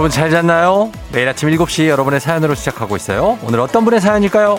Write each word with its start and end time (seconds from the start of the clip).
여러분 0.00 0.10
잘 0.10 0.30
잤나요? 0.30 0.90
매일 1.12 1.28
아침 1.28 1.50
7시 1.50 1.86
여러분의 1.88 2.20
사연으로 2.20 2.54
시작하고 2.54 2.96
있어요. 2.96 3.38
오늘 3.42 3.60
어떤 3.60 3.84
분의 3.84 4.00
사연일까요? 4.00 4.58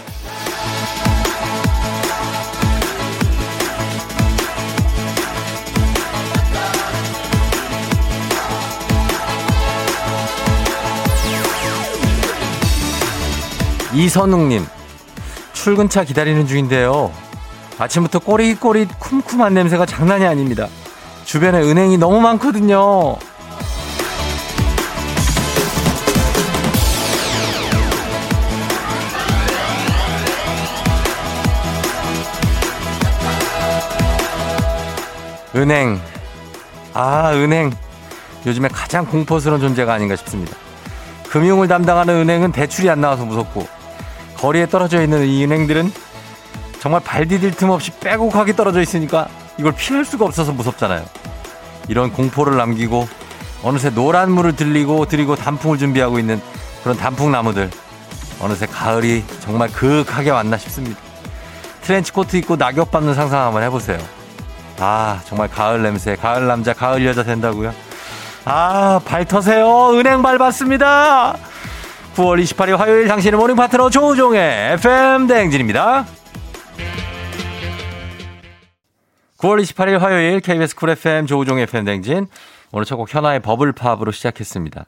이선웅님, 13.95 14.67
출근차 15.53 16.03
기다리는 16.03 16.45
중인데요. 16.45 17.11
아침부터 17.79 18.19
꼬릿꼬릿 18.19 18.89
쿰쿰한 18.99 19.55
냄새가 19.55 19.87
장난이 19.87 20.23
아닙니다. 20.23 20.67
주변에 21.25 21.61
은행이 21.61 21.97
너무 21.97 22.21
많거든요. 22.21 23.17
은행. 35.55 35.99
아, 36.93 37.31
은행. 37.33 37.71
요즘에 38.45 38.67
가장 38.69 39.05
공포스러운 39.05 39.61
존재가 39.61 39.93
아닌가 39.93 40.15
싶습니다. 40.15 40.55
금융을 41.29 41.67
담당하는 41.67 42.15
은행은 42.15 42.51
대출이 42.51 42.89
안 42.89 43.01
나와서 43.01 43.25
무섭고, 43.25 43.67
거리에 44.37 44.67
떨어져 44.67 45.01
있는 45.01 45.25
이 45.25 45.43
은행들은 45.43 45.91
정말 46.79 47.01
발 47.01 47.27
디딜 47.27 47.51
틈 47.51 47.69
없이 47.69 47.91
빼곡하게 47.99 48.55
떨어져 48.55 48.81
있으니까 48.81 49.27
이걸 49.57 49.73
피할 49.73 50.03
수가 50.03 50.25
없어서 50.25 50.51
무섭잖아요. 50.51 51.05
이런 51.87 52.11
공포를 52.11 52.57
남기고 52.57 53.07
어느새 53.63 53.91
노란 53.91 54.31
물을 54.31 54.55
들리고 54.55 55.05
드리고 55.05 55.35
단풍을 55.35 55.77
준비하고 55.77 56.17
있는 56.17 56.41
그런 56.81 56.97
단풍나무들. 56.97 57.69
어느새 58.39 58.65
가을이 58.65 59.23
정말 59.41 59.69
그윽하게 59.69 60.31
왔나 60.31 60.57
싶습니다. 60.57 60.99
트렌치 61.83 62.11
코트 62.11 62.37
입고 62.37 62.55
낙엽 62.55 62.89
밟는 62.89 63.13
상상 63.13 63.45
한번 63.45 63.61
해보세요. 63.61 63.99
아, 64.83 65.21
정말 65.25 65.47
가을 65.47 65.83
냄새, 65.83 66.15
가을 66.15 66.47
남자, 66.47 66.73
가을 66.73 67.05
여자 67.05 67.23
된다고요? 67.23 67.71
아, 68.45 68.99
발 69.05 69.25
터세요. 69.25 69.91
은행 69.91 70.23
밟았습니다. 70.23 71.37
9월 72.15 72.41
28일 72.43 72.77
화요일 72.77 73.07
당신의 73.07 73.39
morning 73.39 73.55
파트너 73.55 73.89
조우종의 73.91 74.73
FM 74.73 75.27
대행진입니다. 75.27 76.05
9월 79.37 79.61
28일 79.61 79.99
화요일 79.99 80.39
KBS 80.39 80.75
쿨 80.75 80.89
FM 80.89 81.27
조우종의 81.27 81.63
FM 81.63 81.85
대행진. 81.85 82.27
오늘 82.71 82.85
첫 82.85 82.95
곡 82.95 83.13
현아의 83.13 83.39
버블팝으로 83.41 84.11
시작했습니다. 84.11 84.85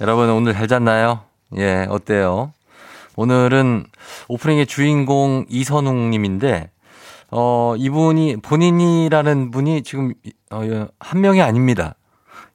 여러분 0.00 0.30
오늘 0.30 0.52
잘 0.54 0.66
잤나요? 0.66 1.20
예, 1.58 1.86
어때요? 1.88 2.52
오늘은 3.16 3.84
오프닝의 4.28 4.66
주인공 4.66 5.44
이선웅 5.48 6.10
님인데 6.10 6.70
어, 7.34 7.74
이분이 7.78 8.36
본인이라는 8.42 9.50
분이 9.50 9.82
지금 9.82 10.12
어, 10.50 10.60
예, 10.64 10.86
한 11.00 11.20
명이 11.22 11.40
아닙니다. 11.40 11.96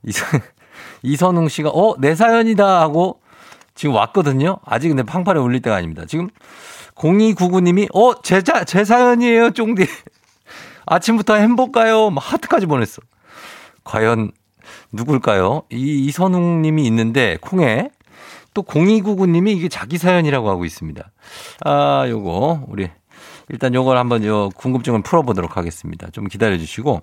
이선, 0.03 0.39
이선웅 1.01 1.49
씨가 1.49 1.69
어, 1.69 1.95
내 1.99 2.13
사연이다 2.13 2.79
하고 2.79 3.19
지금 3.73 3.95
왔거든요. 3.95 4.59
아직 4.63 4.89
근데 4.89 5.01
팡판에 5.01 5.39
울릴 5.39 5.61
때가 5.63 5.75
아닙니다. 5.75 6.03
지금 6.07 6.29
0299님이 6.95 7.87
어, 7.95 8.21
제, 8.21 8.43
자, 8.43 8.63
제 8.63 8.85
사연이에요, 8.85 9.51
쫑디. 9.51 9.87
아침부터 10.85 11.35
행복가요? 11.35 12.11
막 12.11 12.33
하트까지 12.33 12.67
보냈어. 12.67 13.01
과연 13.83 14.31
누굴까요? 14.91 15.63
이 15.71 16.05
이선웅 16.05 16.61
님이 16.61 16.85
있는데 16.85 17.37
콩에 17.41 17.89
또 18.53 18.63
0299 18.63 19.25
님이 19.27 19.53
이게 19.53 19.69
자기 19.69 19.97
사연이라고 19.97 20.49
하고 20.49 20.65
있습니다. 20.65 21.11
아, 21.65 22.05
요거 22.07 22.65
우리 22.67 22.89
일단 23.49 23.73
요걸 23.73 23.97
한번 23.97 24.25
요 24.25 24.49
궁금증을 24.55 25.03
풀어보도록 25.03 25.55
하겠습니다. 25.57 26.07
좀 26.11 26.27
기다려 26.27 26.57
주시고. 26.57 27.01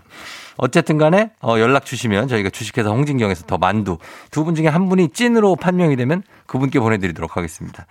어쨌든 0.57 0.99
간에 0.99 1.31
어, 1.41 1.59
연락 1.59 1.85
주시면 1.87 2.29
저희가 2.29 2.51
주식회사 2.51 2.91
홍진경에서 2.91 3.47
더 3.47 3.59
만두 3.59 3.99
두 4.31 4.45
분 4.45 4.55
중에 4.55 4.69
한 4.69 4.89
분이 4.89 5.09
찐으로 5.09 5.57
판명이 5.57 5.97
되면 5.97 6.23
그분께 6.47 6.79
보내드리도록 6.81 7.37
하겠습니다. 7.37 7.87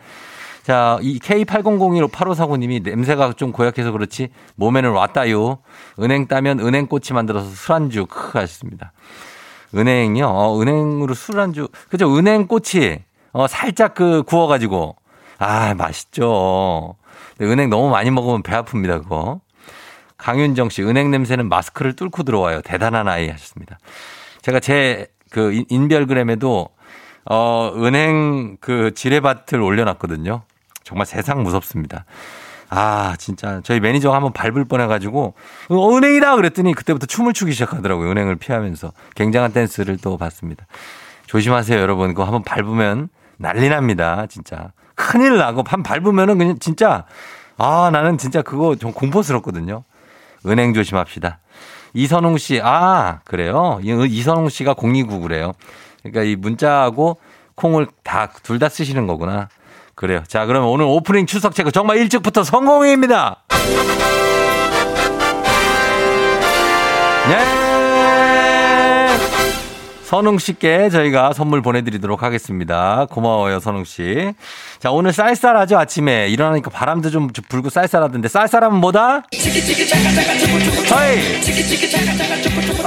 자, 0.61 0.97
이 1.01 1.19
K8001 1.19 2.09
8549님이 2.11 2.83
냄새가 2.83 3.33
좀 3.33 3.51
고약해서 3.51 3.91
그렇지 3.91 4.29
몸에는 4.55 4.91
왔다요. 4.91 5.57
은행 5.99 6.27
따면 6.27 6.59
은행꼬치 6.59 7.13
만들어서 7.13 7.49
술안주 7.49 8.05
크 8.05 8.37
하셨습니다. 8.37 8.93
은행이요? 9.75 10.27
어, 10.27 10.61
은행으로 10.61 11.15
술안주. 11.15 11.67
그죠? 11.89 12.15
은행꼬치. 12.15 13.03
어, 13.33 13.47
살짝 13.47 13.95
그 13.95 14.21
구워가지고. 14.23 14.95
아, 15.39 15.73
맛있죠. 15.73 16.95
은행 17.41 17.69
너무 17.69 17.89
많이 17.89 18.11
먹으면 18.11 18.43
배 18.43 18.53
아픕니다, 18.53 19.03
그거. 19.03 19.41
강윤정 20.17 20.69
씨, 20.69 20.83
은행 20.83 21.11
냄새는 21.11 21.49
마스크를 21.49 21.95
뚫고 21.95 22.23
들어와요. 22.23 22.61
대단한 22.61 23.07
아이 23.07 23.29
하셨습니다. 23.29 23.77
제가 24.41 24.59
제 24.59 25.13
그 25.33 25.63
인별그램에도 25.67 26.69
어, 27.25 27.71
은행 27.75 28.57
그 28.61 28.93
지뢰밭을 28.93 29.59
올려놨거든요. 29.59 30.43
정말 30.83 31.07
세상 31.07 31.41
무섭습니다. 31.43 32.05
아, 32.69 33.15
진짜. 33.17 33.61
저희 33.63 33.79
매니저가 33.79 34.15
한번 34.15 34.33
밟을 34.33 34.65
뻔해가지고, 34.65 35.33
어, 35.69 35.95
은행이다! 35.95 36.35
그랬더니 36.35 36.73
그때부터 36.73 37.05
춤을 37.05 37.33
추기 37.33 37.53
시작하더라고요. 37.53 38.09
은행을 38.11 38.35
피하면서. 38.35 38.91
굉장한 39.15 39.53
댄스를 39.53 39.97
또 39.97 40.17
봤습니다. 40.17 40.65
조심하세요, 41.27 41.79
여러분. 41.79 42.09
그거 42.09 42.25
한번 42.25 42.43
밟으면 42.43 43.09
난리 43.37 43.69
납니다. 43.69 44.25
진짜. 44.27 44.71
큰일 45.11 45.37
나고, 45.37 45.63
한 45.67 45.83
밟으면은 45.83 46.37
그냥 46.37 46.57
진짜, 46.59 47.05
아, 47.57 47.89
나는 47.91 48.17
진짜 48.17 48.41
그거 48.41 48.75
좀 48.75 48.91
공포스럽거든요. 48.93 49.83
은행 50.45 50.73
조심합시다. 50.73 51.39
이선웅 51.93 52.37
씨, 52.37 52.59
아, 52.63 53.19
그래요? 53.25 53.79
이선웅 53.83 54.49
씨가 54.49 54.73
0299래요. 54.73 55.53
그러니까 56.01 56.23
이 56.23 56.35
문자하고 56.35 57.17
콩을 57.55 57.87
다, 58.03 58.29
둘 58.43 58.59
다 58.59 58.67
쓰시는 58.69 59.05
거구나. 59.07 59.47
그래요. 59.95 60.23
자, 60.27 60.45
그러면 60.47 60.69
오늘 60.69 60.85
오프닝 60.85 61.27
추석 61.27 61.53
체크 61.53 61.71
정말 61.71 61.97
일찍부터 61.97 62.43
성공입니다. 62.43 63.43
예! 67.29 67.62
선웅 70.13 70.37
씨께 70.37 70.91
저희가 70.91 71.33
선물 71.33 71.63
보내드리도록 71.63 72.21
하겠습니다. 72.21 73.07
고마워요, 73.09 73.59
선웅 73.59 73.83
씨. 73.83 74.35
자, 74.77 74.91
오늘 74.91 75.11
쌀쌀하죠, 75.11 75.79
아침에. 75.79 76.27
일어나니까 76.27 76.69
바람도 76.69 77.09
좀 77.09 77.29
불고 77.49 77.71
쌀쌀하던데. 77.71 78.27
쌀쌀하면 78.27 78.79
뭐다? 78.79 79.23
허이! 80.91 81.19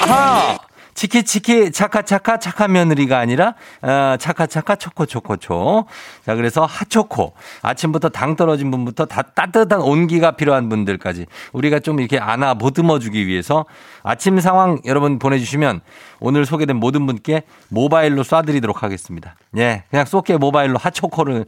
아하! 0.08 0.56
치키치키 0.96 1.70
차카차카 1.72 2.38
착한 2.38 2.72
며느리가 2.72 3.18
아니라 3.18 3.54
어, 3.82 4.16
차카차카 4.18 4.76
초코초코초. 4.76 5.84
자 6.24 6.34
그래서 6.34 6.64
핫초코. 6.64 7.34
아침부터 7.62 8.08
당 8.08 8.34
떨어진 8.34 8.70
분부터 8.70 9.04
다 9.04 9.22
따뜻한 9.22 9.80
온기가 9.80 10.32
필요한 10.32 10.68
분들까지 10.68 11.26
우리가 11.52 11.80
좀 11.80 12.00
이렇게 12.00 12.18
안아 12.18 12.54
보듬어주기 12.54 13.26
위해서 13.26 13.66
아침 14.02 14.40
상황 14.40 14.80
여러분 14.86 15.18
보내주시면 15.18 15.82
오늘 16.18 16.46
소개된 16.46 16.76
모든 16.76 17.06
분께 17.06 17.42
모바일로 17.68 18.24
쏴드리도록 18.24 18.78
하겠습니다. 18.78 19.36
예, 19.58 19.84
그냥 19.90 20.06
쏘게 20.06 20.38
모바일로 20.38 20.78
핫초코를 20.78 21.44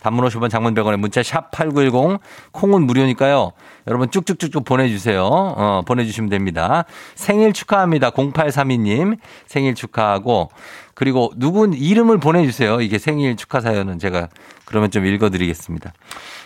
단문 0.00 0.24
50원 0.26 0.50
장문 0.50 0.74
100원에 0.74 0.96
문자 0.96 1.22
샵 1.22 1.50
8910 1.50 2.20
콩은 2.52 2.82
무료니까요. 2.82 3.52
여러분 3.86 4.10
쭉쭉쭉쭉 4.10 4.64
보내주세요. 4.64 5.24
어, 5.24 5.82
보내주시면 5.86 6.30
됩니다. 6.30 6.84
생일 7.14 7.52
축하합니다. 7.52 8.10
0832님 8.10 9.18
생일 9.46 9.74
축하하고 9.74 10.50
그리고 10.94 11.32
누군 11.36 11.74
이름을 11.74 12.18
보내주세요. 12.18 12.80
이게 12.80 12.98
생일 12.98 13.36
축하 13.36 13.60
사연은 13.60 13.98
제가 13.98 14.28
그러면 14.64 14.90
좀 14.90 15.06
읽어드리겠습니다. 15.06 15.92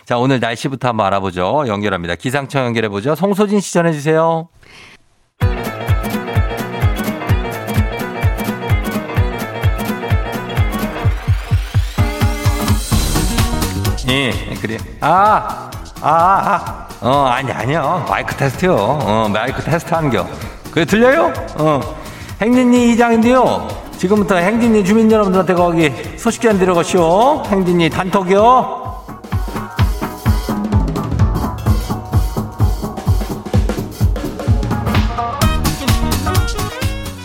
자 0.05 0.17
오늘 0.17 0.39
날씨부터 0.39 0.89
한번 0.89 1.07
알아보죠. 1.07 1.65
연결합니다. 1.67 2.15
기상청 2.15 2.65
연결해보죠. 2.65 3.15
송소진 3.15 3.59
시 3.59 3.73
전해주세요. 3.73 4.47
예, 14.13 14.31
그래. 14.61 14.77
아, 15.01 15.71
아, 15.99 16.07
아, 16.11 16.87
어, 17.01 17.25
아니, 17.25 17.51
아니요. 17.51 18.05
마이크 18.07 18.35
테스트요. 18.35 18.75
어, 18.75 19.27
마이크 19.33 19.59
테스트 19.63 19.91
한겨. 19.91 20.27
그게 20.69 20.85
들려요? 20.85 21.33
어. 21.57 21.81
행진리 22.39 22.91
이장인데요. 22.93 23.67
지금부터 23.97 24.35
행진리 24.35 24.85
주민 24.85 25.11
여러분들한테 25.11 25.55
거기 25.55 25.91
소식 26.17 26.41
좀 26.41 26.59
들어가시오. 26.59 27.41
행진리 27.47 27.89
단톡이요. 27.89 28.83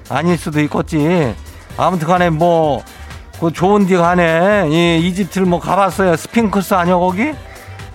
아닐 0.09 0.37
수도 0.39 0.61
있겠지. 0.61 1.35
아무튼 1.77 2.07
간에 2.07 2.31
뭐, 2.31 2.83
그 3.41 3.53
좋은 3.53 3.87
데 3.87 3.97
가네. 3.97 4.69
예, 4.71 4.99
이집트를 4.99 5.47
뭐 5.47 5.59
가봤어요. 5.61 6.17
스핑크스 6.17 6.75
아니야, 6.75 6.95
거기? 6.97 7.33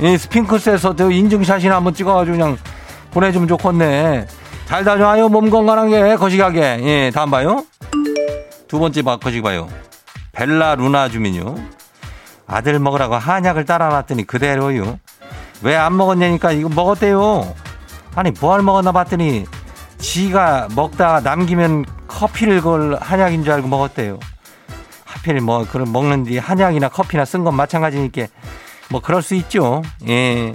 예, 0.01 0.17
스핑크스에서 0.17 0.95
저 0.95 1.09
인증샷이나 1.09 1.75
한번 1.77 1.93
찍어가지고 1.93 2.37
그냥 2.37 2.57
보내주면 3.11 3.47
좋겠네. 3.47 4.27
잘 4.67 4.83
다녀와요. 4.83 5.29
몸 5.29 5.49
건강하게, 5.49 6.15
거시기하게. 6.17 6.79
예, 6.83 7.11
다음 7.13 7.31
봐요. 7.31 7.63
두 8.71 8.79
번째 8.79 9.01
바꿔시기 9.01 9.41
봐요. 9.41 9.67
벨라 10.31 10.75
루나 10.75 11.09
주민요. 11.09 11.55
아들 12.47 12.79
먹으라고 12.79 13.15
한약을 13.15 13.65
따라놨더니 13.65 14.25
그대로요. 14.25 14.97
왜 15.61 15.75
안 15.75 15.97
먹었냐니까 15.97 16.53
이거 16.53 16.69
먹었대요. 16.69 17.53
아니 18.15 18.31
뭘 18.39 18.61
먹었나 18.61 18.93
봤더니 18.93 19.45
지가 19.97 20.69
먹다가 20.73 21.19
남기면 21.19 21.83
커피를 22.07 22.61
걸 22.61 22.97
한약인 23.01 23.43
줄 23.43 23.51
알고 23.51 23.67
먹었대요. 23.67 24.17
하필 25.03 25.41
뭐 25.41 25.67
그런 25.69 25.91
먹는 25.91 26.23
뒤 26.23 26.37
한약이나 26.37 26.87
커피나 26.87 27.25
쓴 27.25 27.43
건 27.43 27.55
마찬가지니까 27.55 28.27
뭐 28.89 29.01
그럴 29.01 29.21
수 29.21 29.35
있죠. 29.35 29.81
예. 30.07 30.53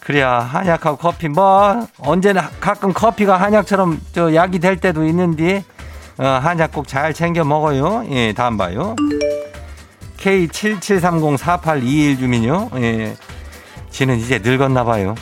그래야 0.00 0.38
한약하고 0.38 0.98
커피 0.98 1.28
뭐 1.28 1.88
언제나 1.98 2.50
가끔 2.60 2.92
커피가 2.92 3.38
한약처럼 3.40 4.02
저 4.12 4.34
약이 4.34 4.58
될 4.58 4.76
때도 4.76 5.06
있는데 5.06 5.64
어, 6.18 6.26
한약 6.26 6.72
꼭잘 6.72 7.12
챙겨 7.12 7.44
먹어요. 7.44 8.06
예, 8.10 8.32
다음 8.32 8.56
봐요. 8.56 8.96
K77304821 10.16 12.18
주민요. 12.18 12.70
예. 12.76 13.14
지는 13.90 14.18
이제 14.18 14.40
늙었나 14.42 14.84
봐요. 14.84 15.14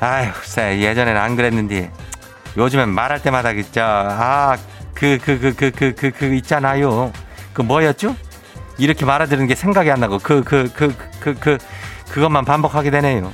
아휴, 0.00 0.32
예전에는 0.58 1.20
안 1.20 1.36
그랬는데 1.36 1.90
요즘엔 2.56 2.88
말할 2.88 3.22
때마다 3.22 3.52
그죠. 3.52 3.82
아, 3.82 4.56
그, 4.94 5.18
그, 5.22 5.38
그, 5.38 5.54
그, 5.54 5.70
그, 5.70 5.94
그, 5.94 6.10
그 6.10 6.34
있잖아요. 6.34 7.12
그 7.52 7.62
뭐였죠? 7.62 8.16
이렇게 8.78 9.04
말아드는 9.04 9.46
게 9.46 9.54
생각이 9.54 9.90
안 9.90 10.00
나고 10.00 10.18
그, 10.18 10.42
그, 10.42 10.70
그, 10.74 10.94
그, 11.20 11.34
그, 11.34 11.58
그것만 12.10 12.44
반복하게 12.44 12.90
되네요. 12.90 13.32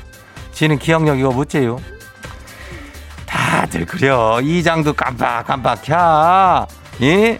지는 0.52 0.78
기억력 0.78 1.18
이거 1.18 1.30
못째요. 1.30 1.78
다들 3.76 3.84
그려. 3.86 4.40
이장도 4.40 4.94
깜빡깜빡 4.94 5.82
켜. 5.82 6.66
예? 7.02 7.38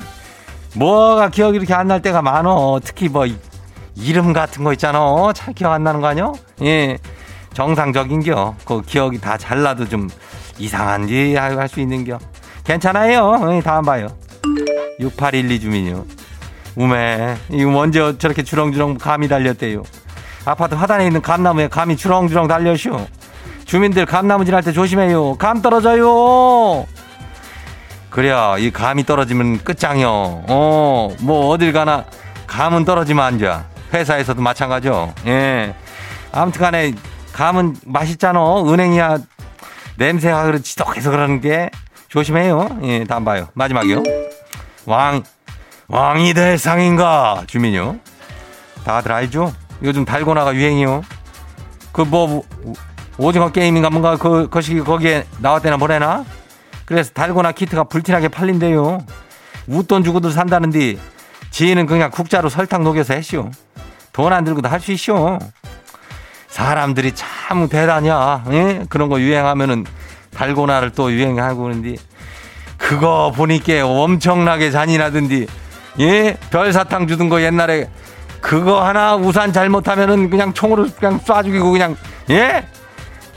뭐가 0.74 1.30
기억이 1.30 1.56
이렇게 1.56 1.72
안 1.72 1.88
날 1.88 2.02
때가 2.02 2.20
많어. 2.20 2.78
특히 2.84 3.08
뭐 3.08 3.24
이름 3.94 4.32
같은 4.34 4.62
거 4.62 4.72
있잖아. 4.74 5.32
잘 5.34 5.54
기억 5.54 5.72
안 5.72 5.82
나는 5.82 6.00
거 6.02 6.08
아니야? 6.08 6.32
예. 6.62 6.98
정상적인겨. 7.54 8.56
그 8.66 8.82
기억이 8.82 9.18
다 9.20 9.38
잘 9.38 9.62
나도 9.62 9.88
좀 9.88 10.08
이상한지 10.58 11.36
할 11.36 11.68
수 11.68 11.80
있는겨. 11.80 12.18
괜찮아요. 12.64 13.54
예, 13.56 13.60
다음 13.62 13.84
봐요. 13.84 14.08
6812 15.00 15.60
주민요. 15.60 16.04
우메. 16.74 17.36
이거 17.50 17.78
언제 17.78 18.18
저렇게 18.18 18.42
주렁주렁 18.42 18.98
감이 18.98 19.28
달렸대요. 19.28 19.82
아파트 20.44 20.74
화단에 20.74 21.06
있는 21.06 21.22
감나무에 21.22 21.68
감이 21.68 21.96
주렁주렁 21.96 22.46
달려쇼. 22.48 23.06
주민들 23.66 24.06
감 24.06 24.28
나무 24.28 24.44
지날 24.44 24.62
때 24.62 24.72
조심해요. 24.72 25.36
감 25.36 25.60
떨어져요. 25.60 26.86
그래야 28.10 28.56
이 28.58 28.70
감이 28.70 29.04
떨어지면 29.04 29.64
끝장이요. 29.64 30.08
어, 30.48 31.08
뭐 31.20 31.48
어딜 31.50 31.72
가나 31.72 32.04
감은 32.46 32.84
떨어지면 32.84 33.24
안 33.24 33.38
돼. 33.38 33.52
회사에서도 33.92 34.40
마찬가지요. 34.40 35.12
예. 35.26 35.74
아무튼 36.32 36.60
간에 36.60 36.94
감은 37.32 37.76
맛있잖아. 37.84 38.62
은행이야 38.62 39.18
냄새가 39.96 40.44
그렇 40.44 40.58
지독해서 40.60 41.10
그러는 41.10 41.40
게 41.40 41.70
조심해요. 42.08 42.68
예, 42.84 43.04
다음 43.04 43.24
봐요. 43.24 43.48
마지막이요. 43.54 44.02
왕, 44.86 45.22
왕이 45.88 46.34
될 46.34 46.56
상인가? 46.56 47.42
주민요. 47.46 47.98
다들 48.84 49.10
알죠? 49.12 49.52
요즘 49.82 50.04
달고나가 50.04 50.54
유행이요. 50.54 51.02
그 51.92 52.02
뭐, 52.02 52.44
오징어 53.18 53.50
게임인가 53.50 53.90
뭔가 53.90 54.16
그, 54.16 54.48
것이 54.48 54.78
거기에 54.80 55.24
나왔대나 55.38 55.76
뭐래나? 55.78 56.24
그래서 56.84 57.10
달고나 57.12 57.52
키트가 57.52 57.84
불티나게 57.84 58.28
팔린대요. 58.28 59.00
웃돈 59.68 60.04
주고도 60.04 60.30
산다는데 60.30 60.96
지인은 61.50 61.86
그냥 61.86 62.10
국자로 62.10 62.48
설탕 62.48 62.84
녹여서 62.84 63.14
했쇼. 63.14 63.50
돈 64.12 64.32
안 64.32 64.44
들고도 64.44 64.68
할 64.68 64.80
수 64.80 64.92
있쇼. 64.92 65.38
사람들이 66.48 67.12
참 67.14 67.68
대단이야. 67.68 68.44
예? 68.52 68.84
그런 68.88 69.08
거 69.08 69.20
유행하면은 69.20 69.84
달고나를 70.34 70.90
또 70.92 71.10
유행하고 71.12 71.64
그러는데 71.64 71.96
그거 72.78 73.32
보니까 73.34 73.86
엄청나게 73.86 74.70
잔인하던데 74.70 75.46
예? 76.00 76.36
별사탕 76.50 77.08
주던 77.08 77.28
거 77.28 77.42
옛날에 77.42 77.90
그거 78.40 78.84
하나 78.84 79.16
우산 79.16 79.52
잘못하면은 79.52 80.30
그냥 80.30 80.52
총으로 80.52 80.86
그냥 80.98 81.18
쏴 81.20 81.44
죽이고 81.44 81.70
그냥 81.72 81.96
예? 82.30 82.66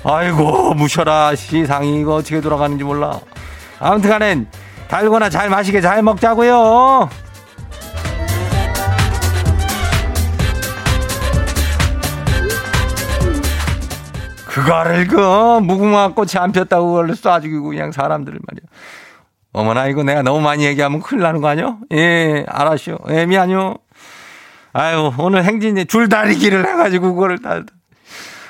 아이고 0.03 0.73
무셔라 0.75 1.35
시상이 1.35 1.99
이거 1.99 2.15
어떻게 2.15 2.41
돌아가는지 2.41 2.83
몰라. 2.83 3.19
아무튼 3.79 4.09
간에 4.09 4.45
달고나 4.87 5.29
잘 5.29 5.49
마시게 5.49 5.81
잘 5.81 6.01
먹자고요. 6.01 7.09
그거를 14.47 15.07
그 15.07 15.59
무궁화 15.61 16.13
꽃이 16.13 16.31
안 16.37 16.51
폈다고 16.51 16.87
그걸 16.87 17.07
쏴 17.11 17.41
죽이고 17.41 17.69
그냥 17.69 17.91
사람들을 17.91 18.39
말이야. 18.47 18.67
어머나 19.53 19.87
이거 19.87 20.03
내가 20.03 20.21
너무 20.21 20.41
많이 20.41 20.65
얘기하면 20.65 21.01
큰일 21.01 21.23
나는 21.23 21.41
거 21.41 21.47
아니요? 21.47 21.77
예, 21.93 22.45
알았쇼. 22.47 22.97
예, 23.09 23.25
미안요. 23.25 23.75
아유, 24.73 25.11
오늘 25.17 25.43
행진이 25.43 25.85
줄다리기를 25.85 26.67
해가지고 26.67 27.13
그거를 27.13 27.41
다 27.41 27.61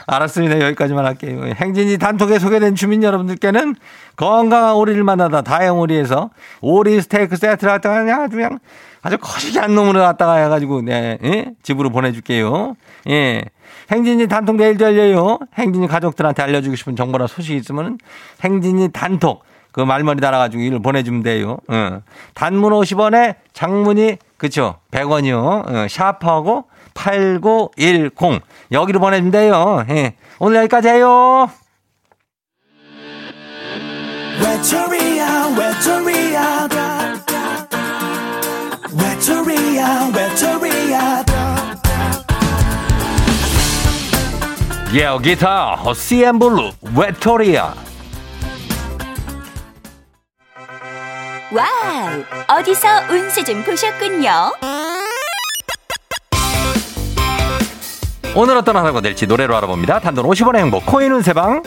알았습니다. 0.10 0.60
여기까지만 0.62 1.06
할게요. 1.06 1.44
행진이 1.46 1.98
단톡에 1.98 2.39
소개된 2.39 2.75
주민 2.75 3.04
여러분들께는 3.04 3.75
건강한 4.16 4.75
오리를 4.75 5.04
만나다 5.04 5.42
다행오리에서 5.42 6.30
오리 6.62 7.00
스테이크 7.01 7.36
세트를 7.36 7.74
갖다가 7.74 8.24
아주 8.24 8.36
그냥 8.36 8.60
아주 9.01 9.18
거시기한 9.18 9.75
놈으로 9.75 10.01
갖다가 10.01 10.36
해가지고 10.36 10.82
네, 10.82 11.18
예? 11.24 11.51
집으로 11.63 11.89
보내줄게요. 11.89 12.75
예. 13.10 13.44
행진이 13.92 14.28
단톡 14.28 14.58
내일도 14.58 14.86
열려요. 14.86 15.39
행진이 15.56 15.88
가족들한테 15.88 16.44
알려주고 16.44 16.75
싶은 16.75 16.96
정보나 16.96 17.28
소식이 17.28 17.58
있으면 17.58 17.98
행진이 18.44 18.89
단톡 18.89 19.44
그 19.72 19.82
말머리 19.82 20.20
달아가지고 20.20 20.62
이를 20.63 20.82
보내주면 20.82 21.24
돼요. 21.24 21.58
어. 21.68 22.01
단문 22.34 22.74
50원에 22.74 23.36
장문이 23.54 24.18
그쵸 24.38 24.75
100원이요. 24.92 25.38
어. 25.38 25.88
샤프하고 25.88 26.66
8910 26.93 28.41
여기로 28.72 29.00
보내주면 29.00 29.31
돼요. 29.31 29.86
예. 29.89 30.15
오늘 30.39 30.58
여기까지 30.58 30.88
해요. 30.88 31.50
예, 44.93 45.08
기타 45.22 45.77
CN블루 45.93 46.72
외톨이야 46.96 47.75
와우! 51.51 52.24
어디서 52.60 52.88
운세 53.10 53.43
좀 53.43 53.63
보셨군요. 53.63 54.53
오늘 58.36 58.57
어떤 58.57 58.75
하나가 58.77 59.01
될지 59.01 59.25
노래로 59.27 59.55
알아봅니다. 59.57 60.00
단돈 60.00 60.25
50원의 60.25 60.57
행복 60.57 60.86
코인 60.86 61.12
운세방. 61.12 61.63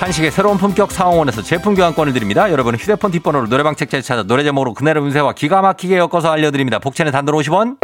한식의 0.00 0.30
새로운 0.30 0.56
품격 0.56 0.90
사원에서 0.90 1.42
제품 1.42 1.74
교환권을 1.74 2.12
드립니다. 2.14 2.50
여러분은 2.50 2.78
휴대폰 2.78 3.10
뒷번호로 3.10 3.48
노래방 3.48 3.76
책자에 3.76 4.00
찾아 4.00 4.22
노래 4.22 4.42
제목으로 4.42 4.72
그날의 4.74 5.02
운세와 5.02 5.34
기가 5.34 5.60
막히게 5.60 5.98
엮어서 5.98 6.30
알려드립니다. 6.30 6.78
복채는 6.78 7.12
단돈 7.12 7.34
50원. 7.36 7.76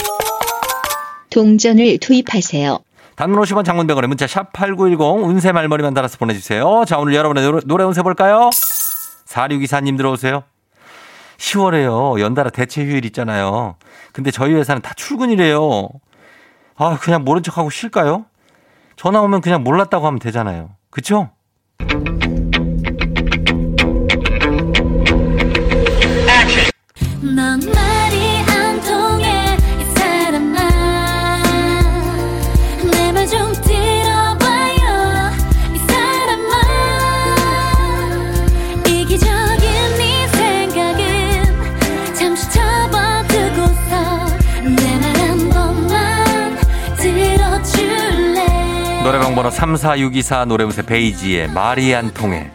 동전을 1.31 1.99
투입하세요. 1.99 2.79
단문 3.17 3.41
50원 3.43 3.65
장문병원에 3.65 4.07
문자 4.09 4.27
샵 4.27 4.53
8910 4.53 5.01
운세 5.27 5.53
말머리만 5.53 5.93
달아서 5.95 6.17
보내주세요. 6.19 6.85
자, 6.87 6.99
오늘 6.99 7.15
여러분의 7.15 7.45
노래, 7.45 7.61
노래 7.65 7.85
운세 7.85 8.03
볼까요? 8.03 8.51
4624님 9.27 9.97
들어오세요. 9.97 10.45
10월에요. 11.39 12.21
연달아 12.21 12.51
대체 12.51 12.85
휴일 12.85 13.05
있잖아요. 13.07 13.77
근데 14.13 14.31
저희 14.31 14.55
회사는 14.55 14.81
다 14.83 14.95
출근이래요. 14.95 15.89
아, 16.77 16.99
그냥 16.99 17.25
모른 17.25 17.43
척하고 17.43 17.71
쉴까요? 17.71 18.27
전화 18.97 19.21
오면 19.21 19.41
그냥 19.43 19.63
몰랐다고 19.63 20.07
하면 20.07 20.19
되잖아요. 20.19 20.71
그쵸? 20.91 21.31
넌 27.23 27.61
번호 49.37 49.51
34624 49.51 50.47
노래운세 50.47 50.81
베이지의 50.81 51.51
말이 51.51 51.95
안 51.95 52.15
통해. 52.15 52.51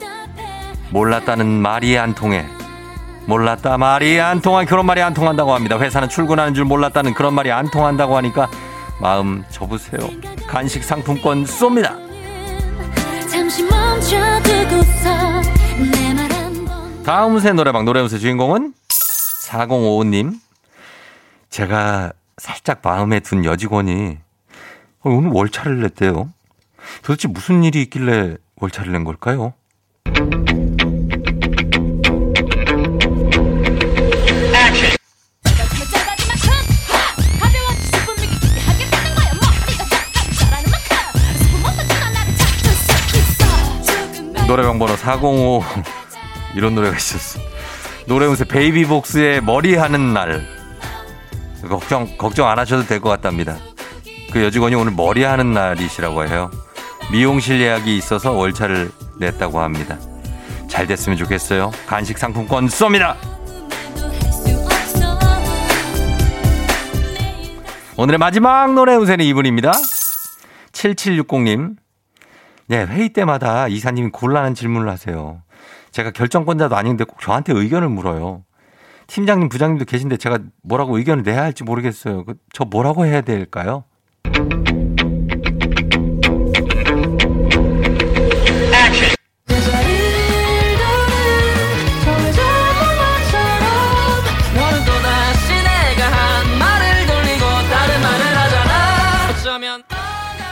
몰랐다는 0.89 1.45
말이 1.45 1.95
안 1.95 2.15
통해. 2.15 2.43
몰랐다 3.27 3.77
말이 3.77 4.19
안 4.19 4.41
통한 4.41 4.65
그런 4.65 4.87
말이 4.87 4.99
안 4.99 5.13
통한다고 5.13 5.53
합니다. 5.53 5.79
회사는 5.79 6.09
출근하는 6.09 6.55
줄 6.55 6.65
몰랐다는 6.65 7.13
그런 7.13 7.35
말이 7.35 7.51
안 7.51 7.69
통한다고 7.69 8.17
하니까 8.17 8.49
마음 8.99 9.43
접으세요. 9.51 10.09
간식 10.47 10.83
상품권 10.83 11.45
쏩니다. 11.45 11.95
다음 17.05 17.39
새 17.39 17.53
노래방 17.53 17.85
노래운세 17.85 18.17
주인공은 18.17 18.73
4055님. 19.51 20.33
제가 21.51 22.11
살짝 22.37 22.79
마음에 22.81 23.19
든 23.19 23.45
여직원이 23.45 24.17
오늘 25.03 25.29
월차를 25.29 25.81
냈대요. 25.81 26.31
도대체 27.03 27.27
무슨 27.27 27.63
일이 27.63 27.81
있길래 27.83 28.37
월차를 28.55 28.91
낸 28.91 29.03
걸까요? 29.03 29.53
노래방 44.47 44.79
번호 44.79 44.95
405 44.95 45.63
이런 46.55 46.75
노래가 46.75 46.95
있었어. 46.97 47.39
노래운세 48.07 48.43
베이비복스의 48.45 49.41
머리 49.41 49.75
하는 49.75 50.13
날. 50.13 50.45
걱정 51.69 52.17
걱정 52.17 52.49
안 52.49 52.59
하셔도 52.59 52.85
될 52.85 52.99
것 52.99 53.09
같답니다. 53.09 53.57
그 54.31 54.43
여직원이 54.43 54.75
오늘 54.75 54.91
머리 54.91 55.23
하는 55.23 55.53
날이시라고 55.53 56.27
해요. 56.27 56.51
미용실 57.11 57.59
예약이 57.59 57.97
있어서 57.97 58.31
월차를 58.31 58.89
냈다고 59.19 59.59
합니다. 59.59 59.97
잘 60.67 60.87
됐으면 60.87 61.17
좋겠어요. 61.17 61.71
간식 61.85 62.17
상품권 62.17 62.67
쏩니다. 62.67 63.15
오늘의 67.97 68.17
마지막 68.17 68.73
노래 68.73 68.95
운세는 68.95 69.25
이분입니다. 69.25 69.73
7760님. 70.71 71.75
네, 72.67 72.85
회의 72.85 73.09
때마다 73.09 73.67
이사님이 73.67 74.11
곤란한 74.11 74.55
질문을 74.55 74.89
하세요. 74.89 75.43
제가 75.91 76.11
결정권자도 76.11 76.77
아닌데 76.77 77.03
꼭 77.03 77.19
저한테 77.19 77.51
의견을 77.53 77.89
물어요. 77.89 78.45
팀장님, 79.07 79.49
부장님도 79.49 79.83
계신데 79.83 80.15
제가 80.15 80.39
뭐라고 80.63 80.97
의견을 80.97 81.23
내야 81.23 81.41
할지 81.41 81.65
모르겠어요. 81.65 82.23
그, 82.23 82.35
저 82.53 82.63
뭐라고 82.63 83.05
해야 83.05 83.19
될까요? 83.19 83.83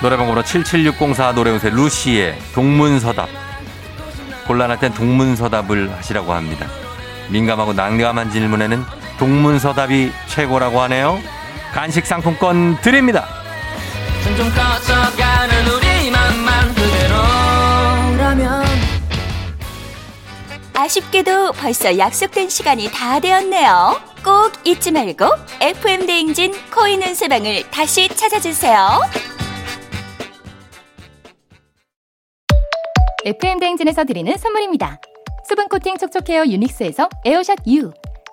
노래방 0.01 0.27
번호 0.27 0.41
77604 0.44 1.34
노래운세 1.34 1.70
루시의 1.70 2.38
동문서답. 2.53 3.27
곤란할 4.48 4.79
땐 4.79 4.94
동문서답을 4.94 5.91
하시라고 5.98 6.34
합니다. 6.34 6.68
민감하고 7.27 7.74
난감한 7.74 8.32
질문에는 8.32 8.84
동문서답이 9.20 10.12
최고라고 10.27 10.82
하네요. 10.84 11.20
간식 11.74 12.06
상품권 12.06 12.79
드립니다. 12.82 13.27
아쉽게도 20.74 21.51
벌써 21.51 21.98
약속된 21.98 22.50
시간이 22.50 22.89
다 22.91 23.20
되었네요. 23.20 24.00
꼭 24.24 24.53
잊지 24.63 24.91
말고 24.91 25.25
FM 25.60 26.06
대행진 26.06 26.53
코인 26.74 27.03
운세방을 27.03 27.70
다시 27.70 28.08
찾아주세요. 28.08 29.01
FM 33.25 33.59
대행진에서 33.59 34.05
드리는 34.05 34.33
선물입니다. 34.38 34.97
수분 35.43 35.67
코팅 35.67 35.97
촉촉 35.97 36.29
헤어 36.29 36.45
유닉스에서 36.45 37.09
에어샷 37.25 37.67
U, 37.67 37.91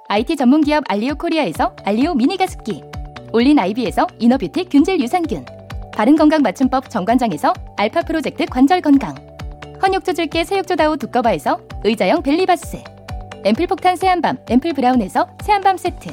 IT 0.09 0.37
전문 0.37 0.61
기업 0.61 0.85
알리오 0.87 1.17
코리아에서 1.17 1.75
알리오 1.85 2.15
미니 2.15 2.37
가습기, 2.37 2.85
올린 3.33 3.59
아이비에서 3.59 4.07
이너뷰티 4.21 4.67
균질 4.67 5.01
유산균, 5.01 5.45
바른 5.93 6.15
건강 6.15 6.41
맞춤법 6.41 6.89
정관장에서 6.89 7.53
알파 7.77 8.03
프로젝트 8.03 8.47
관절 8.47 8.81
건강, 8.81 9.17
헌 9.83 9.96
욕조 9.96 10.13
줄게 10.13 10.45
새 10.45 10.59
욕조 10.59 10.84
다오 10.84 10.99
두꺼바에서 10.99 11.59
의자형 11.83 12.23
벨리바스, 12.23 12.79
앰플 13.45 13.67
폭탄 13.67 13.97
새한밤 13.97 14.39
앰플 14.49 14.73
브라운에서 14.73 15.27
새한밤 15.43 15.79
세트, 15.79 16.11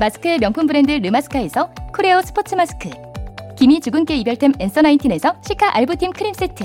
마스크의 0.00 0.38
명품 0.38 0.66
브랜드 0.66 0.90
르마스카에서 0.92 1.68
쿠레오 1.92 2.22
스포츠 2.22 2.54
마스크, 2.54 2.88
기미 3.56 3.78
주근깨 3.78 4.16
이별템 4.16 4.54
앤서 4.58 4.80
나인틴에서 4.80 5.36
시카 5.46 5.76
알부팀 5.76 6.12
크림 6.12 6.32
세트, 6.32 6.64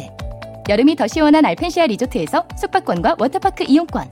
여름이 0.68 0.96
더 0.96 1.08
시원한 1.08 1.46
알펜시아 1.46 1.86
리조트에서 1.86 2.44
숙박권과 2.56 3.18
워터파크 3.20 3.66
이용권. 3.68 4.10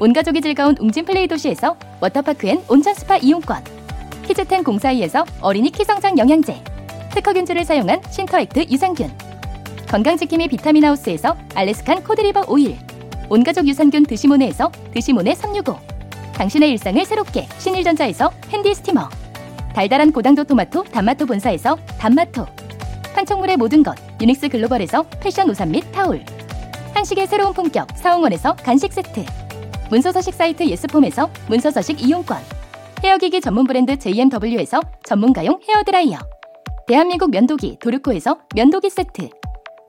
온 0.00 0.12
가족이 0.12 0.42
즐거운 0.42 0.76
웅진 0.78 1.06
플레이 1.06 1.26
도시에서 1.26 1.76
워터파크 2.00 2.46
and 2.46 2.62
온천 2.68 2.92
스파 2.94 3.16
이용권. 3.16 3.64
키즈텐 4.26 4.64
공사이에서 4.64 5.24
어린이 5.40 5.70
키성장 5.70 6.18
영양제. 6.18 6.62
특허균주를 7.14 7.64
사용한 7.64 8.02
신터액트 8.10 8.66
유산균. 8.70 9.10
건강지킴이 9.88 10.48
비타민하우스에서 10.48 11.36
Alaskan 11.54 12.04
cod 12.04 12.19
liver 12.19 12.44
oil. 12.48 12.76
온가족 13.30 13.66
유산균 13.66 14.04
드시모네에서 14.04 14.70
드시모네 14.92 15.34
365 15.34 15.78
당신의 16.34 16.70
일상을 16.72 17.02
새롭게 17.06 17.46
신일전자에서 17.58 18.30
핸디 18.50 18.74
스티머. 18.74 19.08
달달한 19.72 20.12
고당도 20.12 20.44
토마토 20.44 20.84
단마토 20.84 21.24
본사에서 21.24 21.76
단마토 21.98 22.46
판촉물의 23.14 23.56
모든 23.56 23.82
것 23.82 23.94
유닉스 24.20 24.48
글로벌에서 24.48 25.04
패션 25.20 25.48
우산 25.48 25.70
및 25.70 25.84
타올. 25.92 26.24
한식의 26.94 27.26
새로운 27.26 27.54
품격 27.54 27.88
사홍원에서 27.96 28.56
간식 28.56 28.92
세트. 28.92 29.24
문서서식 29.90 30.34
사이트 30.34 30.64
예스폼에서 30.64 31.30
문서서식 31.48 32.02
이용권. 32.02 32.38
헤어기기 33.02 33.40
전문 33.40 33.66
브랜드 33.66 33.98
JMW에서 33.98 34.80
전문가용 35.04 35.60
헤어드라이어. 35.68 36.18
대한민국 36.86 37.30
면도기 37.30 37.78
도르코에서 37.80 38.38
면도기 38.54 38.90
세트. 38.90 39.28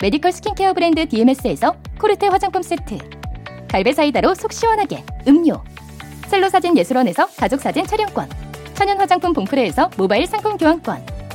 메디컬 0.01 0.31
스킨케어 0.31 0.73
브랜드 0.73 1.07
DMS에서 1.07 1.75
코르테 1.99 2.27
화장품 2.27 2.61
세트. 2.61 2.97
갈베 3.69 3.93
사이다로 3.93 4.35
속 4.35 4.53
시원하게 4.53 5.03
음료. 5.27 5.61
셀로 6.27 6.49
사진 6.49 6.77
예술원에서 6.77 7.27
가족 7.37 7.61
사진 7.61 7.85
촬영권. 7.85 8.29
천연 8.75 8.99
화장품 8.99 9.33
봉프레에서 9.33 9.89
모바일 9.97 10.27
상품 10.27 10.57
교환권 10.57 11.14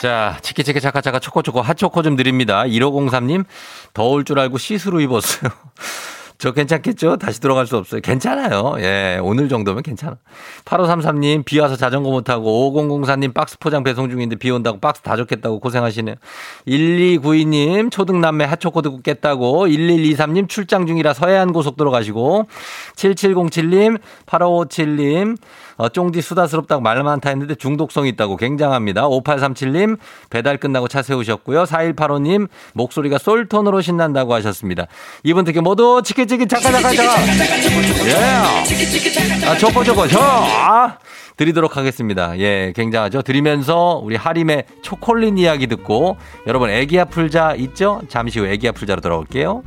자, 0.00 0.38
치키치키 0.40 0.80
차카차카 0.80 1.18
초코초코 1.18 1.60
핫초코 1.60 2.00
좀 2.00 2.16
드립니다. 2.16 2.62
1503님, 2.62 3.44
더울 3.92 4.24
줄 4.24 4.38
알고 4.38 4.56
시스루 4.56 5.02
입었어요. 5.02 5.50
저 6.38 6.52
괜찮겠죠? 6.52 7.18
다시 7.18 7.38
들어갈 7.38 7.66
수 7.66 7.76
없어요. 7.76 8.00
괜찮아요. 8.00 8.76
예, 8.78 9.18
오늘 9.22 9.50
정도면 9.50 9.82
괜찮아. 9.82 10.16
8533님, 10.64 11.44
비 11.44 11.58
와서 11.60 11.76
자전거 11.76 12.08
못 12.08 12.24
타고, 12.24 12.72
5004님, 12.72 13.34
박스 13.34 13.58
포장 13.58 13.84
배송 13.84 14.08
중인데 14.08 14.36
비 14.36 14.50
온다고 14.50 14.80
박스 14.80 15.02
다 15.02 15.16
젖겠다고 15.16 15.60
고생하시네요. 15.60 16.14
1292님, 16.66 17.90
초등남매 17.90 18.46
핫초코 18.46 18.80
듣고 18.80 19.02
깼다고, 19.02 19.66
1123님, 19.66 20.48
출장 20.48 20.86
중이라 20.86 21.12
서해안 21.12 21.52
고속도로 21.52 21.90
가시고, 21.90 22.46
7707님, 22.96 24.00
8557님, 24.24 25.36
어, 25.80 25.88
쫑디 25.88 26.20
수다스럽다고 26.20 26.82
말 26.82 27.02
많다 27.02 27.30
했는데 27.30 27.54
중독성 27.54 28.06
있다고 28.06 28.36
굉장합니다. 28.36 29.08
5837님 29.08 29.96
배달 30.28 30.58
끝나고 30.58 30.88
차 30.88 31.00
세우셨고요. 31.00 31.64
4185님 31.64 32.48
목소리가 32.74 33.16
솔톤으로 33.16 33.80
신난다고 33.80 34.34
하셨습니다. 34.34 34.88
이분 35.24 35.46
특히 35.46 35.62
모두 35.62 36.02
치키치키 36.04 36.48
잠깐. 36.48 36.74
예. 38.04 38.14
아, 39.46 39.56
저거 39.56 39.82
저거 39.82 40.06
저. 40.06 40.20
아. 40.20 40.98
드리도록 41.38 41.78
하겠습니다. 41.78 42.38
예, 42.38 42.74
굉장하죠. 42.76 43.22
드리면서 43.22 43.98
우리 44.04 44.16
하림의 44.16 44.64
초콜릿 44.82 45.38
이야기 45.38 45.66
듣고 45.66 46.18
여러분 46.46 46.68
애기야 46.68 47.06
풀자 47.06 47.54
있죠? 47.54 48.02
잠시 48.10 48.40
후 48.40 48.46
애기야 48.46 48.72
풀자로 48.72 49.00
돌아올게요. 49.00 49.62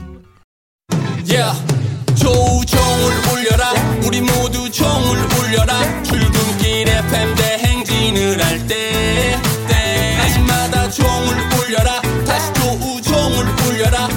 Yeah. 1.26 1.83
조종을 2.16 3.14
울려라. 3.32 3.74
우리 4.06 4.22
모두 4.22 4.70
종을 4.70 5.18
울려라. 5.40 6.04
출근길 6.04 6.88
FM 6.90 7.36
대행진을 7.36 8.44
할 8.44 8.68
때 8.68 9.38
때마다 9.68 10.90
종을 10.90 11.36
울려라. 11.60 12.02
다시 12.26 12.54
조우종을 12.54 13.46
울려라 13.68 14.08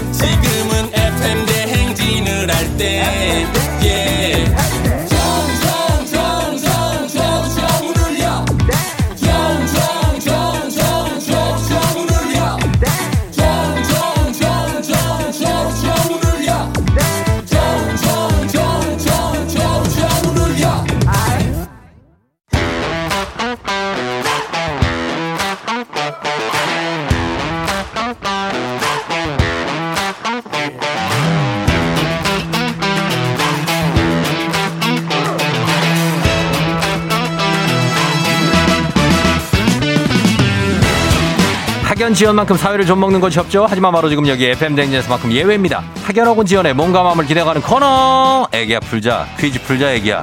학연 42.06 42.14
지연만큼 42.14 42.56
사회를 42.56 42.86
좀 42.86 43.00
먹는 43.00 43.18
것이 43.18 43.40
없죠. 43.40 43.66
하지만 43.68 43.90
바로 43.90 44.08
지금 44.08 44.28
여기 44.28 44.46
FM 44.46 44.76
댕진에서만큼 44.76 45.32
예외입니다. 45.32 45.82
학연하고 46.04 46.44
지연의 46.44 46.72
몸과 46.72 47.02
마음을 47.02 47.26
기대가는 47.26 47.60
코너. 47.60 48.46
애기야 48.52 48.78
풀자 48.78 49.26
퀴즈 49.40 49.60
풀자 49.62 49.92
애기야. 49.94 50.22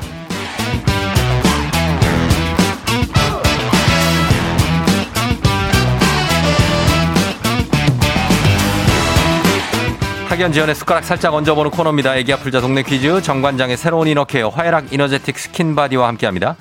학연 10.30 10.54
지연의 10.54 10.76
숟가락 10.76 11.04
살짝 11.04 11.34
얹어보는 11.34 11.70
코너입니다. 11.72 12.16
애기야 12.16 12.38
풀자 12.38 12.62
동네 12.62 12.84
퀴즈 12.84 13.22
정관장의 13.22 13.76
새로운 13.76 14.08
이너케어 14.08 14.48
화애락 14.48 14.94
이너제틱 14.94 15.38
스킨바디와 15.38 16.08
함께합니다. 16.08 16.56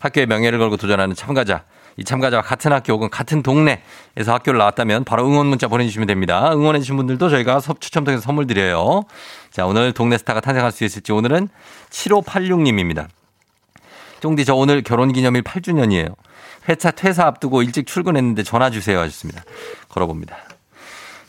학교의 0.00 0.26
명예를 0.26 0.58
걸고 0.58 0.78
도전하는 0.78 1.14
참가자. 1.14 1.62
이 1.96 2.04
참가자와 2.04 2.42
같은 2.42 2.72
학교 2.72 2.92
혹은 2.94 3.08
같은 3.10 3.42
동네에서 3.42 4.32
학교를 4.32 4.58
나왔다면 4.58 5.04
바로 5.04 5.26
응원 5.26 5.46
문자 5.46 5.68
보내주시면 5.68 6.06
됩니다. 6.06 6.52
응원해주신 6.52 6.96
분들도 6.96 7.28
저희가 7.28 7.60
섭 7.60 7.80
추첨 7.80 8.04
통해서 8.04 8.22
선물 8.22 8.46
드려요. 8.46 9.02
자, 9.50 9.66
오늘 9.66 9.92
동네 9.92 10.18
스타가 10.18 10.40
탄생할 10.40 10.72
수 10.72 10.84
있을지 10.84 11.12
오늘은 11.12 11.48
7586님입니다. 11.90 13.06
쫑디 14.20 14.44
저 14.44 14.54
오늘 14.54 14.82
결혼 14.82 15.12
기념일 15.12 15.42
8주년이에요. 15.42 16.14
회차 16.68 16.90
퇴사 16.92 17.26
앞두고 17.26 17.62
일찍 17.62 17.86
출근했는데 17.86 18.42
전화 18.42 18.70
주세요 18.70 18.98
하셨습니다. 19.00 19.42
걸어봅니다. 19.88 20.36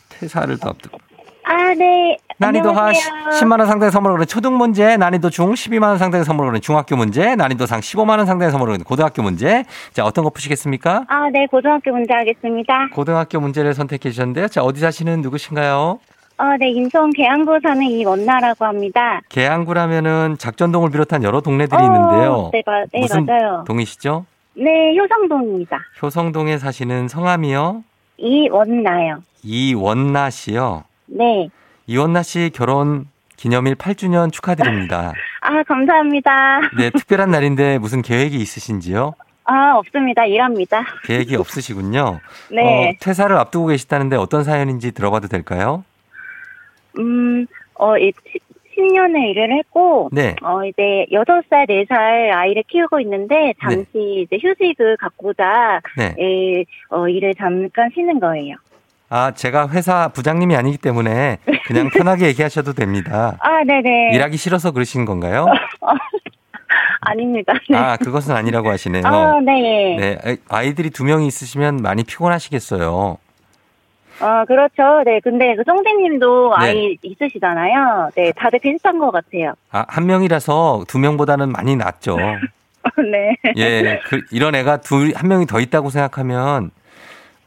퇴사를 0.09 0.57
또 0.59 0.69
앞두고. 0.69 0.97
아, 1.43 1.73
네. 1.73 2.17
난이도 2.37 2.73
하 2.73 2.87
안녕하세요. 2.87 3.13
10만 3.39 3.59
원 3.59 3.67
상당의 3.67 3.91
선물을 3.91 4.15
거는 4.15 4.27
초등 4.27 4.57
문제, 4.57 4.97
난이도 4.97 5.29
중 5.29 5.53
12만 5.53 5.83
원 5.83 5.97
상당의 5.97 6.25
선물을 6.25 6.49
거는 6.49 6.61
중학교 6.61 6.97
문제, 6.97 7.33
난이도 7.35 7.65
상 7.65 7.79
15만 7.79 8.17
원 8.17 8.25
상당의 8.25 8.51
선물을 8.51 8.73
거는 8.73 8.83
고등학교 8.83 9.21
문제. 9.21 9.63
자, 9.93 10.03
어떤 10.03 10.25
거 10.25 10.29
푸시겠습니까? 10.31 11.05
아, 11.07 11.29
네. 11.31 11.47
고등학교 11.49 11.91
문제 11.91 12.13
하겠습니다. 12.13 12.89
고등학교 12.93 13.39
문제를 13.39 13.73
선택해 13.73 14.09
주셨는데요. 14.09 14.49
자, 14.49 14.63
어디 14.63 14.81
사시는 14.81 15.21
누구신가요? 15.21 15.99
어, 16.37 16.43
네. 16.59 16.69
인천 16.71 17.09
계양구 17.11 17.59
사는 17.63 17.81
이원나라고 17.81 18.65
합니다. 18.65 19.21
계양구라면은 19.29 20.35
작전동을 20.37 20.89
비롯한 20.91 21.23
여러 21.23 21.39
동네들이 21.39 21.81
어, 21.81 21.85
있는데요. 21.85 22.49
네, 22.51 22.61
마- 22.65 22.83
네, 22.91 22.99
무슨 22.99 23.25
맞아요. 23.25 23.63
동이시죠? 23.65 24.25
네. 24.55 24.97
효성동입니다. 24.97 25.77
효성동에 26.01 26.57
사시는 26.57 27.07
성함이요? 27.07 27.83
이원나요. 28.17 29.19
이원나 29.43 30.29
씨요. 30.29 30.83
네. 31.05 31.47
이원나 31.87 32.23
씨 32.23 32.49
결혼 32.53 33.07
기념일 33.37 33.75
8주년 33.75 34.31
축하드립니다. 34.31 35.13
아, 35.41 35.63
감사합니다. 35.63 36.61
네, 36.77 36.89
특별한 36.89 37.29
날인데 37.29 37.77
무슨 37.77 38.01
계획이 38.01 38.37
있으신지요? 38.37 39.13
아, 39.43 39.75
없습니다. 39.77 40.25
일합니다. 40.25 40.83
계획이 41.03 41.35
없으시군요. 41.35 42.19
네. 42.51 42.89
어, 42.89 42.93
퇴사를 42.99 43.35
앞두고 43.35 43.67
계시다는데 43.67 44.15
어떤 44.15 44.43
사연인지 44.43 44.91
들어봐도 44.93 45.27
될까요? 45.27 45.83
음, 46.97 47.45
어, 47.75 47.97
이 47.97 48.11
10년의 48.75 49.29
일을 49.29 49.57
했고, 49.59 50.09
네. 50.11 50.35
어, 50.41 50.65
이제 50.65 51.05
6살, 51.11 51.69
4살 51.69 52.31
아이를 52.33 52.63
키우고 52.67 52.99
있는데, 53.01 53.53
잠시 53.61 54.25
이제 54.25 54.37
휴직을 54.41 54.97
갖고자, 54.97 55.79
네. 55.97 56.15
예, 56.19 56.65
어, 56.89 57.07
일을 57.07 57.35
잠깐 57.35 57.89
쉬는 57.93 58.19
거예요. 58.19 58.55
아, 59.15 59.31
제가 59.31 59.69
회사 59.69 60.09
부장님이 60.09 60.57
아니기 60.57 60.77
때문에 60.77 61.37
그냥 61.67 61.89
편하게 61.89 62.27
얘기하셔도 62.27 62.73
됩니다. 62.73 63.37
아, 63.39 63.63
네네. 63.63 64.09
일하기 64.13 64.35
싫어서 64.35 64.71
그러신 64.71 65.05
건가요? 65.05 65.45
아닙니다. 66.99 67.53
네. 67.69 67.77
아, 67.77 67.95
그것은 67.95 68.35
아니라고 68.35 68.69
하시네요. 68.69 69.03
아, 69.05 69.39
네. 69.39 69.95
네, 69.97 70.17
아이- 70.21 70.37
아이들이 70.49 70.89
두 70.89 71.05
명이 71.05 71.27
있으시면 71.27 71.77
많이 71.77 72.03
피곤하시겠어요. 72.03 73.17
어, 74.19 74.43
그렇죠. 74.47 75.03
네. 75.05 75.21
근데 75.23 75.55
그 75.55 75.63
송대님도 75.65 76.55
네. 76.59 76.65
아이 76.65 76.97
있으시잖아요. 77.01 78.09
네. 78.15 78.33
다들 78.35 78.59
비슷한 78.59 78.99
것 78.99 79.11
같아요. 79.11 79.53
아, 79.71 79.85
한 79.87 80.07
명이라서 80.07 80.83
두 80.89 80.99
명보다는 80.99 81.53
많이 81.53 81.77
낫죠. 81.77 82.17
네. 82.99 83.37
예, 83.55 84.01
그, 84.07 84.21
이런 84.31 84.55
애가 84.55 84.81
둘, 84.81 85.13
한 85.15 85.29
명이 85.29 85.45
더 85.45 85.61
있다고 85.61 85.89
생각하면 85.89 86.71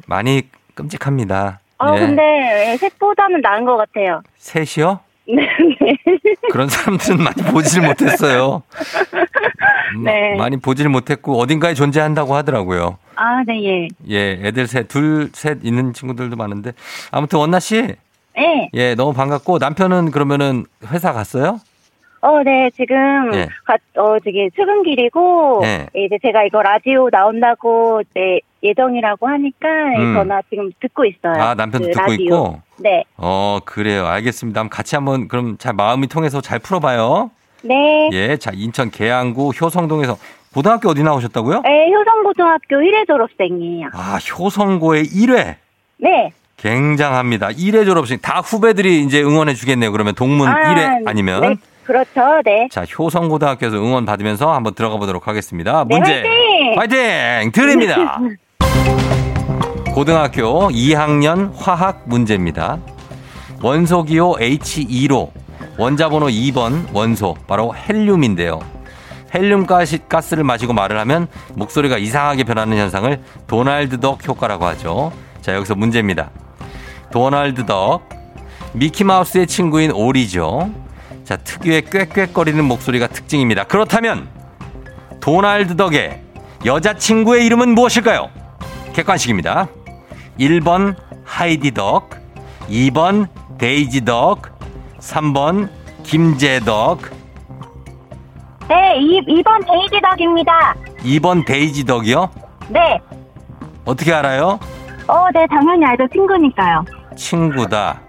많이 0.06 0.42
끔찍합니다. 0.88 1.58
어, 1.78 1.94
예. 1.96 1.98
근데 2.00 2.76
셋보다는 2.78 3.40
나은 3.40 3.64
것 3.64 3.76
같아요. 3.76 4.22
셋이요? 4.36 5.00
네. 5.26 5.34
네. 5.80 5.96
그런 6.52 6.68
사람들은 6.68 7.22
많이 7.22 7.42
보질 7.52 7.82
못했어요. 7.82 8.62
마- 9.98 10.10
네. 10.10 10.36
많이 10.36 10.56
보질 10.56 10.88
못했고 10.88 11.38
어딘가에 11.40 11.74
존재한다고 11.74 12.34
하더라고요. 12.36 12.96
아, 13.16 13.42
네, 13.46 13.64
예. 13.64 13.88
예, 14.08 14.40
애들 14.46 14.68
셋, 14.68 14.86
둘, 14.88 15.30
셋 15.34 15.58
있는 15.64 15.92
친구들도 15.92 16.36
많은데 16.36 16.72
아무튼 17.10 17.40
원나 17.40 17.58
씨, 17.58 17.94
네. 18.36 18.70
예, 18.74 18.94
너무 18.94 19.12
반갑고 19.12 19.58
남편은 19.58 20.12
그러면은 20.12 20.64
회사 20.86 21.12
갔어요? 21.12 21.58
어, 22.20 22.42
네, 22.42 22.70
지금, 22.74 23.32
예. 23.34 23.46
가, 23.64 23.76
어, 24.00 24.18
저기, 24.18 24.50
출근길이고, 24.56 25.60
예. 25.64 25.86
이제 25.94 26.18
제가 26.22 26.42
이거 26.44 26.62
라디오 26.62 27.08
나온다고, 27.10 28.02
네, 28.14 28.40
예정이라고 28.62 29.28
하니까, 29.28 29.68
음. 29.98 30.14
전화 30.14 30.40
지금 30.50 30.70
듣고 30.80 31.04
있어요. 31.04 31.40
아, 31.40 31.54
남편도 31.54 31.86
그 31.86 31.92
듣고 31.92 32.00
라디오. 32.10 32.24
있고. 32.24 32.60
네. 32.78 33.04
어, 33.16 33.58
그래요. 33.64 34.06
알겠습니다. 34.06 34.68
같이 34.68 34.96
한번 34.96 35.28
그럼 35.28 35.58
잘 35.58 35.74
마음이 35.74 36.08
통해서 36.08 36.40
잘 36.40 36.58
풀어봐요. 36.58 37.30
네. 37.62 38.08
예, 38.12 38.36
자, 38.36 38.50
인천 38.54 38.90
계양구 38.90 39.50
효성동에서 39.50 40.16
고등학교 40.54 40.88
어디 40.88 41.02
나오셨다고요? 41.04 41.60
네, 41.62 41.92
효성고등학교 41.92 42.76
1회 42.76 43.06
졸업생이에요. 43.06 43.90
아, 43.92 44.16
효성고의 44.18 45.04
1회. 45.04 45.54
네. 45.98 46.32
굉장합니다. 46.56 47.48
1회 47.50 47.84
졸업생. 47.84 48.18
다 48.20 48.40
후배들이 48.40 49.02
이제 49.02 49.22
응원해 49.22 49.54
주겠네요. 49.54 49.92
그러면 49.92 50.14
동문 50.16 50.48
아, 50.48 50.74
1회 50.74 51.06
아니면. 51.06 51.40
네, 51.42 51.56
그렇죠. 51.88 52.42
네. 52.44 52.68
자, 52.70 52.84
효성고등학교에서 52.84 53.78
응원 53.78 54.04
받으면서 54.04 54.52
한번 54.52 54.74
들어가 54.74 54.98
보도록 54.98 55.26
하겠습니다. 55.26 55.86
네, 55.88 55.96
문제. 55.96 56.22
화이팅! 56.76 57.00
화이팅! 57.00 57.52
드립니다. 57.52 58.20
고등학교 59.94 60.68
2학년 60.68 61.50
화학 61.56 62.02
문제입니다. 62.04 62.78
원소기호 63.62 64.36
H2로 64.36 65.30
원자번호 65.78 66.26
2번 66.26 66.92
원소 66.92 67.36
바로 67.46 67.74
헬륨인데요. 67.74 68.60
헬륨 69.34 69.66
가스를 69.66 70.44
마시고 70.44 70.74
말을 70.74 70.98
하면 71.00 71.26
목소리가 71.54 71.96
이상하게 71.96 72.44
변하는 72.44 72.76
현상을 72.76 73.18
도날드 73.46 73.98
덕 73.98 74.28
효과라고 74.28 74.66
하죠. 74.66 75.10
자, 75.40 75.54
여기서 75.54 75.74
문제입니다. 75.74 76.30
도널드 77.10 77.64
덕 77.64 78.06
미키마우스의 78.74 79.46
친구인 79.46 79.90
오리죠. 79.90 80.70
자, 81.28 81.36
특유의 81.36 81.82
꽥꽥거리는 81.82 82.64
목소리가 82.64 83.06
특징입니다. 83.06 83.64
그렇다면 83.64 84.30
도날드 85.20 85.76
덕의 85.76 86.22
여자친구의 86.64 87.44
이름은 87.44 87.74
무엇일까요? 87.74 88.30
객관식입니다. 88.94 89.68
1번 90.40 90.96
하이디 91.26 91.72
덕, 91.72 92.08
2번 92.70 93.28
데이지 93.58 94.06
덕, 94.06 94.58
3번 95.00 95.68
김재 96.02 96.60
덕, 96.60 97.00
네, 98.66 98.96
2, 98.98 99.42
2번 99.42 99.66
데이지 99.66 100.00
덕입니다. 100.00 100.74
2번 101.00 101.44
데이지 101.44 101.84
덕이요? 101.84 102.30
네. 102.70 102.98
어떻게 103.84 104.14
알아요? 104.14 104.58
어, 105.06 105.26
네, 105.34 105.46
당연히 105.50 105.84
알죠. 105.84 106.08
친구니까요. 106.10 106.86
친구다. 107.14 108.07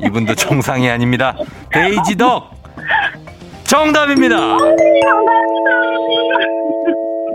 이분도 0.00 0.34
정상이 0.34 0.88
아닙니다. 0.88 1.36
데이지 1.72 2.16
덕! 2.16 2.50
정답입니다! 3.64 4.36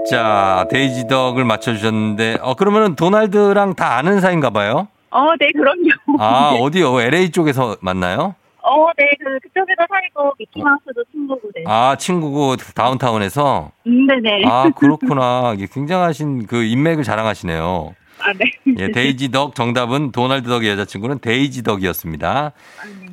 자, 0.10 0.66
데이지 0.70 1.08
덕을 1.08 1.44
맞춰주셨는데, 1.46 2.38
어, 2.42 2.56
그러면은 2.56 2.96
도날드랑 2.96 3.76
다 3.76 3.98
아는 3.98 4.22
사이인가 4.22 4.50
봐요? 4.50 4.88
어, 5.12 5.26
네, 5.40 5.50
그럼요. 5.52 5.90
아, 6.20 6.56
어디요? 6.60 7.02
LA 7.02 7.32
쪽에서 7.32 7.78
만나요? 7.82 8.36
어, 8.62 8.88
네, 8.98 9.06
그, 9.20 9.40
그쪽에서 9.48 9.82
살고, 9.90 10.34
미키마우스도 10.38 11.04
친구고, 11.12 11.42
네. 11.56 11.64
아, 11.68 11.96
친구고 11.98 12.56
다운타운에서? 12.76 13.72
음, 13.88 14.08
네네. 14.08 14.44
아, 14.46 14.70
그렇구나. 14.76 15.56
굉장하신 15.72 16.46
그 16.48 16.64
인맥을 16.64 17.04
자랑하시네요. 17.04 17.94
아, 18.22 18.34
네. 18.34 18.52
예, 18.78 18.92
데이지 18.92 19.32
덕 19.32 19.56
정답은 19.56 20.12
도널드 20.12 20.50
덕의 20.50 20.70
여자친구는 20.70 21.20
데이지 21.20 21.64
덕이었습니다. 21.64 22.52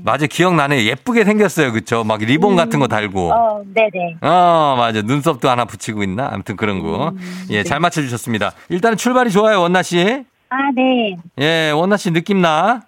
맞아, 0.02 0.26
기억나네. 0.26 0.84
예쁘게 0.84 1.24
생겼어요. 1.24 1.72
그쵸? 1.72 2.04
막 2.04 2.20
리본 2.20 2.56
같은 2.56 2.78
거 2.80 2.88
달고. 2.88 3.32
어, 3.32 3.62
네네. 3.74 4.16
어, 4.20 4.74
맞아. 4.78 5.02
눈썹도 5.02 5.48
하나 5.48 5.64
붙이고 5.64 6.02
있나? 6.02 6.28
아무튼 6.32 6.56
그런 6.56 6.80
거. 6.80 7.12
예, 7.50 7.62
잘 7.62 7.80
맞춰주셨습니다. 7.80 8.52
일단은 8.68 8.96
출발이 8.96 9.30
좋아요, 9.30 9.60
원나 9.60 9.82
씨. 9.82 10.24
아, 10.48 10.56
네. 10.74 11.16
예, 11.40 11.70
원나 11.70 11.96
씨 11.96 12.10
느낌 12.10 12.40
나? 12.40 12.82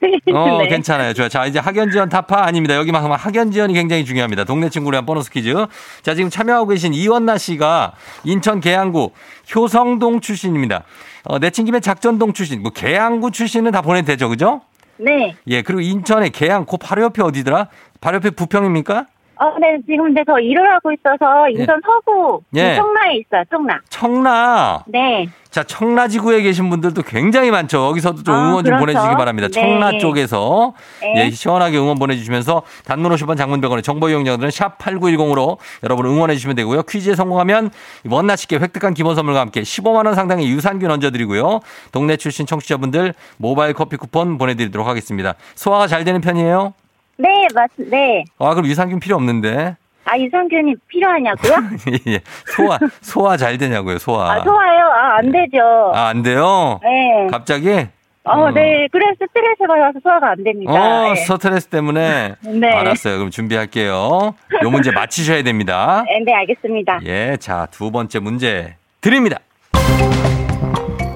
네. 0.00 0.32
어, 0.32 0.58
네. 0.62 0.68
괜찮아요. 0.68 1.12
좋아요. 1.12 1.28
자, 1.28 1.46
이제 1.46 1.58
학연 1.58 1.90
지원 1.90 2.08
타파 2.08 2.44
아닙니다. 2.44 2.74
여기만 2.76 3.04
학연 3.04 3.50
지원이 3.50 3.74
굉장히 3.74 4.04
중요합니다. 4.04 4.44
동네 4.44 4.68
친구를 4.68 4.96
위한 4.96 5.06
보너스 5.06 5.30
퀴즈. 5.30 5.54
자, 6.02 6.14
지금 6.14 6.30
참여하고 6.30 6.68
계신 6.68 6.94
이원나 6.94 7.38
씨가 7.38 7.92
인천 8.24 8.60
계양구 8.60 9.10
효성동 9.54 10.20
출신입니다. 10.20 10.84
어, 11.24 11.38
내친 11.38 11.64
김에 11.64 11.80
작전동 11.80 12.32
출신, 12.32 12.62
뭐 12.62 12.70
계양구 12.72 13.30
출신은 13.30 13.72
다 13.72 13.82
보내도 13.82 14.06
되죠, 14.06 14.28
그죠? 14.28 14.62
네. 14.96 15.34
예, 15.46 15.62
그리고 15.62 15.80
인천의 15.80 16.30
계양, 16.30 16.64
그 16.64 16.76
바로 16.76 17.02
옆에 17.02 17.22
어디더라? 17.22 17.68
바로 18.00 18.16
옆에 18.16 18.30
부평입니까? 18.30 19.06
어, 19.40 19.58
네, 19.60 19.78
지금 19.86 20.04
근데 20.04 20.22
저 20.26 20.38
일을 20.38 20.68
하고 20.72 20.90
있어서 20.92 21.48
인천 21.50 21.80
서구, 21.84 22.40
예. 22.56 22.74
청라에 22.74 23.16
있어요, 23.16 23.44
청라. 23.50 23.80
청라. 23.88 24.84
네. 24.86 25.28
자, 25.50 25.62
청라 25.62 26.08
지구에 26.08 26.42
계신 26.42 26.68
분들도 26.68 27.02
굉장히 27.02 27.50
많죠. 27.50 27.86
여기서도 27.86 28.22
좀 28.22 28.34
아, 28.34 28.48
응원 28.48 28.64
좀 28.64 28.76
그렇죠. 28.76 28.80
보내주시기 28.80 29.16
바랍니다. 29.16 29.48
네. 29.48 29.60
청라 29.60 29.98
쪽에서 29.98 30.74
네. 31.00 31.26
예, 31.26 31.30
시원하게 31.30 31.78
응원 31.78 31.98
보내주시면서 31.98 32.62
단문 32.84 33.12
50원 33.12 33.36
장문병원의 33.36 33.82
정보 33.82 34.08
이용자들은 34.08 34.50
샵 34.50 34.76
8910으로 34.78 35.58
여러분 35.84 36.06
응원해 36.06 36.34
주시면 36.34 36.56
되고요. 36.56 36.82
퀴즈에 36.82 37.14
성공하면 37.14 37.70
원나치게 38.08 38.56
획득한 38.56 38.94
기본 38.94 39.14
선물과 39.14 39.40
함께 39.40 39.62
15만 39.62 40.04
원 40.04 40.14
상당의 40.14 40.48
유산균 40.48 40.90
얹어드리고요. 40.90 41.60
동네 41.92 42.16
출신 42.16 42.44
청취자분들 42.44 43.14
모바일 43.36 43.72
커피 43.72 43.96
쿠폰 43.96 44.36
보내드리도록 44.36 44.86
하겠습니다. 44.86 45.34
소화가 45.54 45.86
잘 45.86 46.04
되는 46.04 46.20
편이에요? 46.20 46.74
네, 47.18 47.48
맞, 47.54 47.68
네. 47.76 48.24
아, 48.38 48.54
그럼 48.54 48.66
유산균 48.66 49.00
필요 49.00 49.16
없는데. 49.16 49.76
아, 50.04 50.18
유산균이 50.18 50.76
필요하냐고요? 50.86 51.52
예, 52.08 52.20
소화, 52.46 52.78
소화 53.02 53.36
잘 53.36 53.58
되냐고요, 53.58 53.98
소화. 53.98 54.32
아, 54.32 54.42
좋아요. 54.42 54.84
아, 54.86 55.16
안 55.18 55.30
되죠. 55.32 55.92
아, 55.94 56.06
안 56.08 56.22
돼요? 56.22 56.80
네. 56.82 57.26
갑자기? 57.30 57.86
어, 58.24 58.48
음. 58.48 58.54
네. 58.54 58.86
그래, 58.92 59.06
스트레스 59.18 59.66
받아서 59.66 59.98
소화가 60.02 60.30
안 60.30 60.44
됩니다. 60.44 60.72
어, 60.72 61.12
네. 61.12 61.16
스트레스 61.16 61.66
때문에. 61.66 62.36
네. 62.46 62.68
알았어요. 62.72 63.16
그럼 63.18 63.30
준비할게요. 63.30 64.34
요 64.62 64.70
문제 64.70 64.92
맞히셔야 64.92 65.42
됩니다. 65.42 66.04
네, 66.08 66.20
네, 66.24 66.32
알겠습니다. 66.34 67.00
예, 67.04 67.36
자, 67.40 67.66
두 67.70 67.90
번째 67.90 68.20
문제 68.20 68.76
드립니다. 69.00 69.38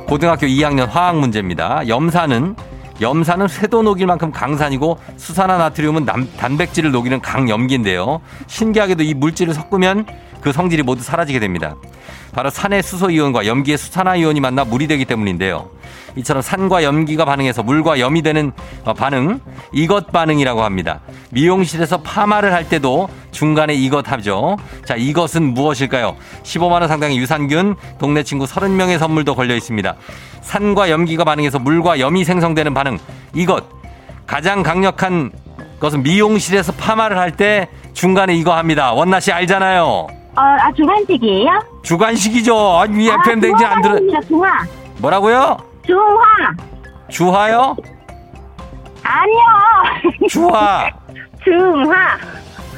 고등학교 0.09 0.47
2학년 0.47 0.87
화학 0.89 1.17
문제입니다. 1.19 1.87
염산은 1.89 2.57
염산은 3.01 3.49
쇄도 3.49 3.83
녹일 3.83 4.07
만큼 4.07 4.31
강산이고 4.31 4.99
수산화 5.17 5.57
나트륨은 5.59 6.05
남- 6.05 6.29
단백질을 6.37 6.93
녹이는 6.93 7.21
강염기인데요. 7.21 8.21
신기하게도 8.47 9.03
이 9.03 9.15
물질을 9.15 9.55
섞으면 9.55 10.07
그 10.43 10.53
성질이 10.53 10.83
모두 10.83 11.03
사라지게 11.03 11.39
됩니다. 11.39 11.77
바로 12.33 12.51
산의 12.51 12.83
수소 12.83 13.11
이온과 13.11 13.47
염기의 13.47 13.79
수산화 13.79 14.17
이온이 14.17 14.41
만나 14.41 14.65
물이 14.65 14.87
되기 14.87 15.05
때문인데요. 15.05 15.71
이처럼 16.17 16.43
산과 16.43 16.83
염기가 16.83 17.25
반응해서 17.25 17.63
물과 17.63 18.01
염이 18.01 18.23
되는 18.23 18.53
어, 18.85 18.93
반응, 18.93 19.41
이것 19.73 20.11
반응이라고 20.13 20.63
합니다. 20.63 21.01
미용실에서 21.31 22.03
파마를 22.03 22.53
할 22.53 22.69
때도 22.69 23.09
중간에 23.31 23.75
이것 23.75 24.11
하죠. 24.13 24.57
자, 24.85 24.95
이것은 24.97 25.55
무엇일까요? 25.55 26.17
15만원 26.43 26.89
상당의 26.89 27.17
유산균, 27.19 27.77
동네 27.99 28.23
친구 28.23 28.45
30명의 28.45 28.99
선물도 28.99 29.35
걸려 29.35 29.55
있습니다. 29.55 29.95
산과 30.43 30.91
염기가 30.91 31.25
반응해서 31.25 31.59
물과 31.61 32.01
염이 32.01 32.25
생성되는 32.25 32.75
반응, 32.75 32.99
이것. 33.35 33.65
가장 34.27 34.63
강력한 34.63 35.31
것은 35.81 36.03
미용실에서 36.03 36.73
파마를 36.73 37.19
할 37.19 37.33
때 37.33 37.69
중간에 37.93 38.35
이거 38.35 38.55
합니다. 38.57 38.93
원나 38.93 39.21
씨 39.21 39.33
알잖아요. 39.33 40.07
어, 40.35 40.41
아, 40.41 40.73
주간식이에요? 40.73 41.51
주관식이죠. 41.83 42.79
아니, 42.81 43.09
FM 43.09 43.41
댕진 43.41 43.67
안 43.67 43.83
들어. 43.83 43.99
중화, 43.99 44.21
중화. 44.23 44.49
뭐라고요? 44.99 45.57
중화. 45.85 46.23
주화요? 47.11 47.77
아니요. 49.03 49.41
주화. 50.31 50.91
중화. 51.45 52.19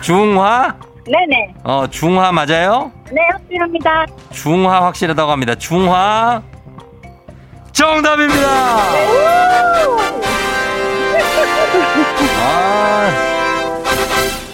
중화? 0.01 0.75
네네. 1.07 1.55
어, 1.63 1.87
중화 1.89 2.33
맞아요? 2.33 2.91
네, 3.13 3.21
확실합니다. 3.33 4.07
중화 4.33 4.83
확실하다고 4.87 5.31
합니다. 5.31 5.55
중화. 5.55 6.43
정답입니다! 7.73 8.49
아, 12.41 13.11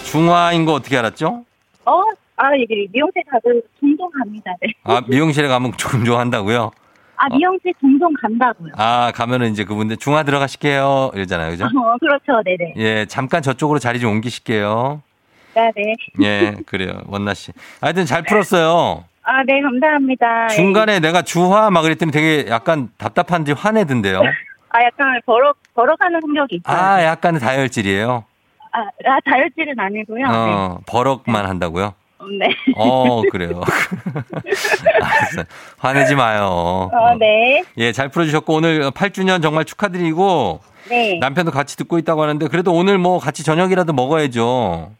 중화인 0.05 0.65
거 0.65 0.73
어떻게 0.73 0.97
알았죠? 0.97 1.43
어, 1.85 2.01
아, 2.41 2.55
이게 2.55 2.87
미용실 2.91 3.23
가도 3.29 3.61
종종 3.79 4.09
갑니다. 4.09 4.51
네. 4.61 4.73
아, 4.83 4.99
미용실에 5.07 5.47
가면 5.47 5.73
조금 5.77 6.03
좋아한다고요? 6.03 6.71
아, 7.17 7.35
미용실 7.35 7.71
종종 7.79 8.11
간다고요. 8.19 8.73
아, 8.77 9.11
가면은 9.13 9.51
이제 9.51 9.63
그분들 9.63 9.97
중화 9.97 10.23
들어가실게요. 10.23 11.11
이러잖아요. 11.13 11.51
그죠? 11.51 11.65
어, 11.65 11.97
그렇죠. 11.99 12.41
네네. 12.43 12.73
예, 12.77 13.05
잠깐 13.05 13.43
저쪽으로 13.43 13.77
자리 13.77 13.99
좀 13.99 14.13
옮기실게요. 14.13 15.03
네, 15.53 15.71
네. 15.75 15.95
예, 16.23 16.55
그래요. 16.65 17.01
원나 17.05 17.35
씨. 17.35 17.51
하여튼 17.79 18.05
잘 18.05 18.23
풀었어요. 18.23 19.05
아, 19.21 19.43
네, 19.45 19.61
감사합니다. 19.61 20.45
예. 20.45 20.55
중간에 20.55 20.99
내가 20.99 21.21
주화 21.21 21.69
막 21.69 21.83
그랬더니 21.83 22.11
되게 22.11 22.49
약간 22.49 22.89
답답한지 22.97 23.51
화내던데요. 23.51 24.19
아, 24.69 24.83
약간 24.83 25.21
버럭, 25.27 25.57
버럭하는 25.75 26.21
성격이 26.21 26.61
있어요. 26.65 26.75
아, 26.75 27.03
약간 27.03 27.37
다혈질이에요. 27.37 28.23
아, 28.71 28.79
아 28.79 29.19
다혈질은 29.25 29.79
아니고요. 29.79 30.25
어, 30.27 30.79
버럭만 30.87 31.45
한다고요? 31.45 31.93
네. 32.39 32.47
네. 32.47 32.55
어, 32.75 33.21
그래요. 33.31 33.61
화내지 35.77 36.15
마요. 36.15 36.89
어, 36.93 37.15
네. 37.19 37.63
예, 37.77 37.91
잘 37.91 38.09
풀어주셨고, 38.09 38.53
오늘 38.53 38.91
8주년 38.91 39.41
정말 39.41 39.65
축하드리고, 39.65 40.59
네. 40.89 41.17
남편도 41.19 41.51
같이 41.51 41.77
듣고 41.77 41.97
있다고 41.99 42.21
하는데, 42.23 42.47
그래도 42.47 42.73
오늘 42.73 42.97
뭐 42.97 43.19
같이 43.19 43.43
저녁이라도 43.43 43.93
먹어야죠. 43.93 44.43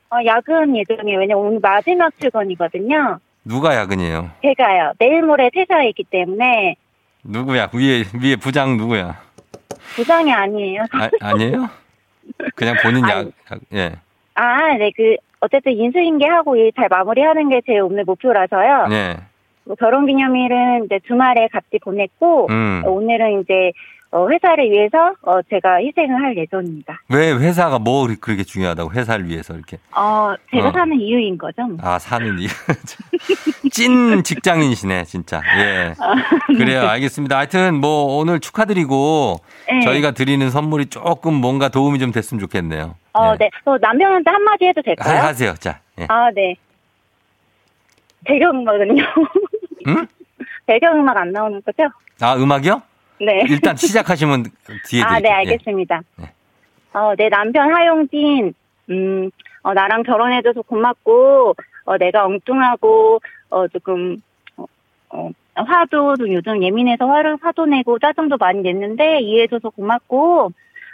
어, 0.09 0.15
야근 0.25 0.75
예정이에요. 0.77 1.19
왜냐면 1.19 1.43
오늘 1.45 1.59
마지막 1.61 2.11
출근이거든요. 2.19 3.19
누가 3.43 3.75
야근이에요? 3.75 4.29
제가요. 4.41 4.91
내일 4.99 5.23
모레 5.23 5.49
퇴사이기 5.53 6.03
때문에 6.11 6.75
누구야? 7.23 7.69
위에, 7.73 8.03
위에 8.21 8.35
부장 8.35 8.77
누구야? 8.77 9.19
부장이 9.95 10.31
아니에요. 10.31 10.83
아, 10.91 11.09
아니에요? 11.21 11.67
그냥 12.55 12.75
본인 12.83 13.07
야, 13.09 13.17
아니. 13.17 13.27
야- 13.51 13.57
예. 13.73 13.91
아, 14.41 14.75
네. 14.77 14.91
그 14.95 15.15
어쨌든 15.39 15.73
인수인계하고 15.73 16.55
일 16.55 16.71
잘 16.73 16.87
마무리하는 16.89 17.49
게 17.49 17.61
제 17.65 17.77
오늘 17.79 18.03
목표라서요. 18.05 18.87
예. 18.91 19.17
뭐 19.65 19.75
결혼 19.75 20.07
기념일은 20.07 20.85
이제 20.85 20.99
주말에 21.07 21.47
같이 21.49 21.77
보냈고 21.83 22.47
음. 22.49 22.81
오늘은 22.85 23.41
이제 23.41 23.71
어, 24.13 24.27
회사를 24.27 24.69
위해서 24.69 25.13
어, 25.21 25.41
제가 25.43 25.77
희생을 25.77 26.21
할 26.21 26.37
예정입니다. 26.37 27.01
왜 27.09 27.31
회사가 27.31 27.79
뭐 27.79 28.07
그렇게 28.19 28.43
중요하다고 28.43 28.91
회사를 28.91 29.29
위해서 29.29 29.53
이렇게. 29.53 29.77
어, 29.95 30.33
제가 30.51 30.67
어. 30.67 30.71
사는 30.71 30.99
이유인 30.99 31.37
거죠. 31.37 31.63
뭐. 31.63 31.77
아, 31.81 31.97
사는 31.97 32.37
이. 32.37 32.47
찐 33.71 34.21
직장인이시네, 34.21 35.05
진짜. 35.05 35.41
예. 35.57 35.93
그래요, 36.57 36.81
알겠습니다. 36.81 37.37
하여튼 37.37 37.75
뭐 37.75 38.17
오늘 38.17 38.41
축하드리고 38.41 39.37
네. 39.69 39.79
저희가 39.79 40.11
드리는 40.11 40.49
선물이 40.49 40.87
조금 40.87 41.33
뭔가 41.33 41.69
도움이 41.69 41.97
좀 41.99 42.11
됐으면 42.11 42.41
좋겠네요. 42.41 42.95
어, 43.13 43.31
예. 43.33 43.37
네. 43.37 43.49
어, 43.63 43.77
남편한테 43.77 44.29
한마디 44.29 44.65
해도 44.65 44.79
하, 44.79 44.83
될까요? 44.83 45.21
하 45.21 45.33
세요, 45.33 45.53
자. 45.53 45.79
예. 45.99 46.05
아, 46.09 46.29
네. 46.35 46.55
배경음악은요? 48.25 49.03
응? 49.87 50.07
배경음악 50.67 51.15
안 51.15 51.31
나오는 51.31 51.61
거죠? 51.65 51.89
아, 52.19 52.35
음악이요? 52.35 52.81
네. 53.21 53.43
일단 53.49 53.75
시작하시면 53.75 54.45
뒤에 54.87 55.03
아, 55.03 55.09
드릴게요. 55.09 55.19
네, 55.21 55.29
예. 55.29 55.33
알겠습니다. 55.33 56.01
네. 56.17 56.33
어, 56.93 57.13
내 57.15 57.29
남편 57.29 57.73
하용진, 57.73 58.53
음, 58.89 59.29
어, 59.61 59.73
나랑 59.73 60.03
결혼해줘서 60.03 60.63
고맙고, 60.63 61.55
어, 61.85 61.97
내가 61.97 62.25
엉뚱하고, 62.25 63.19
어, 63.49 63.67
조금, 63.67 64.21
어, 64.57 64.65
어, 65.09 65.29
화도 65.55 66.17
좀 66.17 66.33
요즘 66.33 66.63
예민해서 66.63 67.05
화를, 67.07 67.37
화도 67.41 67.67
내고 67.67 67.99
짜증도 67.99 68.37
많이 68.37 68.61
냈는데 68.61 69.19
이해해줘서 69.21 69.69
고맙고, 69.69 70.51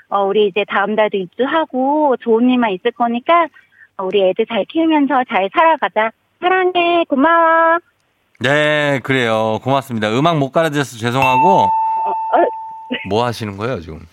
어, 0.09 0.23
우리 0.23 0.47
이제 0.47 0.65
다음 0.67 0.95
달도 0.95 1.17
입주하고 1.17 2.17
좋은 2.19 2.49
일만 2.49 2.71
있을 2.71 2.91
거니까, 2.91 3.47
어, 3.97 4.05
우리 4.05 4.21
애들 4.21 4.45
잘 4.47 4.65
키우면서 4.65 5.23
잘 5.29 5.49
살아가자. 5.53 6.11
사랑해, 6.39 7.03
고마워. 7.07 7.79
네, 8.39 8.99
그래요. 9.01 9.59
고맙습니다. 9.63 10.11
음악 10.11 10.37
못 10.37 10.51
깔아드려서 10.51 10.97
죄송하고 10.97 11.65
뭐 13.09 13.25
하시는 13.25 13.57
거예요, 13.57 13.81
지금? 13.81 14.05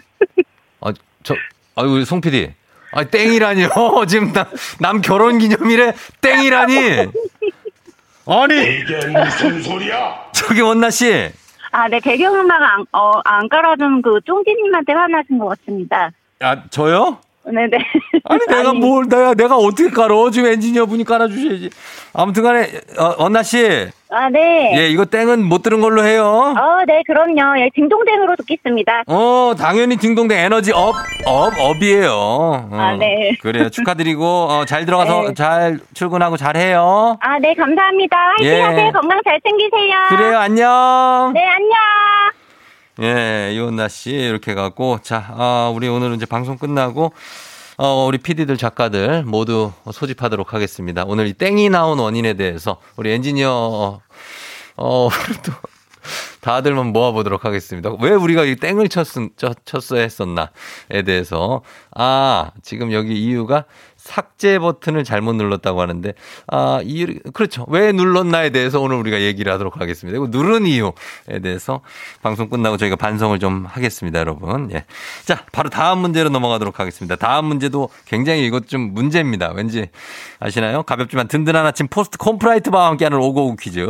아, 0.81 0.93
저, 1.23 1.35
아유, 1.77 1.89
우리 1.89 2.05
송 2.05 2.21
PD. 2.21 2.53
아, 2.93 3.05
땡이라니요. 3.05 3.69
지금 4.09 4.33
남, 4.33 4.47
남 4.81 5.01
결혼 5.01 5.39
기념일에 5.39 5.95
땡이라니. 6.21 6.75
아니, 8.27 8.79
이게 8.79 9.07
무슨 9.07 9.63
소리야? 9.63 10.31
저기 10.33 10.61
원나 10.61 10.91
씨. 10.91 11.31
아, 11.73 11.89
네, 11.89 11.99
배경음악 11.99 12.63
안, 12.63 12.87
어, 12.93 13.21
안 13.25 13.49
깔아준 13.49 14.03
그 14.03 14.21
쫑디님한테 14.25 14.93
화나신 14.93 15.39
것 15.39 15.59
같습니다. 15.59 16.11
아, 16.41 16.63
저요? 16.71 17.19
네네. 17.47 17.77
아니, 18.25 18.41
내가 18.49 18.73
뭘, 18.73 19.09
내가, 19.09 19.35
내가 19.35 19.57
어떻게 19.57 19.91
깔아? 19.91 20.31
지금 20.33 20.49
엔지니어 20.51 20.87
분이 20.87 21.05
깔아주셔야지. 21.05 21.71
아무튼 22.15 22.43
간에, 22.43 22.69
어, 22.99 23.15
원나 23.19 23.43
씨. 23.43 23.89
아, 24.11 24.31
네. 24.31 24.73
예, 24.79 24.89
이거 24.89 25.05
땡은 25.05 25.45
못 25.45 25.63
들은 25.63 25.81
걸로 25.81 26.05
해요. 26.05 26.25
어, 26.25 26.85
네, 26.87 27.03
그럼요. 27.07 27.61
예, 27.61 27.69
딩동댕으로 27.75 28.37
듣겠습니다. 28.37 29.03
어, 29.09 29.55
당연히 29.59 29.97
딩동댕 29.97 30.39
에너지 30.39 30.73
up, 30.73 30.95
up, 31.27 31.53
up 31.59 31.83
이에요. 31.83 32.13
어, 32.13 32.69
아, 32.73 32.97
네. 32.97 33.37
그래요. 33.43 33.69
축하드리고, 33.69 34.25
어, 34.25 34.65
잘 34.65 34.87
들어가서 34.87 35.23
네. 35.29 35.35
잘 35.35 35.81
출근하고 35.93 36.37
잘 36.37 36.57
해요. 36.57 37.19
아, 37.21 37.39
네, 37.39 37.55
감사합니다. 37.55 38.17
화이팅 38.39 38.47
예. 38.47 38.61
하세요. 38.63 38.93
건강 38.93 39.21
잘 39.25 39.41
챙기세요. 39.43 39.97
그래요, 40.11 40.39
안녕. 40.39 41.33
네, 41.35 41.41
안녕. 41.47 42.34
예, 43.01 43.51
이원나 43.53 43.89
씨, 43.89 44.11
이렇게 44.11 44.53
해갖고, 44.53 45.01
자, 45.03 45.27
아, 45.37 45.73
우리 45.75 45.89
오늘은 45.89 46.15
이제 46.17 46.27
방송 46.27 46.59
끝나고, 46.59 47.13
어, 47.77 48.07
우리 48.07 48.19
PD들, 48.19 48.57
작가들 48.57 49.25
모두 49.25 49.73
소집하도록 49.93 50.55
하겠습니다. 50.55 51.03
오늘 51.05 51.27
이 51.27 51.33
땡이 51.33 51.71
나온 51.71 51.99
원인에 51.99 52.35
대해서 52.35 52.81
우리 52.97 53.11
엔지니어, 53.11 53.51
어, 53.51 54.01
어, 54.77 55.09
또, 55.45 55.53
다들만 56.41 56.89
모아보도록 56.89 57.45
하겠습니다. 57.45 57.91
왜 58.01 58.11
우리가 58.11 58.45
이 58.45 58.55
땡을 58.57 58.89
쳤, 58.89 59.07
쳤, 59.37 59.57
쳤어야 59.65 60.03
했었나에 60.03 61.03
대해서. 61.05 61.63
아, 61.91 62.51
지금 62.63 62.93
여기 62.93 63.15
이유가 63.15 63.65
삭제 64.05 64.59
버튼을 64.59 65.03
잘못 65.03 65.35
눌렀다고 65.35 65.81
하는데, 65.81 66.13
아, 66.47 66.81
이유, 66.85 67.19
그렇죠. 67.33 67.65
왜 67.69 67.91
눌렀나에 67.91 68.51
대해서 68.51 68.79
오늘 68.79 68.97
우리가 68.97 69.23
얘기를 69.23 69.51
하도록 69.51 69.81
하겠습니다. 69.81 70.19
그리고 70.19 70.27
누른 70.37 70.67
이유에 70.67 71.41
대해서 71.43 71.81
방송 72.23 72.51
끝나고 72.51 72.77
저희가 72.77 72.97
반성을 72.97 73.39
좀 73.39 73.65
하겠습니다, 73.65 74.19
여러분. 74.19 74.71
예. 74.73 74.85
자, 75.25 75.47
바로 75.53 75.71
다음 75.71 76.01
문제로 76.01 76.29
넘어가도록 76.29 76.81
하겠습니다. 76.81 77.17
다음 77.17 77.47
문제도 77.47 77.89
굉장히 78.05 78.45
이것 78.45 78.69
좀 78.69 78.93
문제입니다. 78.93 79.53
왠지 79.55 79.89
아시나요? 80.39 80.83
가볍지만 80.83 81.27
든든한 81.27 81.65
아침 81.65 81.89
포스트 81.89 82.19
콘푸라이트 82.19 82.71
바와 82.71 82.89
함께하는 82.89 83.17
오고구 83.17 83.57
퀴즈. 83.57 83.87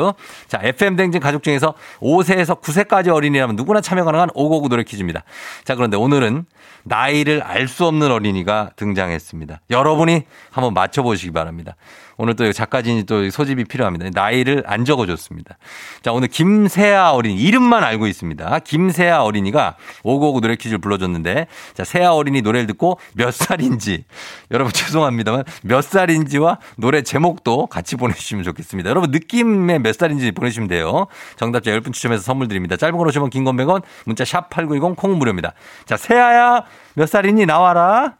자, 0.47 0.61
FM 0.63 0.95
댕진 0.95 1.21
가족 1.21 1.43
중에서 1.43 1.75
5세에서 1.99 2.61
9세까지 2.61 3.13
어린이라면 3.13 3.57
누구나 3.57 3.81
참여 3.81 4.05
가능한 4.05 4.29
오고구 4.35 4.69
노래 4.69 4.85
퀴즈입니다. 4.85 5.25
자, 5.65 5.75
그런데 5.75 5.97
오늘은 5.97 6.47
나이를 6.85 7.43
알 7.43 7.67
수 7.67 7.87
없는 7.87 8.13
어린이가 8.13 8.71
등장했습니다. 8.77 9.63
여러분 9.71 10.04
이 10.09 10.23
한번 10.51 10.75
맞춰보시기 10.75 11.33
바랍니다. 11.33 11.77
오늘 12.17 12.35
또 12.37 12.51
작가진이 12.53 13.05
또 13.05 13.29
소집이 13.29 13.65
필요합니다. 13.65 14.09
나이를 14.13 14.63
안 14.67 14.85
적어줬습니다. 14.85 15.59
자, 16.03 16.13
오늘 16.13 16.29
김세아 16.29 17.13
어린이, 17.13 17.37
이름만 17.41 17.83
알고 17.83 18.07
있습니다. 18.07 18.61
김세아 18.61 19.23
어린이가 19.25 19.77
오고오고 20.03 20.41
노래 20.41 20.57
퀴즈를 20.57 20.79
불러줬는데, 20.79 21.47
자, 21.75 21.85
세아 21.85 22.15
어린이 22.15 22.43
노래를 22.43 22.67
듣고 22.69 22.99
몇 23.15 23.33
살인지, 23.33 24.05
여러분 24.53 24.73
죄송합니다만, 24.73 25.45
몇 25.63 25.83
살인지와 25.83 26.59
노래 26.77 27.03
제목도 27.03 27.67
같이 27.67 27.97
보내주시면 27.97 28.45
좋겠습니다. 28.45 28.91
여러분 28.91 29.11
느낌의 29.11 29.81
몇 29.81 29.95
살인지 29.95 30.33
보내주시면 30.33 30.69
돼요. 30.69 31.07
정답자 31.37 31.71
10분 31.73 31.93
추첨해서 31.93 32.23
선물 32.23 32.49
드립니다. 32.49 32.77
짧은 32.77 32.97
걸 32.97 33.09
오시면 33.09 33.31
긴건 33.31 33.57
100원, 33.57 33.83
문자 34.05 34.25
샵8910 34.25 34.97
콩 34.97 35.19
무료입니다. 35.19 35.53
자, 35.85 35.97
세아야, 35.97 36.65
몇 36.95 37.09
살이니 37.09 37.47
나와라. 37.47 38.15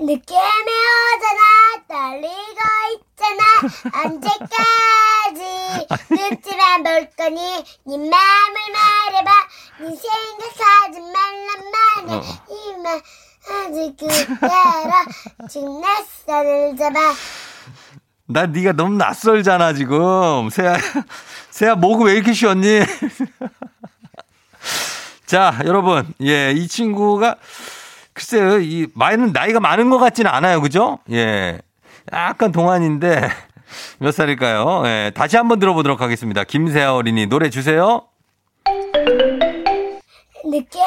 느낌이 0.00 0.38
오잖아 0.38 1.42
떨리고 1.88 2.60
있잖아. 2.94 3.42
언제까지 4.04 5.40
눈치만 6.10 6.82
볼 6.84 7.08
거니? 7.16 7.64
네 7.84 7.96
맘을 7.96 8.10
말해봐. 8.12 9.30
네 9.80 9.96
생각하지 9.96 11.00
말란 11.00 11.48
말이야 11.72 12.16
어. 12.16 12.22
이만 12.48 13.00
아직 13.50 13.96
그대로 13.96 14.92
지금 15.48 15.80
내 15.80 15.86
손을 16.26 16.76
잡아. 16.76 16.98
나 18.26 18.46
네가 18.46 18.72
너무 18.72 18.96
낯설잖아 18.96 19.72
지금. 19.74 20.48
세아 20.50 20.76
세아 21.50 21.74
목이 21.74 22.04
왜 22.04 22.14
이렇게 22.14 22.32
쉬었니? 22.32 22.82
자 25.26 25.58
여러분. 25.64 26.14
예이 26.20 26.68
친구가 26.68 27.36
글쎄요 28.22 28.58
이 28.58 28.88
많은 28.94 29.30
나이가 29.32 29.60
많은 29.60 29.90
것 29.90 29.98
같지는 29.98 30.28
않아요 30.28 30.60
그죠? 30.60 30.98
예 31.12 31.60
약간 32.12 32.50
동안인데 32.50 33.30
몇 34.00 34.10
살일까요? 34.12 34.82
예 34.86 35.12
다시 35.14 35.36
한번 35.36 35.60
들어보도록 35.60 36.00
하겠습니다 36.00 36.42
김세아 36.42 36.94
어린이 36.94 37.26
노래 37.26 37.48
주세요. 37.48 38.02
느낌이 40.44 40.84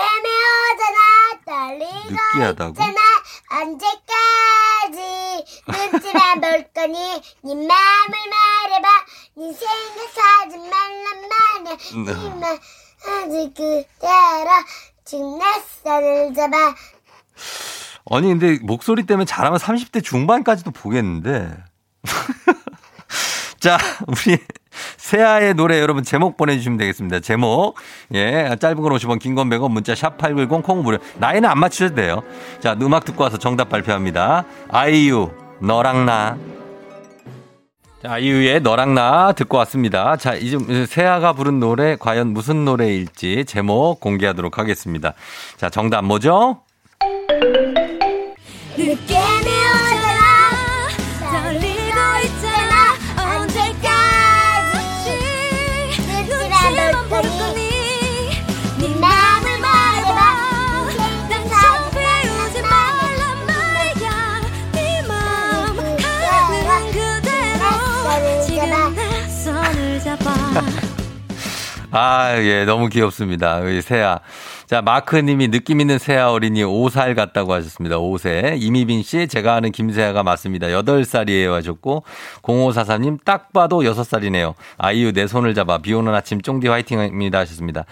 오잖아 0.73 0.99
떨리고 1.45 2.09
느끼하다고? 2.33 2.69
있잖아 2.71 2.99
언제까지 3.61 4.99
눈치만 5.91 6.41
볼 6.41 6.65
거니 6.73 6.93
네 7.43 7.55
맘을 7.55 7.67
말해봐 7.69 8.87
네 9.37 9.53
생각하지 9.53 10.57
말란 10.57 11.29
말이야 11.29 11.77
네. 12.05 12.25
이만 12.27 12.59
아직 13.07 13.53
그대로 13.53 14.49
지금 15.05 15.37
내 15.39 15.45
손을 15.83 16.33
잡아 16.33 16.75
아니 18.09 18.27
근데 18.27 18.57
목소리 18.61 19.03
때문에 19.03 19.25
잘하면 19.25 19.59
30대 19.59 20.03
중반까지도 20.03 20.71
보겠는데. 20.71 21.55
자, 23.59 23.77
우리 24.07 24.39
세아의 24.97 25.53
노래 25.53 25.79
여러분 25.79 26.03
제목 26.03 26.35
보내주시면 26.35 26.77
되겠습니다. 26.79 27.19
제목. 27.19 27.75
예, 28.13 28.55
짧은 28.59 28.81
건 28.81 28.91
50원, 28.93 29.19
긴 29.19 29.35
건 29.35 29.49
100원, 29.49 29.71
문자 29.71 29.93
샵 29.93 30.17
8910, 30.17 30.63
콩 30.63 30.81
무료. 30.81 30.97
나이는 31.19 31.47
안 31.47 31.59
맞추셔도 31.59 31.95
돼요. 31.95 32.23
자, 32.59 32.75
음악 32.81 33.05
듣고 33.05 33.23
와서 33.23 33.37
정답 33.37 33.69
발표합니다. 33.69 34.45
아이유, 34.69 35.31
너랑 35.59 36.05
나. 36.07 36.37
자, 38.01 38.13
아이유의 38.13 38.61
너랑 38.61 38.95
나 38.95 39.31
듣고 39.33 39.57
왔습니다. 39.57 40.15
자, 40.17 40.33
이제 40.33 40.57
세아가 40.87 41.33
부른 41.33 41.59
노래 41.59 41.95
과연 41.97 42.29
무슨 42.29 42.65
노래일지 42.65 43.45
제목 43.45 43.99
공개하도록 43.99 44.57
하겠습니다. 44.57 45.13
자, 45.57 45.69
정답 45.69 46.03
뭐죠? 46.03 46.61
느낌 48.77 49.20
아, 71.93 72.37
예, 72.37 72.63
너무 72.63 72.87
귀엽습니다. 72.87 73.59
우리 73.59 73.81
세아. 73.81 74.21
자, 74.65 74.81
마크님이 74.81 75.49
느낌 75.49 75.81
있는 75.81 75.97
세아 75.97 76.31
어린이 76.31 76.63
5살 76.63 77.15
같다고 77.15 77.51
하셨습니다. 77.53 77.97
5세. 77.97 78.55
이미빈 78.61 79.03
씨, 79.03 79.27
제가 79.27 79.55
아는 79.55 79.73
김세아가 79.73 80.23
맞습니다. 80.23 80.67
8살이에요 80.67 81.51
하셨고, 81.51 82.03
0544님, 82.43 83.19
딱 83.25 83.51
봐도 83.51 83.81
6살이네요. 83.81 84.53
아이유 84.77 85.11
내 85.11 85.27
손을 85.27 85.53
잡아. 85.53 85.79
비 85.79 85.93
오는 85.93 86.13
아침 86.15 86.41
쫑디 86.41 86.69
화이팅입니다 86.69 87.39
하셨습니다. 87.39 87.83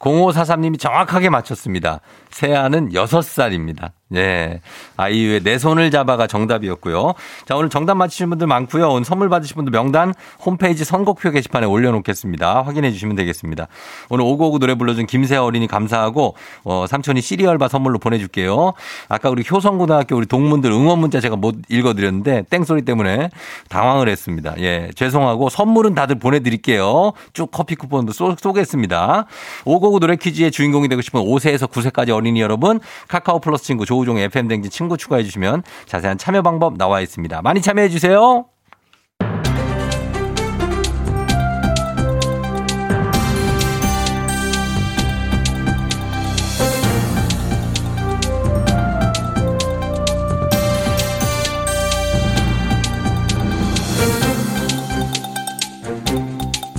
0543님이 0.00 0.80
정확하게 0.80 1.30
맞췄습니다. 1.30 2.00
세아는 2.30 2.90
6살입니다. 2.90 3.92
예. 4.16 4.60
아이유의 4.96 5.42
내 5.42 5.58
손을 5.58 5.90
잡아가 5.90 6.26
정답이었고요. 6.26 7.14
자, 7.46 7.56
오늘 7.56 7.68
정답 7.68 7.94
맞히신 7.96 8.28
분들 8.30 8.46
많고요. 8.46 8.88
오늘 8.90 9.04
선물 9.04 9.28
받으신 9.28 9.56
분들 9.56 9.72
명단 9.72 10.14
홈페이지 10.44 10.84
선곡표 10.84 11.30
게시판에 11.30 11.66
올려놓겠습니다. 11.66 12.62
확인해 12.62 12.92
주시면 12.92 13.16
되겠습니다. 13.16 13.68
오늘 14.08 14.24
오고오고 14.24 14.58
노래 14.58 14.74
불러준 14.74 15.06
김세아 15.06 15.42
어린이 15.42 15.66
감사하고, 15.66 16.34
어, 16.64 16.86
삼촌이 16.88 17.20
시리얼바 17.20 17.68
선물로 17.68 17.98
보내줄게요. 17.98 18.72
아까 19.08 19.30
우리 19.30 19.44
효성고등학교 19.50 20.16
우리 20.16 20.26
동문들 20.26 20.70
응원 20.70 20.98
문자 20.98 21.20
제가 21.20 21.36
못 21.36 21.56
읽어드렸는데 21.68 22.44
땡소리 22.50 22.82
때문에 22.82 23.30
당황을 23.68 24.08
했습니다. 24.08 24.54
예. 24.58 24.90
죄송하고 24.94 25.48
선물은 25.48 25.94
다들 25.94 26.18
보내드릴게요. 26.18 27.12
쭉 27.32 27.50
커피 27.50 27.74
쿠폰도 27.74 28.12
쏘, 28.12 28.36
쏘겠습니다. 28.40 29.26
오고오고 29.64 30.00
노래 30.00 30.16
퀴즈의 30.16 30.50
주인공이 30.50 30.88
되고 30.88 31.02
싶은 31.02 31.20
5세에서 31.20 31.70
9세까지 31.70 32.10
어린이 32.10 32.40
여러분, 32.40 32.80
카카오 33.08 33.40
플러스 33.40 33.64
친구 33.64 33.86
조우 33.86 34.03
종 34.04 34.18
FM 34.18 34.48
댕진 34.48 34.70
친구 34.70 34.96
추가해 34.96 35.22
주시면 35.22 35.62
자세한 35.86 36.18
참여 36.18 36.42
방법 36.42 36.76
나와 36.76 37.00
있습니다. 37.00 37.42
많이 37.42 37.60
참여해 37.60 37.88
주세요. 37.88 38.46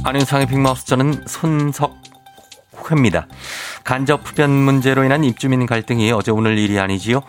안윤상의 0.05 0.45
빅마우스 0.45 0.85
저는 0.85 1.23
손석 1.25 1.97
회입니다. 2.91 3.27
간접 3.83 4.21
흡연 4.23 4.51
문제로 4.51 5.03
인한 5.03 5.23
입주민 5.23 5.65
갈등이 5.65 6.11
어제 6.11 6.31
오늘 6.31 6.57
일이 6.57 6.79
아니지요. 6.79 7.21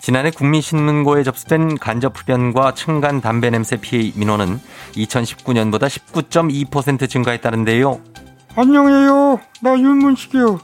지난해 0.00 0.30
국민신문고에 0.30 1.22
접수된 1.22 1.78
간접 1.78 2.18
흡연과 2.18 2.74
층간 2.74 3.20
담배 3.20 3.50
냄새 3.50 3.76
피해 3.76 4.12
민원은 4.16 4.60
2019년보다 4.94 5.86
19.2% 5.86 7.08
증가했다는데요. 7.08 8.00
안녕해요. 8.56 9.40
나 9.60 9.78
윤문식이요. 9.78 10.60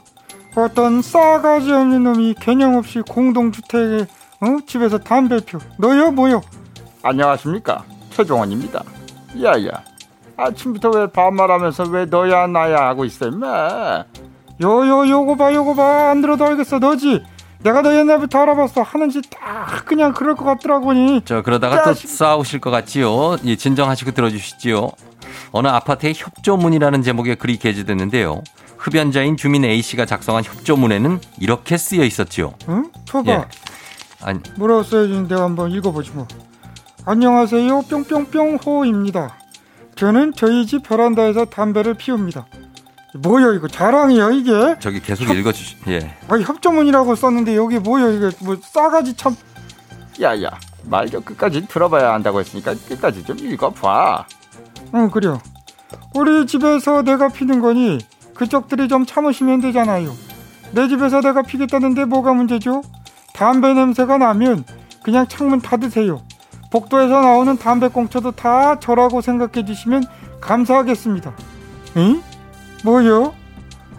어떤 0.55 1.01
싸가지 1.01 1.71
없는 1.71 2.03
놈이 2.03 2.35
개념 2.39 2.75
없이 2.75 3.01
공동주택에 3.01 4.07
어? 4.41 4.57
집에서 4.67 4.97
담배 4.97 5.39
펴. 5.45 5.59
너요 5.77 6.11
뭐요? 6.11 6.41
안녕하십니까 7.01 7.83
최종원입니다 8.09 8.83
야야 9.41 9.83
아침부터 10.35 10.89
왜 10.89 11.07
반말하면서 11.07 11.83
왜 11.89 12.05
너야 12.05 12.47
나야 12.47 12.87
하고 12.87 13.05
있어 13.05 13.27
임마 13.27 14.03
요 14.61 14.85
요 14.87 15.07
요거 15.09 15.35
봐 15.35 15.53
요거 15.53 15.75
봐 15.75 16.09
안 16.11 16.21
들어도 16.21 16.45
알겠어 16.45 16.79
너지. 16.79 17.23
내가 17.61 17.81
너 17.81 17.93
옛날부터 17.93 18.39
알아봤어 18.39 18.81
하는 18.83 19.09
짓다 19.09 19.81
그냥 19.85 20.13
그럴 20.13 20.35
것 20.35 20.45
같더라고니. 20.45 21.21
저 21.25 21.41
그러다가 21.41 21.83
또 21.83 21.93
싸우실 21.93 22.59
것 22.61 22.69
같지요. 22.71 23.35
예, 23.45 23.55
진정하시고 23.55 24.11
들어주시지요. 24.11 24.89
어느 25.51 25.67
아파트의 25.67 26.13
협조문이라는 26.15 27.01
제목의 27.03 27.35
글이 27.35 27.57
게재됐는데요. 27.57 28.41
흡연자인 28.77 29.35
주민 29.35 29.65
A 29.65 29.81
씨가 29.81 30.05
작성한 30.05 30.43
협조문에는 30.45 31.19
이렇게 31.39 31.77
쓰여 31.77 32.03
있었지요. 32.05 32.53
응? 32.69 32.89
줘봐. 33.05 33.31
예. 33.31 33.45
아니, 34.21 34.39
뭐라고 34.57 34.83
써야지 34.83 35.27
내가 35.27 35.43
한번 35.43 35.71
읽어보지 35.71 36.11
뭐. 36.11 36.27
안녕하세요 37.05 37.81
뿅뿅뿅 37.89 38.57
호입니다. 38.65 39.35
저는 39.95 40.33
저희 40.35 40.65
집 40.65 40.83
베란다에서 40.87 41.45
담배를 41.45 41.95
피웁니다. 41.95 42.45
뭐야 43.15 43.53
이거 43.53 43.67
자랑이야 43.67 44.29
이게? 44.31 44.75
저기 44.79 44.99
계속 45.01 45.29
읽어주시. 45.29 45.77
예. 45.87 46.15
아니 46.27 46.43
협조문이라고 46.43 47.15
썼는데 47.15 47.55
여기 47.55 47.79
뭐야 47.79 48.09
이게 48.09 48.29
뭐 48.41 48.57
싸가지 48.61 49.15
참. 49.15 49.35
야야 50.21 50.49
말 50.83 51.07
좀 51.09 51.21
끝까지 51.23 51.67
들어봐야 51.67 52.13
한다고 52.13 52.39
했으니까 52.39 52.73
끝까지 52.87 53.23
좀 53.23 53.37
읽어봐 53.39 54.25
응 54.95 55.09
그래요. 55.09 55.39
우리 56.13 56.45
집에서 56.45 57.01
내가 57.01 57.29
피는 57.29 57.61
거니 57.61 57.99
그쪽들이 58.35 58.87
좀 58.87 59.05
참으시면 59.05 59.61
되잖아요. 59.61 60.13
내 60.71 60.87
집에서 60.87 61.21
내가 61.21 61.41
피겠다는데 61.41 62.05
뭐가 62.05 62.33
문제죠? 62.33 62.81
담배 63.33 63.73
냄새가 63.73 64.17
나면 64.17 64.63
그냥 65.03 65.27
창문 65.27 65.61
닫으세요. 65.61 66.21
복도에서 66.71 67.21
나오는 67.21 67.57
담배 67.57 67.87
꽁초도 67.87 68.31
다 68.33 68.79
저라고 68.79 69.21
생각해 69.21 69.65
주시면 69.65 70.03
감사하겠습니다. 70.41 71.33
응? 71.97 72.21
뭐요? 72.83 73.33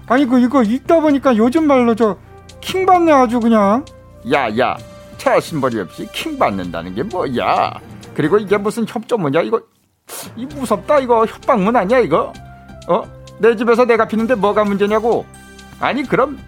아니 0.07 0.27
그 0.27 0.41
이거 0.41 0.63
읽다 0.63 1.01
보니까 1.01 1.37
요즘 1.37 1.67
말로 1.67 1.95
저 1.95 2.17
킹받네 2.61 3.13
아주 3.13 3.41
그냥. 3.41 3.85
야야 4.31 4.77
차신벌이 5.17 5.81
없이 5.81 6.09
킹 6.13 6.39
받는다는 6.39 6.95
게 6.95 7.03
뭐야 7.03 7.73
그리고 8.15 8.39
이게 8.39 8.57
무슨 8.57 8.85
협조문이야 8.87 9.43
이거 9.43 9.61
이 10.37 10.45
무섭다 10.47 10.99
이거 10.99 11.25
협박문 11.25 11.77
아니야 11.77 12.01
이거 12.01 12.33
어? 12.89 13.03
내 13.39 13.55
집에서 13.57 13.85
내가 13.85 14.07
피는데 14.07 14.35
뭐가 14.35 14.65
문제냐고 14.65 15.25
아니 15.79 16.03
그럼 16.03 16.39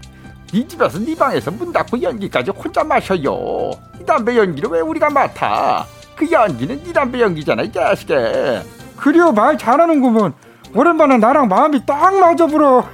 네 0.52 0.66
집에서 0.66 0.98
네 0.98 1.14
방에서 1.14 1.50
문 1.50 1.72
닫고 1.72 2.02
연기까지 2.02 2.50
혼자 2.50 2.84
마셔요 2.84 3.70
이 4.00 4.04
담배 4.04 4.36
연기를 4.36 4.68
왜 4.70 4.80
우리가 4.80 5.08
맡아 5.08 5.86
그 6.16 6.30
연기는 6.30 6.82
네 6.82 6.92
담배 6.92 7.20
연기잖아 7.20 7.62
이 7.62 7.72
자식아 7.72 8.62
그래요 8.96 9.32
말 9.32 9.56
잘하는구먼. 9.56 10.34
오랜만에 10.74 11.18
나랑 11.18 11.48
마음이 11.48 11.84
딱 11.84 12.14
맞아 12.18 12.46
불어. 12.46 12.84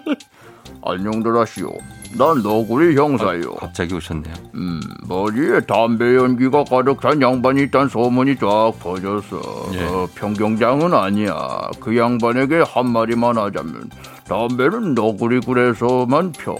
안녕들 0.86 1.36
하시오 1.38 1.70
난 2.16 2.42
너구리 2.42 2.96
형사요 2.96 3.54
갑자기 3.54 3.94
오셨네요. 3.94 4.34
음, 4.54 4.80
머리에 5.08 5.60
담배 5.60 6.14
연기가 6.14 6.62
가득 6.64 7.00
찬 7.00 7.20
양반이 7.20 7.64
있단 7.64 7.88
소문이 7.88 8.36
쫙 8.36 8.72
퍼졌어. 8.78 9.40
예. 9.72 9.84
어, 9.84 10.08
평경장은 10.14 10.94
아니야. 10.94 11.34
그 11.80 11.96
양반에게 11.96 12.62
한마디만 12.66 13.36
하자면 13.36 13.90
담배는 14.28 14.94
너구리 14.94 15.40
굴에서만 15.40 16.32
펴. 16.32 16.56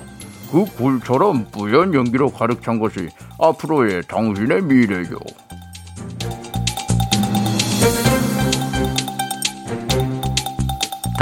그 0.50 0.64
굴처럼 0.76 1.46
뿌연 1.52 1.94
연기로 1.94 2.30
가득 2.30 2.62
찬 2.62 2.78
것이 2.78 3.08
앞으로의 3.40 4.02
당신의 4.08 4.62
미래요. 4.62 5.18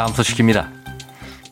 다음 0.02 0.12
소식입니다. 0.14 0.68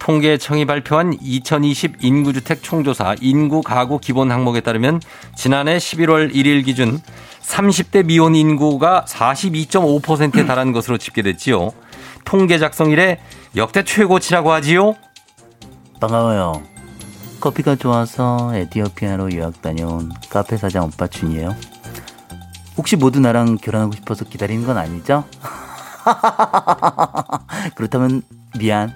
통계청이 0.00 0.64
발표한 0.64 1.16
2020 1.20 2.02
인구주택 2.02 2.64
총조사 2.64 3.14
인구 3.20 3.62
가구 3.62 4.00
기본 4.00 4.32
항목에 4.32 4.60
따르면 4.60 5.00
지난해 5.36 5.76
11월 5.76 6.34
1일 6.34 6.64
기준 6.64 7.00
30대 7.42 8.06
미혼 8.06 8.34
인구가 8.34 9.04
42.5%에 9.06 10.46
달한 10.46 10.72
것으로 10.72 10.98
집계됐지요. 10.98 11.70
통계 12.24 12.58
작성 12.58 12.90
이래 12.90 13.20
역대 13.54 13.84
최고치라고 13.84 14.50
하지요. 14.50 14.96
반가워요. 16.00 16.60
커피가 17.38 17.76
좋아서 17.76 18.50
에티오피아로 18.52 19.30
유학 19.30 19.62
다녀온 19.62 20.10
카페 20.28 20.56
사장 20.56 20.86
오빠 20.86 21.06
춘이에요. 21.06 21.54
혹시 22.76 22.96
모두 22.96 23.20
나랑 23.20 23.58
결혼하고 23.58 23.92
싶어서 23.92 24.24
기다리는 24.24 24.66
건 24.66 24.76
아니죠? 24.76 25.22
그렇다면 27.76 28.22
미안. 28.58 28.92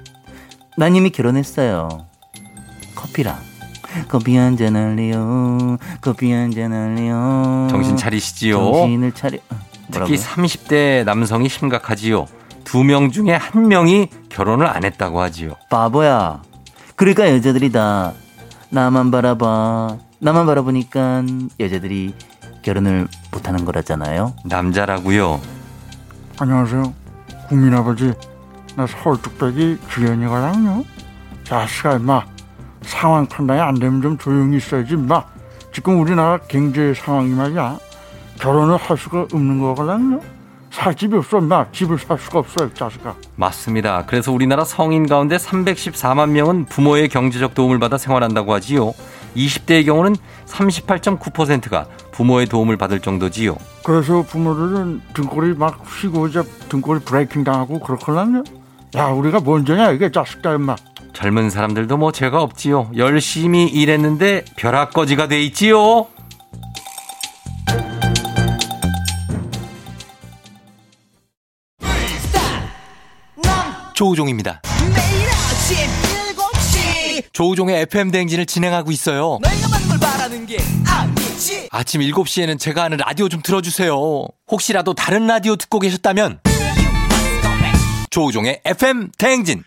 난 0.77 0.95
이미 0.97 1.11
결혼했어요. 1.11 1.89
커피랑 2.95 3.39
커피 4.09 4.37
한 4.37 4.57
잔 4.57 4.75
할래요. 4.77 5.77
커피 6.01 6.33
한 6.33 6.51
잔 6.51 6.73
할래요. 6.73 7.69
정신 7.71 7.97
차리시지요. 7.97 8.57
정신을 8.57 9.13
차려. 9.13 9.39
특히 9.91 10.17
30대 10.17 11.05
남성이 11.05 11.49
심각하지요. 11.49 12.27
두 12.65 12.83
명 12.83 13.11
중에 13.11 13.35
한 13.35 13.69
명이 13.69 14.09
결혼을 14.31 14.67
안 14.67 14.85
했다고 14.85 15.21
하지요. 15.21 15.53
바보야. 15.71 16.43
그러니까 16.97 17.31
여자들이 17.31 17.71
다 17.71 18.13
나만 18.71 19.11
바라봐. 19.11 19.99
나만 20.19 20.47
바라보니까 20.47 21.23
여자들이 21.61 22.15
결혼을 22.63 23.07
못하는 23.31 23.65
거라잖아요. 23.65 24.35
남자라고요. 24.45 25.41
안녕하세요. 26.39 26.95
국민 27.49 27.75
아버지. 27.75 28.13
나 28.77 28.87
서울 28.87 29.21
뚝배기 29.21 29.79
주연이거든요. 29.91 30.85
자식아 31.45 31.97
임마. 31.97 32.25
상황 32.83 33.27
판단이 33.27 33.61
안 33.61 33.75
되면 33.75 34.03
좀 34.03 34.19
조용히 34.19 34.57
있어야지 34.57 34.95
임마. 34.95 35.23
지금 35.73 36.01
우리나라 36.01 36.39
경제 36.49 36.93
상황이 36.95 37.31
말이야. 37.31 37.79
결혼을 38.41 38.77
할 38.77 38.97
수가 38.97 39.27
없는 39.33 39.61
거거든요. 39.61 40.21
살 40.71 40.95
집이 40.95 41.17
없어 41.17 41.39
임마. 41.39 41.67
집을 41.71 41.99
살 41.99 42.19
수가 42.19 42.41
없어요 42.41 42.73
자식아. 42.75 43.15
맞습니다. 43.37 44.05
그래서 44.07 44.33
우리나라 44.33 44.65
성인 44.65 45.07
가운데 45.07 45.37
314만 45.37 46.31
명은 46.31 46.65
부모의 46.67 47.09
경제적 47.09 47.55
도움을 47.55 47.79
받아 47.79 47.97
생활한다고 47.97 48.53
하지요. 48.55 48.93
20대의 49.37 49.87
경우는 49.87 50.17
38.9%가 50.47 51.87
부모의 52.13 52.47
도움을 52.47 52.77
받을 52.77 53.01
정도지요. 53.01 53.57
그래서 53.85 54.23
부모들은 54.23 55.01
등골이 55.15 55.55
막 55.55 55.81
휘고 55.85 56.29
이제 56.29 56.43
등골이 56.69 57.01
브레이킹 57.01 57.45
당하고 57.45 57.79
그렇거든요. 57.81 58.43
야 58.97 59.07
우리가 59.09 59.41
먼저냐 59.41 59.91
이게 59.91 60.11
자식들 60.11 60.55
임마. 60.55 60.77
젊은 61.13 61.51
사람들도 61.51 61.97
뭐 61.97 62.13
죄가 62.13 62.43
없지요. 62.43 62.91
열심히 62.97 63.67
일했는데 63.67 64.45
벼락거지가 64.57 65.29
돼 65.29 65.43
있지요. 65.43 66.07
조우종입니다. 73.95 74.61
매일 74.81 75.29
아침 75.29 75.77
7시 76.37 77.33
조우종의 77.33 77.83
FM 77.83 78.11
대행진을 78.11 78.45
진행하고 78.47 78.91
있어요. 78.91 79.39
내가 79.43 79.69
받는 79.69 79.89
걸 79.89 79.99
바라는 80.01 80.47
게 80.47 80.59
아니지 80.87 81.69
아침 81.71 82.01
7시에는 82.01 82.59
제가 82.59 82.83
하는 82.85 82.97
라디오 82.97 83.29
좀 83.29 83.41
틀어주세요. 83.41 83.97
혹시라도 84.51 84.95
다른 84.95 85.29
라디오 85.29 85.55
듣고 85.55 85.79
계셨다면 85.79 86.41
조우종의 88.15 88.61
FM 88.65 89.11
대행진 89.19 89.65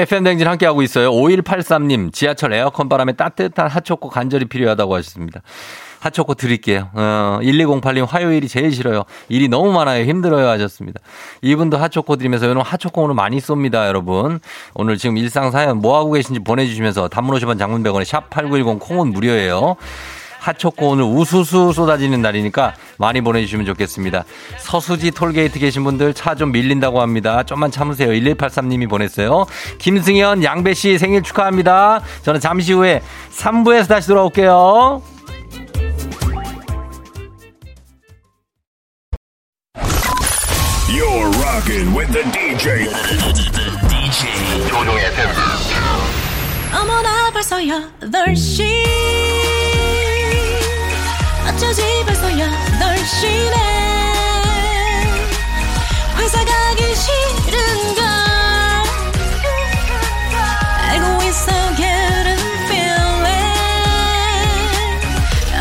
FM 0.00 0.24
대행진 0.24 0.48
함께하고 0.48 0.82
있어요. 0.82 1.12
5183님 1.12 2.12
지하철 2.12 2.52
에어컨 2.52 2.88
바람에 2.88 3.12
따뜻한 3.12 3.68
핫초코 3.68 4.08
간절히 4.08 4.46
필요하다고 4.46 4.92
하셨습니다. 4.96 5.42
핫초코 6.00 6.34
드릴게요. 6.34 6.90
어, 6.94 7.38
1208님 7.42 8.08
화요일이 8.08 8.48
제일 8.48 8.72
싫어요. 8.72 9.04
일이 9.28 9.46
너무 9.46 9.70
많아요. 9.70 10.04
힘들어요 10.04 10.48
하셨습니다. 10.48 10.98
이분도 11.42 11.76
핫초코 11.76 12.16
드리면서 12.16 12.46
여러분 12.46 12.64
핫초코 12.64 13.02
오늘 13.02 13.14
많이 13.14 13.38
쏩니다 13.38 13.86
여러분. 13.86 14.40
오늘 14.74 14.98
지금 14.98 15.16
일상사연 15.16 15.78
뭐하고 15.78 16.10
계신지 16.10 16.40
보내주시면서 16.40 17.06
단문 17.06 17.38
50원 17.38 17.56
장문 17.56 17.84
100원에 17.84 18.02
샵8910 18.02 18.80
콩은 18.80 19.12
무료예요. 19.12 19.76
핫초코 20.40 20.88
오늘 20.90 21.04
우수수 21.04 21.72
쏟아지는 21.74 22.22
날이니까 22.22 22.74
많이 22.98 23.20
보내주시면 23.20 23.66
좋겠습니다. 23.66 24.24
서수지 24.58 25.10
톨게이트 25.12 25.58
계신 25.58 25.84
분들 25.84 26.14
차 26.14 26.34
좀 26.40 26.52
밀린다고 26.52 27.02
합니다. 27.02 27.42
좀만 27.42 27.70
참으세요. 27.70 28.08
1183님이 28.12 28.88
보냈어요. 28.88 29.44
김승현, 29.78 30.42
양배 30.42 30.72
씨 30.72 30.96
생일 30.96 31.22
축하합니다. 31.22 32.00
저는 32.22 32.40
잠시 32.40 32.72
후에 32.72 33.02
3부에서 33.36 33.88
다시 33.88 34.08
돌아올게요. 34.08 35.02
You're 40.88 41.30
rocking 41.42 41.94
with 41.94 42.10
the 42.12 42.24
DJ. 42.32 42.88
DJ 43.88 44.68
조종의 44.68 45.04
FM. 45.06 45.30
어머나 46.74 47.30
벌써 47.32 47.56
8시 47.58 48.62
어쩌지 51.48 51.82
벌써 52.04 52.28
8시네 52.28 53.56
회사 56.18 56.44
가기 56.44 56.94
싫은걸 56.94 58.04
알고 60.88 61.22
있어 61.24 61.52
getting 61.76 62.42
feeling 62.66 63.30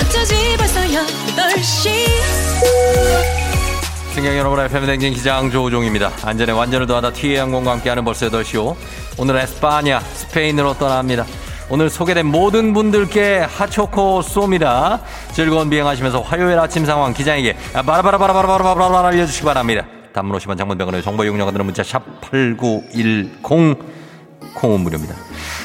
어쩌지 0.01 0.57
벌써 0.57 0.81
8시 0.81 2.09
승객 4.13 4.37
여러분의 4.37 4.67
패밀리행진 4.67 5.13
기장 5.13 5.49
조우종입니다. 5.49 6.11
안전에 6.23 6.51
완전을 6.51 6.87
더하다 6.87 7.13
티웨이 7.13 7.37
항공과 7.37 7.71
함께하는 7.71 8.03
벌써 8.03 8.27
8시오. 8.27 8.75
오늘은 9.17 9.39
에스파냐, 9.39 10.01
스페인으로 10.01 10.73
떠납니다. 10.77 11.25
오늘 11.71 11.89
소개된 11.89 12.25
모든 12.25 12.73
분들께 12.73 13.45
핫초코 13.47 14.21
쏩니다. 14.21 15.01
즐거운 15.31 15.69
비행하시면서 15.69 16.21
화요일 16.21 16.57
아침 16.57 16.83
상황 16.83 17.13
기장에게 17.13 17.55
바라바라바라바라바라바라 17.73 19.07
알려주시기 19.09 19.45
바랍니다. 19.45 19.85
단문 20.11 20.35
50원 20.39 20.57
장문병원의 20.57 21.03
정보 21.03 21.23
이용료가 21.23 21.51
드는 21.51 21.65
문자 21.65 21.83
샵 21.83 22.03
8910 22.21 23.43
콩은 24.55 24.79
무료입니다. 24.81 25.13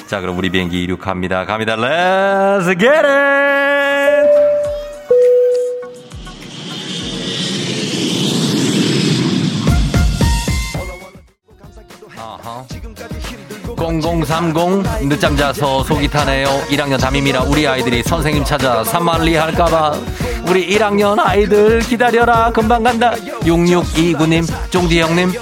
자 0.07 0.21
그럼 0.21 0.37
우리 0.37 0.51
비행기 0.51 0.83
이륙합니다. 0.83 1.47
갑니다. 1.47 1.75
Let's 1.77 2.79
get 2.79 3.07
it! 3.07 4.44
0030 13.85 15.09
늦잠 15.09 15.37
자서 15.37 15.85
속이 15.85 16.09
타네요. 16.09 16.47
1학년 16.71 16.99
담임이라 16.99 17.43
우리 17.43 17.67
아이들이 17.67 18.03
선생님 18.03 18.45
찾아 18.45 18.83
산만리 18.83 19.37
할까봐. 19.37 19.93
우리 20.49 20.67
1학년 20.75 21.19
아이들 21.19 21.81
기다려라. 21.81 22.51
금방 22.51 22.83
간다. 22.83 23.13
6629님 23.43 24.71
쫑디 24.71 25.01
형님. 25.01 25.33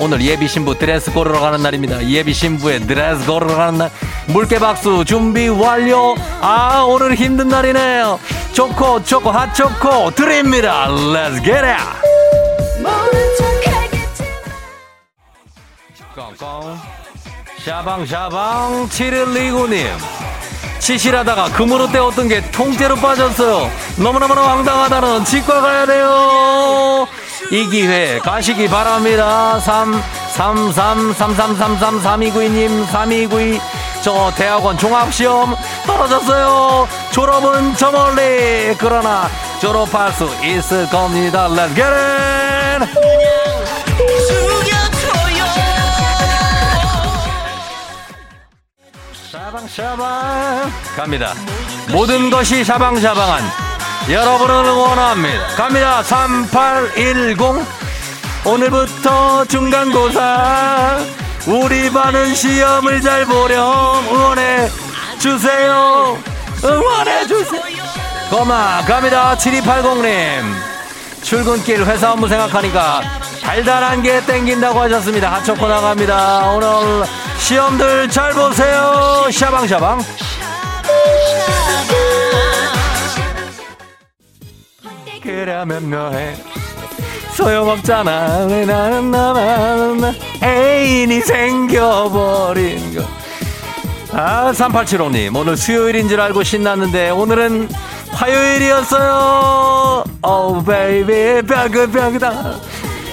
오늘 0.00 0.20
예비 0.22 0.48
신부 0.48 0.76
드레스 0.76 1.12
고르러 1.12 1.38
가는 1.38 1.62
날입니다. 1.62 2.04
예비 2.08 2.32
신부의 2.34 2.80
드레스 2.80 3.24
고르러 3.24 3.54
가는 3.54 3.78
날. 3.78 3.90
물개 4.26 4.58
박수 4.58 5.04
준비 5.04 5.48
완료. 5.48 6.16
아 6.40 6.84
오늘 6.88 7.14
힘든 7.14 7.48
날이네요. 7.48 8.18
초코 8.52 9.02
초코 9.04 9.30
핫초코 9.30 10.10
드립니다. 10.10 10.88
Let's 10.88 11.42
get 11.44 11.64
it 11.64 12.02
샤방샤방 17.64 18.88
7129님. 18.88 19.86
치실하다가 20.80 21.52
금으로 21.52 21.86
떼었던 21.92 22.26
게 22.26 22.40
통째로 22.50 22.96
빠졌어요. 22.96 23.70
너무너무 23.96 24.34
황당하다는 24.34 25.24
치과 25.24 25.60
가야 25.60 25.86
돼요. 25.86 27.06
이 27.52 27.68
기회 27.68 28.18
가시기 28.18 28.68
바랍니다. 28.68 29.60
3 29.60 29.92
3 30.32 30.72
3 30.72 31.12
3 31.12 31.34
3 31.34 31.54
3 31.54 31.78
3 31.78 32.00
3292님 32.00 32.84
3292 32.86 33.60
저 34.02 34.32
대학원 34.34 34.76
종합시험 34.76 35.54
떨어졌어요. 35.86 36.88
졸업은 37.12 37.76
저 37.76 37.92
멀리. 37.92 38.74
그러나 38.76 39.30
졸업할 39.60 40.12
수 40.14 40.28
있을 40.44 40.90
겁니다. 40.90 41.48
Let's 41.48 41.76
샤방샤방. 49.68 50.72
갑니다. 50.96 51.34
모든 51.90 52.30
것이 52.30 52.64
샤방샤방한 52.64 53.42
여러분을 54.10 54.54
응원합니다. 54.54 55.46
갑니다. 55.56 56.02
3810 56.02 57.38
오늘부터 58.44 59.44
중간고사. 59.44 60.98
우리 61.46 61.90
반은 61.90 62.34
시험을 62.34 63.00
잘 63.00 63.24
보렴. 63.24 64.06
응원해 64.08 64.68
주세요. 65.18 66.18
응원해 66.64 67.26
주세요. 67.26 67.62
고마. 68.30 68.82
갑니다. 68.84 69.36
7280님. 69.36 70.42
출근길 71.22 71.84
회사 71.84 72.12
업무 72.12 72.26
생각하니까 72.28 73.02
달달한 73.42 74.02
게 74.02 74.24
땡긴다고 74.24 74.80
하셨습니다. 74.80 75.32
하초코 75.34 75.66
나갑니다. 75.66 76.52
오늘 76.52 77.04
시험들 77.38 78.08
잘 78.08 78.32
보세요. 78.32 79.26
샤방샤방. 79.30 80.00
그러면 85.22 85.90
뭐해 85.90 86.34
소용없잖아. 87.34 88.46
왜 88.48 88.64
나는 88.64 89.10
나만 89.10 90.14
애인이 90.42 91.20
생겨버린 91.20 92.94
거. 92.96 93.02
아, 94.12 94.52
3875님, 94.52 95.34
오늘 95.34 95.56
수요일인 95.56 96.06
줄 96.06 96.20
알고 96.20 96.42
신났는데, 96.42 97.10
오늘은 97.10 97.68
화요일이었어요! 98.10 100.04
어우, 100.20 100.62
베이비, 100.62 101.46
뼈그뼈그다. 101.46 102.32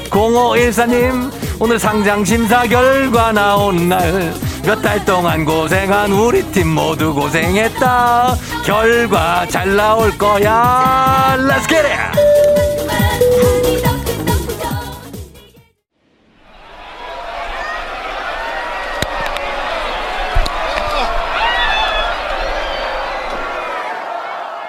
0514님, 0.10 1.32
오늘 1.60 1.78
상장 1.80 2.24
심사 2.26 2.64
결과 2.66 3.32
나온 3.32 3.90
날, 3.90 4.34
몇 4.66 4.82
달 4.82 5.04
동안 5.06 5.46
고생한 5.46 6.12
우리 6.12 6.44
팀 6.52 6.70
모두 6.70 7.14
고생했다. 7.14 8.36
결과 8.66 9.46
잘 9.50 9.76
나올 9.76 10.16
거야. 10.18 11.38
Let's 11.40 11.68
get! 11.68 11.86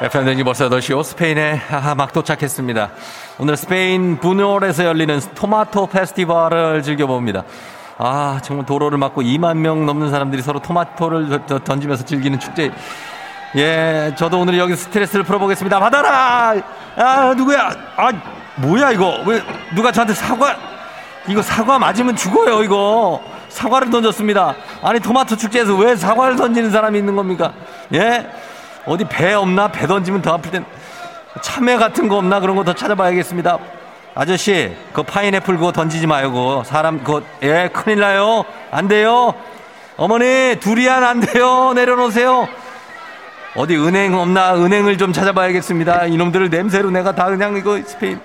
FM등이 0.03 0.44
벌써 0.44 0.68
8시오 0.70 1.05
스페인에 1.05 1.61
아, 1.70 1.94
막 1.94 2.12
도착했습니다. 2.12 2.90
오늘 3.38 3.57
스페인 3.57 4.18
부놀에서 4.18 4.84
열리는 4.86 5.20
토마토 5.34 5.88
페스티벌을 5.88 6.82
즐겨봅니다. 6.82 7.42
아, 7.98 8.40
정말 8.42 8.64
도로를 8.64 8.96
막고 8.96 9.20
2만 9.20 9.59
명 9.59 9.84
넘는 9.84 10.11
사람들이 10.11 10.40
서로 10.40 10.59
토마토를 10.61 11.44
던- 11.46 11.64
던지면서 11.64 12.07
즐기는 12.07 12.38
축제. 12.40 12.70
예, 13.57 14.14
저도 14.16 14.40
오늘 14.40 14.57
여기 14.57 14.74
스트레스를 14.74 15.22
풀어보겠습니다. 15.24 15.78
받아라! 15.78 16.55
아, 16.96 17.34
누구야? 17.36 17.70
아, 17.96 18.11
뭐야, 18.57 18.92
이거? 18.92 19.20
왜, 19.26 19.42
누가 19.74 19.92
저한테 19.92 20.14
사과, 20.14 20.57
이거 21.28 21.42
사과 21.42 21.78
맞으면 21.78 22.16
죽어요, 22.16 22.62
이거. 22.62 23.20
사과를 23.51 23.90
던졌습니다. 23.90 24.55
아니, 24.82 24.98
토마토 25.01 25.36
축제에서 25.36 25.74
왜 25.76 25.94
사과를 25.96 26.36
던지는 26.36 26.70
사람이 26.70 26.98
있는 26.98 27.16
겁니까? 27.16 27.53
예? 27.92 28.30
어디 28.86 29.04
배 29.04 29.32
없나? 29.34 29.68
배 29.68 29.86
던지면 29.86 30.22
더 30.22 30.34
아플 30.34 30.50
땐 30.50 30.64
참외 31.42 31.76
같은 31.76 32.08
거 32.08 32.16
없나? 32.16 32.40
그런 32.40 32.56
거 32.56 32.64
더 32.64 32.72
찾아봐야겠습니다. 32.74 33.58
아저씨, 34.14 34.76
그 34.92 35.02
파인애플 35.02 35.56
그거 35.56 35.70
던지지 35.72 36.06
말고 36.06 36.64
사람 36.64 36.98
그거 37.04 37.22
예 37.42 37.70
큰일 37.72 38.00
나요. 38.00 38.44
안 38.70 38.88
돼요. 38.88 39.34
어머니 39.96 40.56
두리안 40.60 41.04
안 41.04 41.20
돼요. 41.20 41.72
내려놓으세요. 41.74 42.48
어디 43.54 43.76
은행 43.76 44.14
없나? 44.14 44.54
은행을 44.56 44.98
좀 44.98 45.12
찾아봐야겠습니다. 45.12 46.06
이놈들을 46.06 46.50
냄새로 46.50 46.90
내가 46.90 47.14
다 47.14 47.26
그냥 47.26 47.56
이거 47.56 47.80
스페인. 47.84 48.20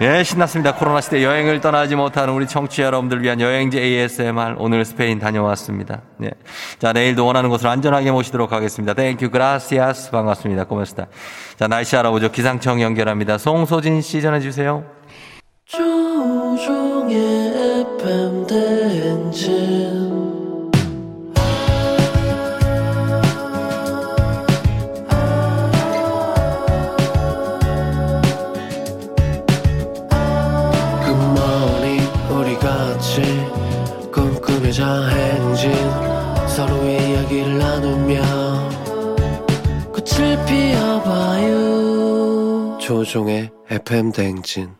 예, 0.00 0.22
신났습니다. 0.22 0.76
코로나 0.76 1.00
시대 1.00 1.24
여행을 1.24 1.60
떠나지 1.60 1.96
못하는 1.96 2.32
우리 2.32 2.46
청취자 2.46 2.84
여러분들 2.84 3.20
위한 3.20 3.40
여행지 3.40 3.80
ASMR 3.80 4.54
오늘 4.58 4.84
스페인 4.84 5.18
다녀왔습니다. 5.18 6.02
예. 6.22 6.30
자, 6.78 6.92
내일도 6.92 7.26
원하는 7.26 7.50
곳으로 7.50 7.70
안전하게 7.70 8.12
모시도록 8.12 8.52
하겠습니다. 8.52 8.94
Thank 8.94 9.30
you 9.30 9.55
gracias 9.55 10.12
반갑습니다. 10.12 10.66
고맙습니다. 10.66 11.08
자, 11.56 11.66
날씨 11.66 11.96
알아보죠. 11.96 12.30
기상청 12.30 12.80
연결합니다. 12.80 13.38
송소진 13.38 14.00
씨 14.00 14.22
전해 14.22 14.38
주세요. 14.38 14.84
조우종의 15.64 17.16
FM 17.98 18.46
대행진 18.46 20.17
꽃을 40.18 40.44
피워봐요 40.46 41.56
조종의 42.80 43.50
FM 43.70 44.10
대행진 44.10 44.76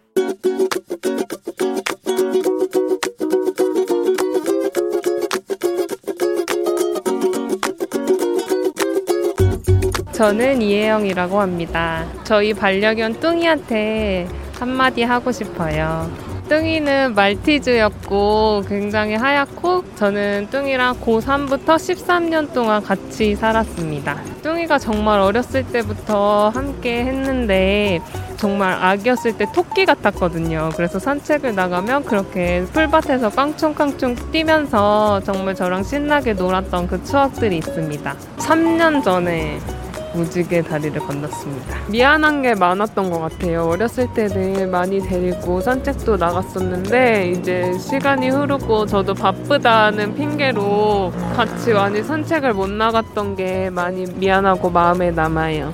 저는 10.11 10.61
이혜영이라고 10.61 11.41
합니다. 11.41 12.05
저희 12.25 12.53
반려견 12.53 13.21
뚱이한테 13.21 14.27
한마디 14.59 15.05
하고 15.05 15.31
싶어요. 15.31 16.28
뚱이는 16.49 17.15
말티즈였고 17.15 18.65
굉장히 18.69 19.15
하얗고 19.15 19.85
저는 19.97 20.49
뚱이랑 20.51 20.99
고3부터 21.01 21.77
13년 21.77 22.53
동안 22.53 22.83
같이 22.83 23.35
살았습니다. 23.35 24.17
뚱이가 24.43 24.79
정말 24.79 25.21
어렸을 25.21 25.65
때부터 25.67 26.49
함께 26.49 27.05
했는데 27.05 28.01
정말 28.39 28.73
아기였을 28.73 29.37
때 29.37 29.47
토끼 29.53 29.85
같았거든요. 29.85 30.71
그래서 30.77 30.99
산책을 30.99 31.55
나가면 31.55 32.05
그렇게 32.05 32.65
풀밭에서 32.73 33.31
깡충깡충 33.31 34.15
뛰면서 34.31 35.21
정말 35.25 35.55
저랑 35.55 35.83
신나게 35.83 36.35
놀았던 36.35 36.87
그 36.87 37.03
추억들이 37.05 37.59
있습니다. 37.59 38.17
3년 38.39 39.03
전에 39.03 39.59
무지개 40.15 40.63
다리를 40.63 40.99
건넜습니다. 41.01 41.79
미안한 41.89 42.43
게 42.43 42.55
많았던 42.55 43.11
것 43.11 43.21
같아요. 43.21 43.65
어렸을 43.65 44.13
때는 44.15 44.71
많이 44.71 45.01
데리고 45.01 45.61
산책도 45.61 46.17
나갔었는데 46.17 47.31
이제 47.31 47.73
시간이 47.79 48.31
흐르고 48.31 48.87
저도 48.87 49.15
바쁘다는 49.15 50.15
핑계로 50.15 51.13
같이 51.37 51.73
많이 51.73 52.03
산책을 52.03 52.55
못 52.55 52.69
나갔던 52.71 53.37
게 53.37 53.71
많이 53.71 54.05
미안하고 54.15 54.71
마음에 54.71 55.11
남아요. 55.11 55.73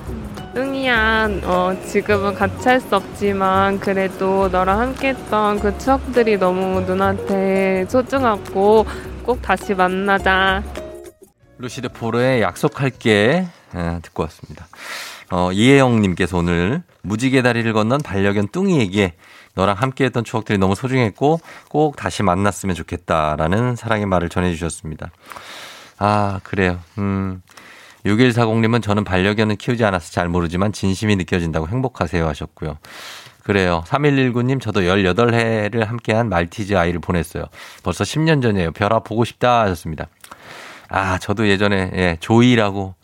뚱이야, 0.53 1.29
어, 1.43 1.75
지금은 1.85 2.33
같이 2.33 2.69
할 2.69 2.79
수 2.79 2.95
없지만 2.95 3.77
그래도 3.79 4.47
너랑 4.49 4.79
함께 4.79 5.09
했던 5.09 5.59
그 5.59 5.77
추억들이 5.77 6.37
너무 6.37 6.79
눈한테 6.81 7.85
소중하고 7.89 8.85
꼭 9.23 9.41
다시 9.41 9.73
만나자. 9.73 10.63
루시드 11.57 11.89
포르의 11.89 12.41
약속할게 12.41 13.47
예, 13.75 13.99
듣고 14.01 14.23
왔습니다. 14.23 14.67
어, 15.31 15.51
이혜영님께서 15.51 16.37
오늘 16.37 16.83
무지개 17.01 17.41
다리를 17.41 17.71
건넌 17.73 18.01
반려견 18.01 18.49
뚱이에게 18.49 19.13
너랑 19.55 19.75
함께했던 19.77 20.23
추억들이 20.23 20.57
너무 20.57 20.75
소중했고 20.75 21.39
꼭 21.69 21.95
다시 21.95 22.23
만났으면 22.23 22.75
좋겠다라는 22.75 23.75
사랑의 23.75 24.05
말을 24.05 24.29
전해주셨습니다. 24.29 25.11
아 25.97 26.39
그래요. 26.43 26.79
음. 26.97 27.41
6140님은 28.05 28.83
저는 28.83 29.03
반려견은 29.03 29.55
키우지 29.55 29.83
않아서 29.83 30.11
잘 30.11 30.29
모르지만 30.29 30.71
진심이 30.71 31.15
느껴진다고 31.15 31.67
행복하세요 31.67 32.27
하셨고요. 32.27 32.77
그래요. 33.43 33.83
3119님, 33.87 34.59
저도 34.59 34.81
18해를 34.81 35.85
함께한 35.85 36.29
말티즈 36.29 36.75
아이를 36.75 36.99
보냈어요. 36.99 37.45
벌써 37.83 38.03
10년 38.03 38.41
전이에요. 38.41 38.71
별아 38.71 38.99
보고 38.99 39.23
싶다 39.23 39.61
하셨습니다. 39.61 40.07
아, 40.89 41.19
저도 41.19 41.47
예전에, 41.47 41.91
예, 41.93 42.17
조이라고 42.19 42.95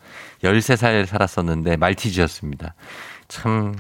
13살 0.44 1.06
살았었는데, 1.06 1.78
말티즈였습니다. 1.78 2.74
참, 3.28 3.76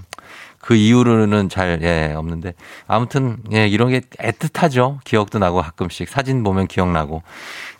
그 0.59 0.75
이후로는 0.75 1.49
잘, 1.49 1.79
예, 1.81 2.13
없는데. 2.15 2.53
아무튼, 2.87 3.37
예, 3.51 3.67
이런 3.67 3.89
게 3.89 4.01
애틋하죠. 4.01 4.99
기억도 5.03 5.39
나고 5.39 5.61
가끔씩 5.61 6.07
사진 6.07 6.43
보면 6.43 6.67
기억나고. 6.67 7.23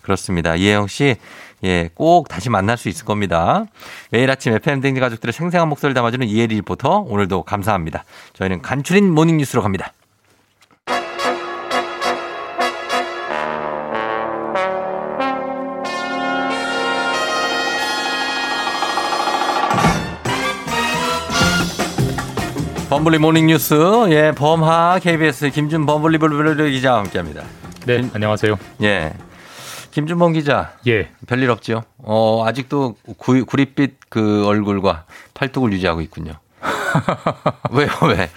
그렇습니다. 0.01 0.55
이혜영 0.55 0.87
씨, 0.87 1.15
예, 1.63 1.89
꼭 1.93 2.27
다시 2.27 2.49
만날 2.49 2.77
수 2.77 2.89
있을 2.89 3.05
겁니다. 3.05 3.65
매일 4.09 4.31
아침 4.31 4.53
FM대행진 4.53 4.99
가족들의 4.99 5.31
생생한 5.31 5.69
목소리를 5.69 5.93
담아주는 5.93 6.27
이혜리 6.27 6.55
리포터, 6.55 7.05
오늘도 7.07 7.43
감사합니다. 7.43 8.03
저희는 8.33 8.61
간추린 8.63 9.11
모닝뉴스로 9.13 9.61
갑니다. 9.61 9.93
범블리 22.91 23.19
모닝뉴스, 23.19 23.73
예, 24.09 24.33
범하 24.33 24.99
KBS 25.01 25.51
김준 25.51 25.85
범블리 25.85 26.17
블블 26.17 26.71
기자와 26.71 26.99
함께 26.99 27.19
합니다. 27.19 27.41
네, 27.85 28.03
안녕하세요. 28.13 28.57
예. 28.81 29.13
김준범 29.91 30.33
기자. 30.33 30.73
예. 30.87 31.07
별일 31.25 31.51
없죠? 31.51 31.83
어, 31.99 32.43
아직도 32.45 32.97
구, 33.17 33.45
구릿빛 33.45 34.09
그 34.09 34.45
얼굴과 34.45 35.05
팔뚝을 35.33 35.71
유지하고 35.71 36.01
있군요. 36.01 36.33
왜요, 37.71 37.87
왜? 38.09 38.29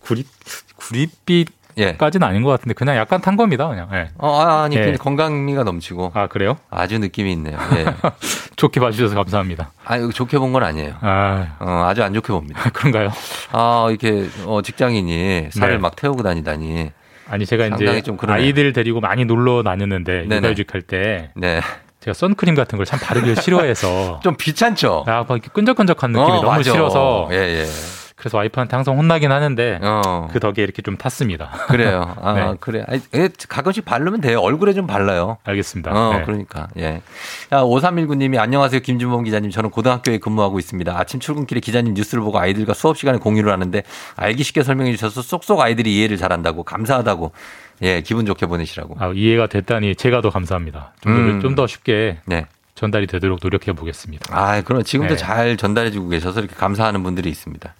구릿, 0.00 0.26
구릿빛, 0.74 1.52
예. 1.76 1.96
까지는 1.96 2.26
아닌 2.26 2.42
것 2.42 2.50
같은데, 2.50 2.74
그냥 2.74 2.96
약간 2.96 3.20
탄 3.20 3.36
겁니다, 3.36 3.68
그냥. 3.68 3.88
예. 3.92 4.10
어, 4.18 4.40
아, 4.40 4.64
아니, 4.64 4.74
예. 4.74 4.94
건강미가 4.94 5.62
넘치고. 5.62 6.10
아, 6.14 6.26
그래요? 6.26 6.58
아주 6.68 6.98
느낌이 6.98 7.30
있네요. 7.34 7.56
예. 7.76 7.84
좋게 8.62 8.78
봐주셔서 8.80 9.14
감사합니다. 9.16 9.72
아, 9.84 9.96
이거 9.96 10.10
좋게 10.12 10.38
본 10.38 10.52
건 10.52 10.62
아니에요. 10.62 10.94
아, 11.00 11.56
어, 11.58 11.84
아주 11.88 12.02
안 12.04 12.14
좋게 12.14 12.32
봅니다. 12.32 12.62
그런가요? 12.70 13.10
아, 13.50 13.86
이렇게 13.90 14.28
어, 14.46 14.62
직장인이 14.62 15.48
살을 15.50 15.74
네. 15.76 15.78
막 15.78 15.96
태우고 15.96 16.22
다니다니. 16.22 16.90
아니 17.28 17.46
제가 17.46 17.66
이제. 17.66 18.02
아이들 18.28 18.72
데리고 18.72 19.00
많이 19.00 19.24
놀러 19.24 19.62
다녔는데. 19.64 20.26
육아휴직 20.30 20.72
할 20.74 20.82
때 20.82 21.30
네. 21.34 21.60
제가 22.00 22.14
선크림 22.14 22.54
같은 22.54 22.76
걸 22.78 22.84
참 22.86 22.98
바르기를 23.00 23.36
싫어해서 23.36 24.20
좀 24.24 24.36
귀찮죠. 24.38 25.04
아, 25.08 25.24
막 25.26 25.30
이렇게 25.30 25.48
끈적끈적한 25.52 26.12
느낌이 26.12 26.30
어, 26.30 26.34
너무 26.36 26.48
맞아. 26.50 26.70
싫어서 26.70 27.28
예, 27.32 27.36
예. 27.36 27.66
그래서 28.22 28.38
와이프한테 28.38 28.76
항상 28.76 28.96
혼나긴 28.96 29.32
하는데 29.32 29.80
어. 29.82 30.28
그 30.32 30.38
덕에 30.38 30.62
이렇게 30.62 30.80
좀 30.80 30.96
탔습니다. 30.96 31.50
그래요. 31.66 32.14
아, 32.22 32.32
네. 32.34 32.54
그래. 32.60 32.84
아니, 32.86 33.00
예, 33.14 33.28
가끔씩 33.48 33.84
바르면 33.84 34.20
돼요. 34.20 34.38
얼굴에 34.38 34.74
좀 34.74 34.86
발라요. 34.86 35.38
알겠습니다. 35.42 35.90
어, 35.90 36.18
네. 36.18 36.22
그러니까. 36.24 36.68
예. 36.78 37.02
야, 37.50 37.62
5319님이 37.62 38.38
안녕하세요. 38.38 38.80
김준범 38.80 39.24
기자님. 39.24 39.50
저는 39.50 39.70
고등학교에 39.70 40.18
근무하고 40.18 40.60
있습니다. 40.60 40.96
아침 40.96 41.18
출근길에 41.18 41.58
기자님 41.58 41.94
뉴스를 41.94 42.22
보고 42.22 42.38
아이들과 42.38 42.74
수업 42.74 42.96
시간에 42.96 43.18
공유를 43.18 43.50
하는데 43.50 43.82
알기 44.14 44.44
쉽게 44.44 44.62
설명해 44.62 44.92
주셔서 44.92 45.20
쏙쏙 45.20 45.58
아이들이 45.58 45.96
이해를 45.96 46.16
잘한다고 46.16 46.62
감사하다고 46.62 47.32
예, 47.82 48.02
기분 48.02 48.24
좋게 48.24 48.46
보내시라고. 48.46 48.94
아, 49.00 49.10
이해가 49.12 49.48
됐다니 49.48 49.96
제가 49.96 50.20
더 50.20 50.30
감사합니다. 50.30 50.92
좀더 51.00 51.18
음. 51.18 51.40
좀더 51.40 51.66
쉽게 51.66 52.18
네. 52.26 52.46
전달이 52.76 53.06
되도록 53.06 53.40
노력해 53.42 53.72
보겠습니다. 53.72 54.26
아, 54.30 54.62
그럼 54.62 54.84
지금도 54.84 55.14
네. 55.14 55.18
잘 55.18 55.56
전달해 55.56 55.90
주고 55.90 56.08
계셔서 56.08 56.40
이렇게 56.40 56.54
감사하는 56.54 57.02
분들이 57.02 57.28
있습니다. 57.28 57.74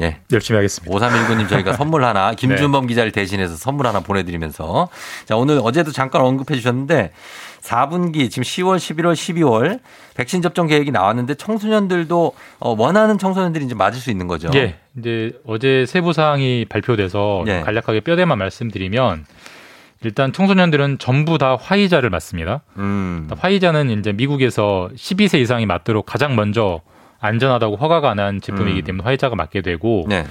예. 0.00 0.18
열심히 0.32 0.56
하겠습니다. 0.56 0.94
5319님 0.94 1.48
저희가 1.48 1.72
선물 1.76 2.04
하나, 2.04 2.32
김준범 2.32 2.86
기자를 2.86 3.12
대신해서 3.12 3.56
선물 3.56 3.86
하나 3.86 4.00
보내드리면서 4.00 4.88
자, 5.24 5.36
오늘 5.36 5.60
어제도 5.62 5.92
잠깐 5.92 6.22
언급해 6.22 6.54
주셨는데 6.54 7.12
4분기 7.60 8.30
지금 8.30 8.44
10월, 8.44 8.76
11월, 8.76 9.12
12월 9.12 9.80
백신 10.14 10.42
접종 10.42 10.66
계획이 10.66 10.90
나왔는데 10.90 11.34
청소년들도 11.34 12.32
어, 12.60 12.74
원하는 12.78 13.18
청소년들이 13.18 13.64
이제 13.64 13.74
맞을 13.74 14.00
수 14.00 14.10
있는 14.10 14.26
거죠. 14.26 14.50
예, 14.54 14.76
이제 14.96 15.32
어제 15.46 15.84
세부 15.86 16.12
사항이 16.12 16.66
발표돼서 16.68 17.44
예. 17.48 17.60
간략하게 17.60 18.00
뼈대만 18.00 18.38
말씀드리면 18.38 19.26
일단 20.02 20.32
청소년들은 20.32 20.98
전부 20.98 21.38
다 21.38 21.56
화이자를 21.60 22.10
맞습니다. 22.10 22.62
음. 22.76 23.28
화이자는 23.36 23.90
이제 23.98 24.12
미국에서 24.12 24.88
12세 24.94 25.40
이상이 25.40 25.66
맞도록 25.66 26.06
가장 26.06 26.36
먼저 26.36 26.80
안전하다고 27.20 27.76
허가가 27.76 28.14
난 28.14 28.40
제품이기 28.40 28.80
음. 28.80 28.84
때문에 28.84 29.04
화이자가 29.04 29.36
맞게 29.36 29.62
되고 29.62 30.06
네. 30.08 30.24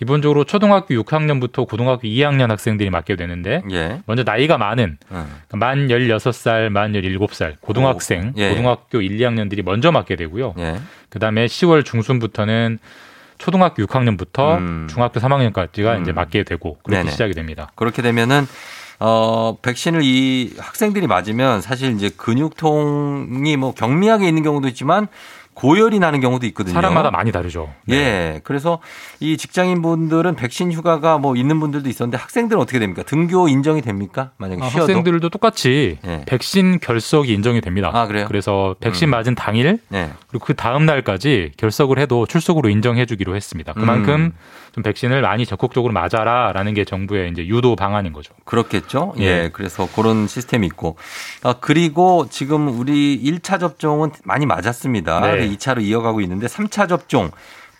기본적으로 0.00 0.44
초등학교 0.44 0.94
6학년부터 0.94 1.68
고등학교 1.68 2.08
2학년 2.08 2.48
학생들이 2.48 2.88
맞게 2.88 3.16
되는데 3.16 3.62
예. 3.70 4.00
먼저 4.06 4.22
나이가 4.22 4.56
많은 4.56 4.96
음. 5.10 5.26
만 5.52 5.88
16살, 5.88 6.70
만 6.70 6.92
17살 6.92 7.56
고등학생, 7.60 8.32
오, 8.34 8.40
예. 8.40 8.48
고등학교 8.48 9.02
1, 9.02 9.18
2학년들이 9.18 9.62
먼저 9.62 9.92
맞게 9.92 10.16
되고요. 10.16 10.54
예. 10.58 10.80
그다음에 11.10 11.44
10월 11.44 11.84
중순부터는 11.84 12.78
초등학교 13.36 13.84
6학년부터 13.84 14.56
음. 14.56 14.86
중학교 14.88 15.20
3학년까지가 15.20 15.96
음. 15.96 16.02
이제 16.02 16.12
맞게 16.12 16.44
되고 16.44 16.78
그렇게 16.82 17.02
네네. 17.02 17.10
시작이 17.10 17.34
됩니다. 17.34 17.70
그렇게 17.74 18.00
되면은 18.00 18.46
어, 19.00 19.56
백신을 19.60 20.02
이 20.02 20.54
학생들이 20.58 21.06
맞으면 21.06 21.62
사실 21.62 21.92
이제 21.92 22.10
근육통이 22.16 23.56
뭐 23.56 23.74
경미하게 23.74 24.28
있는 24.28 24.42
경우도 24.42 24.68
있지만 24.68 25.08
고열이 25.54 25.98
나는 25.98 26.20
경우도 26.20 26.46
있거든요. 26.46 26.74
사람마다 26.74 27.10
많이 27.10 27.32
다르죠. 27.32 27.70
네. 27.84 27.96
예. 27.96 28.40
그래서 28.44 28.80
이 29.18 29.36
직장인 29.36 29.82
분들은 29.82 30.36
백신 30.36 30.72
휴가가 30.72 31.18
뭐 31.18 31.36
있는 31.36 31.60
분들도 31.60 31.88
있었는데 31.88 32.16
학생들은 32.16 32.60
어떻게 32.60 32.78
됩니까? 32.78 33.02
등교 33.02 33.48
인정이 33.48 33.82
됩니까? 33.82 34.30
만약에 34.38 34.62
아, 34.62 34.68
쉬어도. 34.68 34.84
학생들도 34.84 35.28
똑같이 35.28 35.98
예. 36.06 36.24
백신 36.26 36.80
결석이 36.80 37.32
인정이 37.32 37.60
됩니다. 37.60 37.90
아, 37.92 38.06
그래요? 38.06 38.26
그래서 38.26 38.74
백신 38.80 39.08
음. 39.08 39.10
맞은 39.10 39.34
당일 39.34 39.78
네. 39.88 40.10
그리고 40.28 40.46
그 40.46 40.54
다음 40.54 40.86
날까지 40.86 41.52
결석을 41.56 41.98
해도 41.98 42.26
출석으로 42.26 42.70
인정해 42.70 43.04
주기로 43.04 43.36
했습니다. 43.36 43.72
그만큼 43.74 44.14
음. 44.14 44.32
좀 44.72 44.82
백신을 44.82 45.20
많이 45.22 45.44
적극적으로 45.44 45.92
맞아라라는 45.92 46.74
게 46.74 46.84
정부의 46.84 47.30
이제 47.30 47.46
유도 47.46 47.76
방안인 47.76 48.12
거죠. 48.12 48.32
그렇겠죠. 48.44 49.14
예. 49.18 49.24
예. 49.24 49.50
그래서 49.52 49.88
그런 49.94 50.26
시스템이 50.26 50.66
있고. 50.68 50.96
아, 51.42 51.54
그리고 51.60 52.28
지금 52.30 52.68
우리 52.68 53.20
1차 53.22 53.58
접종은 53.58 54.12
많이 54.24 54.46
맞았습니다. 54.46 55.20
네. 55.20 55.39
2차로 55.48 55.82
이어가고 55.82 56.20
있는데 56.20 56.46
3차 56.46 56.88
접종 56.88 57.30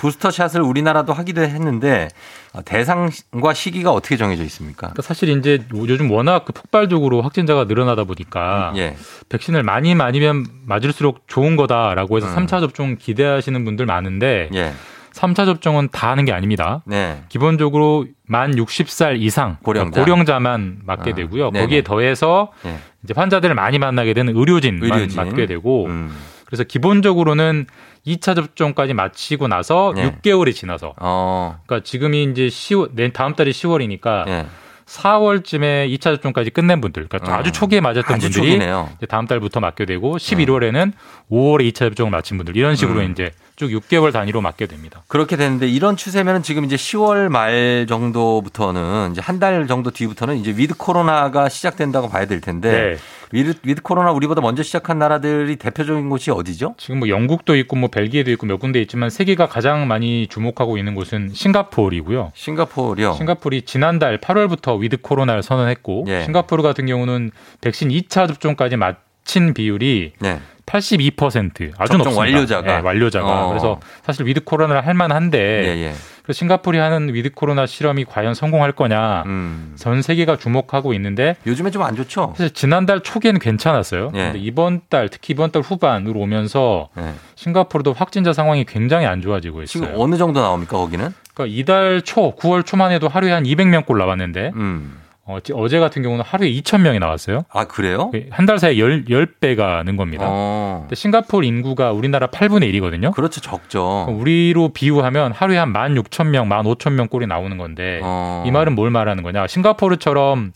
부스터샷을 0.01 0.63
우리나라도 0.63 1.13
하기도 1.13 1.43
했는데 1.43 2.09
아, 2.55 2.63
대상과 2.63 3.53
시기가 3.55 3.93
어떻게 3.93 4.17
정해져 4.17 4.43
있습니까? 4.45 4.89
그러니까 4.89 5.03
사실 5.03 5.29
이제 5.29 5.63
요즘 5.75 6.11
워낙 6.11 6.45
그 6.47 6.53
폭발적으로 6.53 7.21
확진자가 7.23 7.65
늘어나다 7.65 8.05
보니까 8.05 8.73
예. 8.77 8.97
백신을 9.29 9.63
많이 9.63 9.95
맞으면 9.95 10.47
맞을수록 10.65 11.25
좋은 11.27 11.55
거다라고 11.57 12.17
해서 12.17 12.29
음. 12.29 12.33
삼 12.33 12.47
3차 12.47 12.61
접종 12.61 12.97
기대하시는 12.97 13.63
분들 13.65 13.85
많은데 13.87 14.49
예. 14.55 14.73
3차 15.13 15.45
접종은 15.45 15.89
다 15.93 16.11
하는 16.11 16.25
게 16.25 16.33
아닙니다. 16.33 16.83
네. 16.87 17.23
기본적으로 17.29 18.07
만 18.27 18.55
60살 18.55 19.21
이상 19.21 19.59
고령자. 19.63 19.91
그러니까 19.91 20.01
고령자만 20.05 20.79
맞게 20.85 21.11
아, 21.11 21.15
되고요. 21.15 21.51
네네. 21.51 21.65
거기에 21.65 21.83
더해서 21.83 22.53
예. 22.65 22.77
이제 23.05 23.13
환자들을 23.15 23.55
많이 23.55 23.79
만나게 23.79 24.15
되는 24.15 24.35
의료진만 24.37 24.91
의료진. 24.99 25.17
맞게 25.17 25.47
되고 25.47 25.87
음. 25.87 26.17
그래서 26.51 26.65
기본적으로는 26.65 27.67
2차 28.07 28.35
접종까지 28.35 28.93
마치고 28.93 29.47
나서 29.49 29.93
네. 29.95 30.11
6개월이 30.11 30.55
지나서 30.55 30.95
어. 31.01 31.61
그러니까 31.65 31.85
지금이 31.85 32.25
이제 32.25 32.49
10월 32.49 32.91
내 32.93 33.13
다음 33.13 33.35
달이 33.35 33.53
10월이니까 33.53 34.29
예. 34.29 34.47
4월쯤에 34.87 35.89
2차 35.95 36.01
접종까지 36.01 36.51
끝낸 36.51 36.81
분들, 36.81 37.07
그러니까 37.09 37.33
어. 37.33 37.39
아주 37.39 37.53
초기에 37.53 37.81
맞았던 37.81 38.17
아주 38.17 38.29
분들이. 38.31 38.57
이제 38.57 39.07
다음 39.09 39.27
달부터 39.27 39.61
맞게 39.61 39.85
되고 39.87 40.17
11월에는 40.17 40.93
5월에 41.31 41.71
2차 41.71 41.75
접종을 41.75 42.11
마친 42.11 42.37
분들 42.37 42.57
이런 42.57 42.75
식으로 42.75 43.01
음. 43.01 43.13
이제 43.13 43.31
쭉 43.61 43.69
6개월 43.69 44.11
단위로 44.11 44.41
맞게 44.41 44.65
됩니다. 44.65 45.03
그렇게 45.07 45.37
되는데 45.37 45.69
이런 45.69 45.95
추세면은 45.95 46.43
지금 46.43 46.65
이제 46.65 46.77
10월 46.77 47.29
말 47.29 47.85
정도부터는 47.87 49.11
이제 49.13 49.21
한 49.21 49.41
달 49.41 49.67
정도 49.67 49.91
뒤부터는 49.91 50.37
이제 50.37 50.53
위드 50.55 50.75
코로나가 50.77 51.49
시작된다고 51.49 52.09
봐야 52.11 52.27
될 52.27 52.41
텐데 52.43 52.71
네. 52.71 52.97
위드, 53.33 53.61
위드 53.65 53.81
코로나 53.83 54.13
우리보다 54.13 54.41
먼저 54.43 54.63
시작한 54.63 54.99
나라들이 54.99 55.57
대표적인 55.57 56.09
곳이 56.11 56.31
어디죠? 56.31 56.75
지금 56.79 56.99
뭐 56.99 57.09
영국도 57.09 57.57
있고 57.57 57.77
뭐 57.77 57.89
벨기에도 57.89 58.31
있고 58.33 58.47
몇 58.47 58.59
군데 58.59 58.81
있지만 58.83 59.09
세계가 59.09 59.47
가장 59.49 59.89
많이 59.89 60.27
주목하고 60.27 60.77
있는 60.79 60.95
곳은 60.95 61.31
싱가폴이고요. 61.33 62.33
싱가포르요. 62.35 63.15
싱가폴이 63.14 63.62
지난달 63.63 64.19
8월부터 64.21 64.79
위드 64.81 64.99
코로나를 64.99 65.43
선언했고 65.43 66.05
예. 66.09 66.25
싱가포르 66.25 66.63
같은 66.63 66.85
경우는 66.87 67.31
백신 67.63 67.89
2차 67.91 68.27
접종까지 68.29 68.77
마친 68.77 69.55
비율이 69.55 70.13
네. 70.19 70.41
82% 70.71 71.73
아주 71.79 71.97
높습니다. 71.97 72.21
완료자가. 72.21 72.77
네, 72.77 72.81
완료자가. 72.83 73.45
어. 73.47 73.49
그래서 73.49 73.81
사실 74.05 74.27
위드 74.27 74.45
코로나를 74.45 74.87
할 74.87 74.95
만한데 74.95 75.39
예, 75.39 75.68
예. 75.89 75.93
그래서 76.23 76.39
싱가폴이 76.39 76.81
하는 76.81 77.12
위드 77.12 77.31
코로나 77.31 77.66
실험이 77.66 78.05
과연 78.05 78.35
성공할 78.35 78.73
거냐 78.73 79.25
음. 79.27 79.73
전 79.77 80.01
세계가 80.03 80.37
주목하고 80.37 80.95
있는데 80.95 81.37
요즘에 81.47 81.71
좀 81.71 81.81
안 81.81 81.97
좋죠? 81.97 82.35
사실 82.37 82.53
지난달 82.53 83.01
초기에는 83.01 83.41
괜찮았어요. 83.41 84.12
예. 84.14 84.25
근데 84.25 84.39
이번 84.39 84.83
달 84.91 85.09
특히 85.09 85.33
이번 85.33 85.51
달 85.51 85.62
후반으로 85.62 86.21
오면서 86.21 86.89
네. 86.95 87.14
싱가포르도 87.37 87.95
확진자 87.95 88.33
상황이 88.35 88.64
굉장히 88.66 89.07
안 89.07 89.23
좋아지고 89.23 89.62
있어요. 89.62 89.85
지금 89.85 89.95
어느 90.01 90.16
정도 90.18 90.41
나옵니까, 90.43 90.77
거기는? 90.77 91.12
그러니까 91.35 91.57
이달 91.59 92.03
초 92.03 92.37
9월 92.37 92.66
초만 92.66 92.93
해도 92.93 93.09
하루에 93.09 93.33
한 93.33 93.45
200명꼴 93.45 93.97
나왔는데 93.97 94.53
음. 94.55 94.99
어, 95.31 95.41
지- 95.41 95.53
어제 95.55 95.78
같은 95.78 96.03
경우는 96.03 96.24
하루에 96.26 96.51
2,000명이 96.51 96.99
나왔어요. 96.99 97.45
아, 97.53 97.64
그래요? 97.66 98.11
한 98.31 98.47
달 98.47 98.59
사이에 98.59 98.76
10, 98.76 99.05
10 99.09 99.41
배가 99.41 99.83
는 99.85 99.97
겁니다. 99.97 100.24
어. 100.28 100.89
싱가포르 100.93 101.47
인구가 101.47 101.93
우리나라 101.93 102.26
8분의 102.26 102.72
1이거든요. 102.74 103.12
그렇죠, 103.12 103.41
적죠. 103.41 104.07
우리로 104.11 104.70
비유하면 104.70 105.33
하루에 105.33 105.57
한 105.59 105.72
16,000명, 105.72 106.49
15,000명 106.49 107.09
꼴이 107.11 107.26
나오는 107.26 107.57
건데 107.57 108.01
어. 108.03 108.43
이 108.47 108.51
말은 108.51 108.74
뭘 108.74 108.91
말하는 108.91 109.22
거냐? 109.22 109.47
싱가포르처럼 109.47 110.53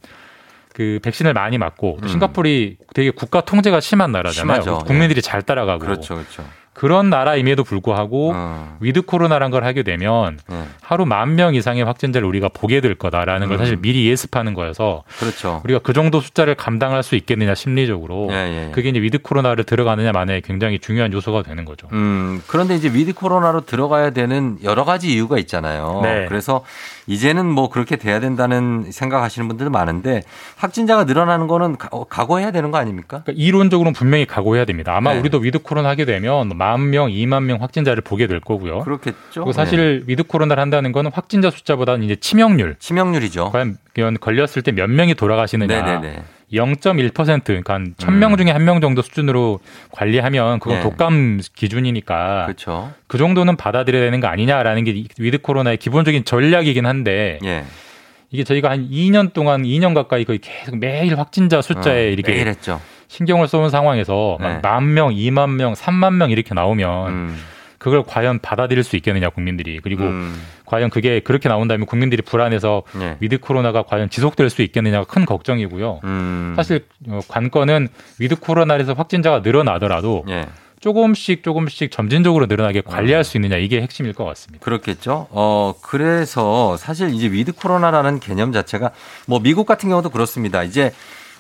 그 0.75 0.99
백신을 1.05 1.35
많이 1.35 1.57
맞고 1.57 1.99
또 2.01 2.07
음. 2.07 2.09
싱가폴이 2.09 2.77
되게 2.95 3.11
국가 3.11 3.41
통제가 3.43 3.79
심한 3.81 4.11
나라잖아요. 4.11 4.63
심하죠. 4.63 4.85
국민들이 4.85 5.23
잘 5.23 5.41
따라가고 5.43 5.79
그렇죠, 5.79 6.15
그렇죠. 6.17 6.45
그런 6.75 7.09
나라임에도 7.09 7.65
불구하고 7.65 8.33
어. 8.35 8.77
위드 8.81 9.03
코로나란 9.03 9.51
걸 9.51 9.65
하게 9.65 9.83
되면 9.83 10.39
네. 10.49 10.65
하루 10.83 11.07
만 11.07 11.35
명 11.35 11.55
이상의 11.55 11.85
확진자를 11.85 12.27
우리가 12.29 12.49
보게 12.49 12.81
될 12.81 12.95
거다라는 12.95 13.49
걸 13.49 13.57
음. 13.57 13.59
사실 13.59 13.77
미리 13.77 14.07
예습하는 14.09 14.55
거여서 14.55 15.03
그렇죠. 15.19 15.61
우리가 15.65 15.81
그 15.83 15.93
정도 15.93 16.21
숫자를 16.21 16.55
감당할 16.55 17.03
수 17.03 17.17
있겠느냐 17.17 17.55
심리적으로 17.55 18.29
예, 18.31 18.67
예. 18.69 18.71
그게 18.73 18.91
이제 18.91 19.01
위드 19.01 19.19
코로나를 19.23 19.65
들어가느냐 19.65 20.13
마냐에 20.13 20.41
굉장히 20.41 20.79
중요한 20.79 21.13
요소가 21.13 21.43
되는 21.43 21.65
거죠. 21.65 21.89
음, 21.93 22.43
그런데 22.47 22.75
이제 22.75 22.89
위드 22.93 23.15
코로나로 23.15 23.63
들어가야 23.67 24.11
되는 24.11 24.59
여러 24.63 24.85
가지 24.85 25.13
이유가 25.13 25.39
있잖아요. 25.39 26.01
네. 26.03 26.27
그래서 26.29 26.65
이제는 27.07 27.47
뭐 27.47 27.69
그렇게 27.69 27.97
돼야 27.97 28.19
된다는 28.21 28.91
생각하시는 28.91 29.47
분들도 29.49 29.71
많은데 29.71 30.23
확진자가 30.57 31.05
늘어나는 31.05 31.47
거는 31.47 31.77
가- 31.77 31.89
어, 31.93 32.05
각오해야 32.05 32.51
되는 32.51 32.71
거 32.71 32.79
아닙니까? 32.79 33.23
그러니까 33.25 33.33
이론적으로는 33.37 33.93
분명히 33.93 34.27
각오해야 34.27 34.65
됩니다. 34.65 34.97
아마 34.97 35.13
네. 35.13 35.21
우리도 35.21 35.39
위드 35.39 35.59
코로나 35.63 35.91
하게 35.91 36.05
되면 36.05 36.49
만 36.57 36.91
명, 36.91 37.09
2만 37.11 37.43
명 37.45 37.61
확진자를 37.63 38.03
보게 38.03 38.27
될 38.27 38.41
거고요. 38.41 38.81
그렇겠죠. 38.81 39.51
사실 39.53 40.01
네. 40.01 40.05
위드 40.07 40.23
코로나를 40.25 40.61
한다는 40.61 40.93
거는 40.93 41.11
확진자 41.13 41.51
숫자보다는 41.51 42.03
이제 42.05 42.17
치명률, 42.17 42.77
치명률이죠. 42.79 43.51
과연 43.53 43.77
걸렸을 44.21 44.63
때 44.63 44.73
몇 44.73 44.91
명이 44.91 45.15
돌아가시느냐 45.15 45.83
네네네. 45.83 46.23
0.1% 46.55 47.45
그러니까 47.45 47.75
한 47.75 47.95
1000명 47.99 48.37
중에 48.39 48.51
한 48.51 48.65
명 48.65 48.81
정도 48.81 49.03
수준으로 49.03 49.61
관리하면 49.91 50.59
그건 50.61 50.79
예. 50.79 50.83
독감 50.83 51.41
기준이니까 51.55 52.45
그렇죠. 52.47 52.93
그 53.07 53.19
정도는 53.19 53.57
받아들여야 53.57 54.03
되는 54.05 54.21
거 54.21 54.27
아니냐라는 54.29 54.85
게 54.85 54.93
이- 54.93 55.07
위드 55.19 55.39
코로나의 55.43 55.77
기본적인 55.77 56.25
전략이긴 56.25 56.87
한데 56.87 57.39
예. 57.45 57.65
이게 58.31 58.43
저희가 58.45 58.71
한 58.71 58.89
2년 58.91 59.33
동안 59.33 59.63
2년 59.63 59.95
가까이 59.95 60.25
거의 60.25 60.39
계속 60.39 60.79
매일 60.79 61.19
확진자 61.19 61.61
숫자에 61.63 62.07
어, 62.07 62.11
이렇게. 62.11 62.55
신경을 63.09 63.47
써온 63.47 63.71
상황에서 63.71 64.39
네. 64.41 64.59
막 64.63 64.79
만 64.79 64.95
명, 64.95 65.11
2만 65.11 65.51
명, 65.51 65.75
3만 65.75 66.15
명 66.15 66.31
이렇게 66.31 66.53
나오면 66.55 67.09
음. 67.09 67.39
그걸 67.85 68.03
과연 68.03 68.39
받아들일 68.39 68.83
수 68.83 68.97
있겠느냐 68.97 69.29
국민들이 69.29 69.79
그리고 69.83 70.05
음. 70.05 70.41
과연 70.65 70.89
그게 70.89 71.21
그렇게 71.21 71.51
나온다면 71.51 71.85
국민들이 71.85 72.23
불안해서 72.23 72.83
예. 72.99 73.19
위드 73.21 73.41
코로나가 73.41 73.83
과연 73.83 74.09
지속될 74.09 74.49
수 74.49 74.63
있겠느냐가 74.63 75.05
큰 75.05 75.27
걱정이고요. 75.27 76.01
음. 76.03 76.55
사실 76.57 76.87
어, 77.11 77.21
관건은 77.29 77.89
위드 78.19 78.37
코로나에서 78.37 78.95
확진자가 78.95 79.41
늘어나더라도 79.41 80.25
예. 80.31 80.47
조금씩 80.81 81.43
조금씩 81.43 81.91
점진적으로 81.91 82.47
늘어나게 82.47 82.81
관리할 82.81 83.23
수 83.23 83.37
있느냐 83.37 83.59
이게 83.59 83.83
핵심일 83.83 84.15
것 84.15 84.25
같습니다. 84.25 84.65
그렇겠죠. 84.65 85.27
어, 85.29 85.75
그래서 85.83 86.79
사실 86.79 87.13
이제 87.13 87.31
위드 87.31 87.53
코로나라는 87.53 88.19
개념 88.19 88.51
자체가 88.51 88.93
뭐 89.27 89.41
미국 89.41 89.67
같은 89.67 89.91
경우도 89.91 90.09
그렇습니다. 90.09 90.63
이제 90.63 90.91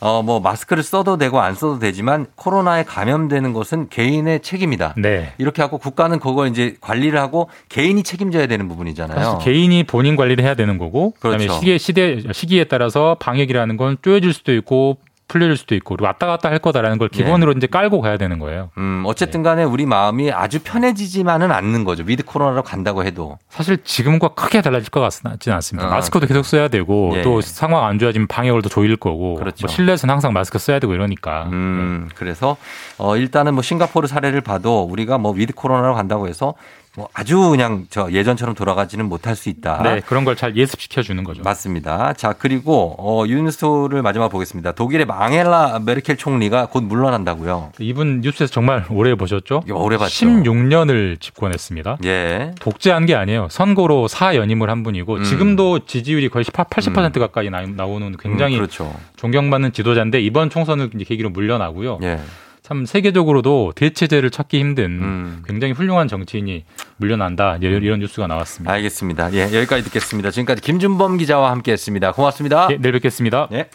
어, 0.01 0.22
뭐 0.22 0.40
마스크를 0.40 0.82
써도 0.82 1.16
되고 1.16 1.40
안 1.40 1.55
써도 1.55 1.78
되지만 1.78 2.26
코로나에 2.34 2.84
감염되는 2.84 3.53
것은 3.53 3.88
개인의 3.88 4.40
책임이다. 4.40 4.95
네. 4.99 5.32
이렇게 5.38 5.62
하고 5.62 5.78
국가는 5.78 6.18
그걸 6.18 6.49
이제 6.49 6.76
관리를 6.80 7.18
하고 7.18 7.49
개인이 7.68 8.03
책임져야 8.03 8.47
되는 8.47 8.68
부분이잖아요. 8.68 9.18
사실 9.18 9.38
개인이 9.40 9.84
본인 9.84 10.16
관리를 10.16 10.45
해야 10.45 10.55
되는 10.55 10.78
거고 10.78 11.12
그다음에 11.12 11.38
그렇죠. 11.38 11.59
시기에 11.59 11.78
시대 11.78 12.20
시기에 12.32 12.64
따라서 12.64 13.16
방역이라는 13.20 13.76
건 13.76 13.97
쪼여질 14.03 14.32
수도 14.32 14.53
있고 14.55 14.99
풀려질 15.29 15.57
수도 15.57 15.75
있고 15.75 15.97
왔다 16.01 16.27
갔다 16.27 16.51
할 16.51 16.59
거다라는 16.59 16.99
걸 16.99 17.09
기본으로 17.09 17.53
이제 17.53 17.66
깔고 17.66 18.01
가야 18.01 18.16
되는 18.18 18.39
거예요. 18.39 18.70
음, 18.79 19.03
어쨌든 19.07 19.43
간에 19.43 19.64
우리 19.64 19.87
마음이 19.87 20.31
아주 20.31 20.61
편해지지만은 20.62 21.51
않는 21.51 21.85
거죠. 21.85 22.05
위드 22.07 22.25
코로나로 22.25 22.62
간다고 22.62 23.05
해도. 23.05 23.39
사실 23.49 23.79
지금과 23.83 24.29
크게 24.29 24.61
달라질 24.62 24.91
것 24.91 25.01
같지는 25.01 25.55
않습니다. 25.57 25.89
아, 25.89 25.91
마스크도 25.91 26.27
계속 26.27 26.45
써야 26.45 26.68
되고 26.68 27.12
예. 27.16 27.22
또 27.22 27.41
상황 27.41 27.85
안 27.85 27.99
좋아지면 27.99 28.29
방역을 28.29 28.62
더 28.62 28.68
조일 28.68 28.97
거고 28.97 29.35
그렇죠. 29.37 29.66
뭐 29.66 29.75
실내에서는 29.75 30.12
항상 30.12 30.33
마스크 30.33 30.59
써야 30.59 30.79
되고 30.79 30.95
이러니까 30.95 31.45
음, 31.53 32.09
그래서 32.14 32.57
어 32.99 33.16
일단은 33.16 33.55
뭐 33.55 33.62
싱가포르 33.62 34.07
사례를 34.07 34.41
봐도 34.41 34.83
우리가 34.83 35.18
뭐 35.18 35.33
위드 35.33 35.55
코로나로 35.55 35.95
간다고 35.95 36.29
해서 36.29 36.55
뭐 36.97 37.09
아주 37.12 37.51
그냥 37.51 37.86
저 37.90 38.11
예전처럼 38.12 38.55
돌아가지는 38.55 39.07
못할 39.09 39.34
수 39.34 39.49
있다. 39.49 39.82
네, 39.82 40.01
그런 40.01 40.24
걸 40.24 40.34
잘 40.36 40.57
예습시켜 40.57 41.03
주는 41.03 41.22
거죠. 41.24 41.42
맞습니다. 41.42 42.12
자, 42.14 42.32
그리고 42.36 42.95
어 42.99 43.24
뉴스를 43.26 44.03
마지막 44.03 44.28
보겠습니다. 44.28 44.72
독일의 44.72 45.07
앙헬라 45.09 45.80
메르켈 45.84 46.16
총리가 46.16 46.66
곧 46.66 46.82
물러난다고요. 46.84 47.72
이분 47.78 48.20
뉴스에서 48.20 48.53
정말 48.53 48.84
오래 48.90 49.14
보셨죠? 49.14 49.62
오래 49.72 49.97
봤죠. 49.97 50.26
16년을 50.26 51.20
집권했습니다. 51.20 51.99
예. 52.05 52.53
독재한 52.61 53.07
게 53.07 53.14
아니에요. 53.14 53.49
선거로 53.51 54.09
사연임을 54.09 54.70
한 54.70 54.82
분이고 54.82 55.14
음. 55.16 55.24
지금도 55.24 55.86
지지율이 55.86 56.28
거의 56.28 56.45
80% 56.45 57.18
가까이 57.18 57.51
나, 57.51 57.62
나오는 57.62 58.16
굉장히 58.18 58.55
음, 58.55 58.59
그렇죠. 58.59 58.92
존경받는 59.16 59.72
지도자인데 59.72 60.20
이번 60.20 60.51
총선을 60.51 60.90
계기로 60.90 61.30
물러나고요. 61.30 61.99
예. 62.03 62.18
참 62.65 62.87
세계적으로도 62.87 63.75
대체제를 63.77 64.31
찾기 64.31 64.59
힘든 64.59 64.85
음. 64.85 65.43
굉장히 65.47 65.75
훌륭한 65.75 66.09
정치인이 66.09 66.65
물러난다 66.97 67.59
이런, 67.61 67.83
이런 67.83 68.01
뉴스가 68.01 68.27
나왔습니다. 68.27 68.73
알겠습니다. 68.73 69.35
예, 69.35 69.43
여기까지 69.55 69.85
듣겠습니다. 69.85 70.31
지금까지 70.31 70.62
김준범 70.62 71.19
기자와 71.19 71.51
함께했습니다. 71.51 72.12
고맙습니다. 72.12 72.69
예, 72.71 72.79
내일 72.79 72.93
뵙겠습니다. 72.93 73.49
예. 73.53 73.69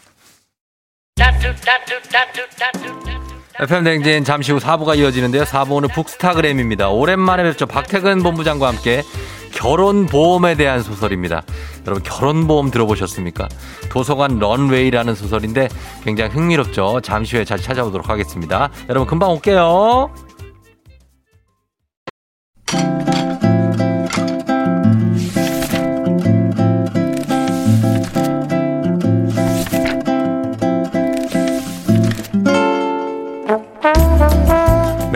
FM 3.60 3.84
댕진 3.84 4.24
잠시 4.24 4.54
후 4.54 4.58
4부가 4.58 4.98
이어지는데요. 4.98 5.44
4부 5.44 5.74
오늘 5.74 5.90
북스타그램입니다. 5.90 6.90
오랜만에 6.90 7.44
뵙죠. 7.44 7.68
박태근 7.68 8.24
본부장과 8.24 8.70
함께 8.70 9.04
결혼보험에 9.52 10.56
대한 10.56 10.82
소설입니다. 10.82 11.44
여러분 11.86 12.04
결혼보험 12.04 12.72
들어보셨습니까? 12.72 13.48
도서관 13.90 14.40
런웨이라는 14.40 15.16
소설인데 15.16 15.70
굉장히 16.04 16.32
흥미롭죠. 16.32 17.02
잠시 17.02 17.36
후에 17.36 17.46
다시 17.46 17.64
찾아오도록 17.64 18.10
하겠습니다. 18.10 18.70
여러분 18.90 19.08
금방 19.08 19.32
올게요. 19.32 20.12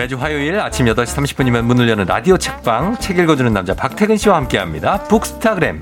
매주 0.04 0.18
화요일 0.18 0.60
아침 0.60 0.84
8시 0.84 1.16
30분이면 1.16 1.62
문을 1.62 1.88
여는 1.88 2.04
라디오 2.04 2.36
책방 2.36 2.98
책 2.98 3.16
읽어주는 3.18 3.50
남자 3.54 3.72
박태근 3.72 4.18
씨와 4.18 4.36
함께합니다. 4.36 5.04
북스타그램. 5.04 5.80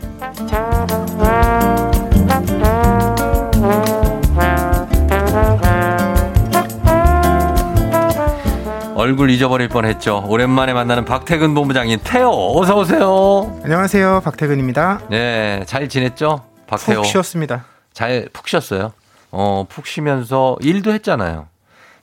얼굴 8.94 9.30
잊어버릴 9.30 9.68
뻔했죠. 9.68 10.24
오랜만에 10.28 10.72
만나는 10.72 11.04
박태근 11.04 11.54
본부장님 11.54 11.98
태호 12.04 12.60
어서 12.60 12.78
오세요. 12.78 13.58
안녕하세요. 13.64 14.20
박태근입니다. 14.22 15.00
네, 15.10 15.64
잘 15.66 15.88
지냈죠? 15.88 16.44
박태호. 16.68 17.02
푹 17.02 17.06
쉬었습니다. 17.06 17.64
잘 17.92 18.28
푹 18.32 18.46
쉬었어요. 18.46 18.92
어, 19.32 19.66
푹 19.68 19.86
쉬면서 19.86 20.56
일도 20.60 20.92
했잖아요. 20.92 21.48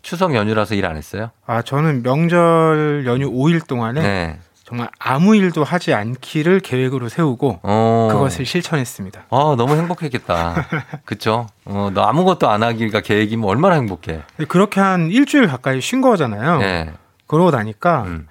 추석 0.09 0.33
연휴라서 0.33 0.73
일 0.73 0.87
안 0.87 0.97
했어요? 0.97 1.29
아, 1.45 1.61
저는 1.61 2.01
명절 2.01 3.03
연휴 3.05 3.29
5일 3.29 3.67
동안에 3.67 4.01
네. 4.01 4.39
정말 4.63 4.89
아무 4.97 5.35
일도 5.35 5.63
하지 5.63 5.93
않기를 5.93 6.61
계획으로 6.61 7.09
세우고 7.09 7.59
어. 7.61 8.07
그것을 8.11 8.43
실천했습니다. 8.43 9.25
아, 9.29 9.55
너무 9.55 9.75
행복했겠다. 9.75 10.65
그쵸? 11.05 11.45
어, 11.65 11.91
너 11.93 12.01
아무것도 12.01 12.49
안 12.49 12.63
하기가 12.63 13.01
계획이면 13.01 13.47
얼마나 13.47 13.75
행복해. 13.75 14.23
그렇게 14.47 14.79
한 14.79 15.11
일주일 15.11 15.47
가까이 15.47 15.79
쉰 15.79 16.01
거잖아요. 16.01 16.57
네. 16.57 16.91
그러고 17.27 17.51
나니까 17.51 18.03
음. 18.07 18.27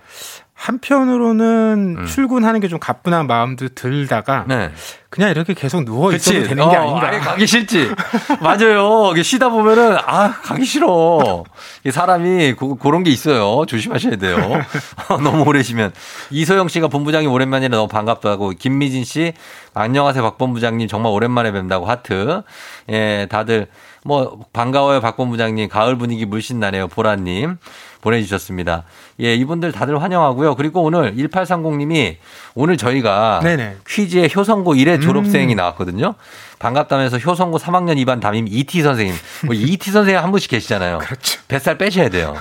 한편으로는 0.55 2.07
출근하는 2.07 2.59
게 2.59 2.66
좀 2.66 2.81
가뿐한 2.81 3.29
마음도 3.29 3.68
들다가 3.68 4.45
네. 4.49 4.72
그냥 5.11 5.31
이렇게 5.31 5.55
계속 5.55 5.85
누워 5.85 6.13
있어도? 6.13 6.43
되는 6.43 6.69
게 6.69 6.77
어, 6.77 6.81
아닌가. 6.83 7.09
아예 7.09 7.19
가기 7.19 7.47
싫지. 7.47 7.91
맞아요. 8.43 9.15
쉬다 9.23 9.49
보면은, 9.49 9.97
아, 10.05 10.33
가기 10.43 10.67
싫어. 10.67 11.45
이 11.85 11.91
사람이 11.91 12.53
고, 12.53 12.75
그런 12.77 13.05
게 13.05 13.11
있어요. 13.11 13.65
조심하셔야 13.67 14.17
돼요. 14.17 14.37
너무 15.23 15.45
오래 15.45 15.63
쉬면. 15.63 15.93
이소영 16.31 16.69
씨가 16.69 16.89
본부장님 16.89 17.31
오랜만이라 17.33 17.75
너무 17.77 17.89
반갑다고. 17.89 18.51
김미진 18.59 19.05
씨, 19.05 19.33
안녕하세요. 19.73 20.23
박 20.23 20.37
본부장님 20.37 20.89
정말 20.89 21.11
오랜만에 21.13 21.53
뵌다고 21.53 21.85
하트. 21.87 22.43
예, 22.91 23.27
다들 23.31 23.69
뭐, 24.05 24.41
반가워요. 24.53 25.01
박 25.01 25.17
본부장님. 25.17 25.71
가을 25.71 25.97
분위기 25.97 26.27
물씬 26.27 26.61
나네요. 26.61 26.89
보라님. 26.89 27.57
보내주셨습니다. 28.01 28.85
예, 29.21 29.35
이분들 29.35 29.73
다들 29.73 30.01
환영하고요. 30.01 30.55
그리고 30.55 30.83
오늘 30.83 31.17
1830님이 31.17 32.17
오늘 32.55 32.77
저희가 32.77 33.41
네네. 33.43 33.79
퀴즈에 33.89 34.29
효성고 34.35 34.75
1회 34.75 34.98
졸업생이 35.01 35.55
음. 35.55 35.57
나왔거든요. 35.57 36.15
반갑다면서 36.59 37.19
효성고 37.19 37.59
3학년 37.59 37.97
2반 38.05 38.21
담임 38.21 38.47
이티 38.49 38.83
선생님. 38.83 39.15
뭐 39.47 39.55
이티 39.55 39.91
선생님 39.91 40.23
한 40.23 40.31
분씩 40.31 40.51
계시잖아요. 40.51 40.99
그렇죠. 40.99 41.41
뱃살 41.49 41.79
빼셔야 41.79 42.09
돼요. 42.09 42.35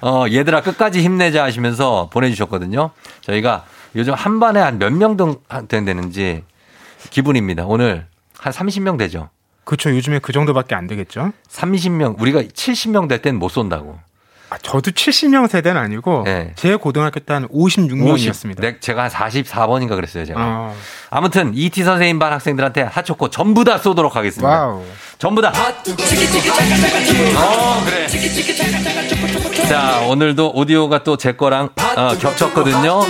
어, 0.00 0.24
얘들아 0.30 0.62
끝까지 0.62 1.02
힘내자 1.02 1.44
하시면서 1.44 2.08
보내주셨거든요. 2.12 2.90
저희가 3.22 3.64
요즘 3.94 4.14
한 4.14 4.40
반에 4.40 4.60
한 4.60 4.78
몇 4.78 4.92
명 4.92 5.16
되는지 5.84 6.44
기분입니다. 7.10 7.64
오늘 7.66 8.06
한 8.38 8.52
30명 8.52 8.98
되죠. 8.98 9.28
그렇죠. 9.64 9.90
요즘에 9.90 10.18
그 10.18 10.32
정도밖에 10.32 10.74
안 10.74 10.86
되겠죠. 10.88 11.32
30명, 11.48 12.20
우리가 12.20 12.40
70명 12.42 13.08
될 13.08 13.22
땐 13.22 13.36
못 13.36 13.48
쏜다고. 13.48 13.98
아, 14.52 14.58
저도 14.60 14.90
70명 14.90 15.48
세대는 15.48 15.80
아니고 15.80 16.22
네. 16.26 16.52
제 16.56 16.76
고등학교 16.76 17.20
때 17.20 17.32
한 17.32 17.48
56명이었습니다. 17.48 18.60
네, 18.60 18.76
제가 18.78 19.04
한 19.04 19.10
44번인가 19.10 19.90
그랬어요, 19.94 20.26
제가. 20.26 20.38
아, 20.40 20.72
아무튼 21.08 21.52
이티 21.54 21.82
선생님 21.82 22.18
반 22.18 22.32
학생들한테 22.34 22.82
핫초코 22.82 23.30
전부 23.30 23.64
다 23.64 23.78
쏘도록 23.78 24.16
하겠습니다. 24.16 24.48
Wow. 24.66 24.82
전부 25.18 25.40
다. 25.40 25.50
어, 27.36 27.82
그래. 27.86 28.06
자, 29.68 30.00
오늘도 30.08 30.52
오디오가 30.54 31.02
또 31.04 31.16
제 31.16 31.32
거랑 31.32 31.68
어, 31.96 32.16
겹쳤거든요. 32.18 33.00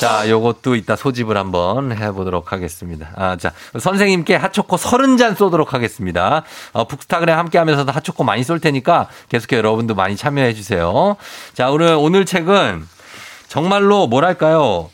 자, 0.00 0.28
요것도 0.28 0.74
이따 0.74 0.96
소집을 0.96 1.36
한번 1.36 1.96
해보도록 1.96 2.52
하겠습니다. 2.52 3.08
아, 3.14 3.36
자, 3.36 3.52
선생님께 3.78 4.34
핫초코 4.36 4.76
30잔 4.76 5.36
쏘도록 5.36 5.72
하겠습니다. 5.74 6.42
어, 6.72 6.86
북스타그램 6.88 7.38
함께 7.38 7.58
하면서도 7.58 7.92
핫초코 7.92 8.24
많이 8.24 8.42
쏠 8.42 8.58
테니까 8.58 9.08
계속해서 9.28 9.58
여러분도 9.58 9.94
많이 9.94 10.16
참여해 10.16 10.49
주세요. 10.54 11.16
자, 11.54 11.70
오늘, 11.70 11.94
오늘 11.98 12.24
책은 12.24 12.86
정말로 13.48 14.06
뭐랄까요. 14.06 14.90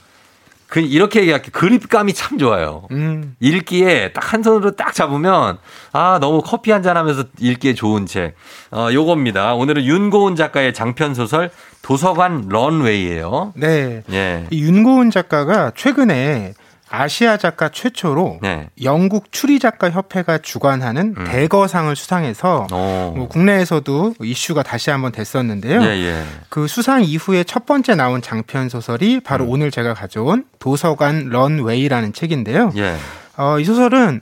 그 0.68 0.80
이렇게 0.80 1.20
얘기할게 1.20 1.52
그립감이 1.52 2.12
참 2.12 2.38
좋아요. 2.38 2.88
음. 2.90 3.36
읽기에 3.38 4.12
딱 4.12 4.32
한 4.32 4.42
손으로 4.42 4.72
딱 4.74 4.92
잡으면 4.94 5.58
아 5.92 6.18
너무 6.20 6.42
커피 6.42 6.72
한 6.72 6.82
잔 6.82 6.96
하면서 6.96 7.22
읽기에 7.38 7.74
좋은 7.74 8.04
책. 8.06 8.34
어 8.72 8.88
요겁니다. 8.92 9.54
오늘은 9.54 9.84
윤고은 9.84 10.34
작가의 10.34 10.74
장편 10.74 11.14
소설 11.14 11.50
도서관 11.82 12.48
런웨이예요. 12.48 13.52
네. 13.54 14.02
예. 14.10 14.46
이 14.50 14.60
윤고은 14.64 15.12
작가가 15.12 15.70
최근에 15.76 16.54
아시아 16.88 17.36
작가 17.36 17.68
최초로 17.68 18.38
네. 18.42 18.68
영국 18.82 19.32
추리 19.32 19.58
작가 19.58 19.90
협회가 19.90 20.38
주관하는 20.38 21.14
음. 21.16 21.24
대거상을 21.24 21.94
수상해서 21.94 22.66
어. 22.70 23.12
뭐 23.16 23.28
국내에서도 23.28 24.14
이슈가 24.22 24.62
다시 24.62 24.90
한번 24.90 25.12
됐었는데요. 25.12 25.82
예, 25.82 25.86
예. 25.86 26.24
그 26.48 26.68
수상 26.68 27.02
이후에 27.02 27.44
첫 27.44 27.66
번째 27.66 27.94
나온 27.94 28.22
장편 28.22 28.68
소설이 28.68 29.20
바로 29.20 29.44
음. 29.44 29.50
오늘 29.50 29.70
제가 29.70 29.94
가져온 29.94 30.44
도서관 30.58 31.28
런웨이라는 31.28 32.12
책인데요. 32.12 32.72
예. 32.76 32.96
어, 33.36 33.58
이 33.58 33.64
소설은 33.64 34.20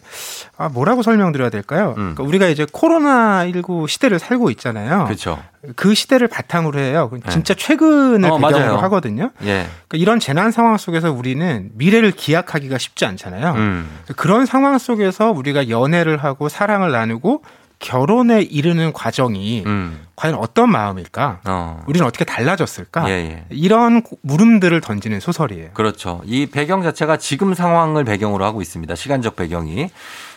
아, 0.57 0.69
뭐라고 0.69 1.03
설명드려야 1.03 1.51
될까요? 1.51 1.91
음. 1.97 2.15
그러니까 2.15 2.23
우리가 2.25 2.47
이제 2.49 2.67
코로나 2.71 3.45
19 3.47 3.87
시대를 3.89 4.19
살고 4.19 4.51
있잖아요. 4.51 5.05
그렇죠. 5.05 5.43
그 5.77 5.95
시대를 5.95 6.29
바탕으로 6.29 6.79
해요. 6.79 7.11
진짜 7.31 7.55
최근을 7.55 8.31
어, 8.31 8.39
배경으로. 8.39 8.77
하거든요. 8.83 9.31
예. 9.43 9.67
그러니까 9.89 9.99
이런 9.99 10.21
재난 10.21 10.51
상황 10.51 10.77
속에서 10.77 11.11
우리는 11.13 11.71
미래를 11.75 12.11
기약하기가 12.13 12.77
쉽지 12.79 13.07
않잖아요. 13.07 13.53
음. 13.53 13.89
그런 14.17 14.47
상황 14.47 14.79
속에서 14.79 15.31
우리가 15.31 15.69
연애를 15.69 16.19
하고 16.19 16.49
사랑을 16.49 16.93
나누고 16.93 17.43
결혼에 17.85 18.41
이르는 18.41 18.95
과정이 18.95 19.63
음. 19.67 20.07
과연 20.17 20.37
어떤 20.37 20.71
마음일까? 20.71 21.41
어. 21.45 21.85
우리는 21.87 22.07
어떻게 22.07 22.25
달라졌을까? 22.25 23.11
예, 23.11 23.13
예. 23.13 23.45
이런 23.51 24.01
고- 24.03 24.17
물음들을 24.23 24.81
던지는 24.81 25.21
소설이에요. 25.21 25.73
그렇죠. 25.75 26.23
이 26.25 26.47
배경 26.47 26.83
자체가 26.83 27.19
지금 27.19 27.53
상황을 27.53 28.05
배경으로 28.05 28.43
하고 28.43 28.63
있습니다. 28.63 28.95
시간적 28.95 29.37
배경이. 29.37 29.91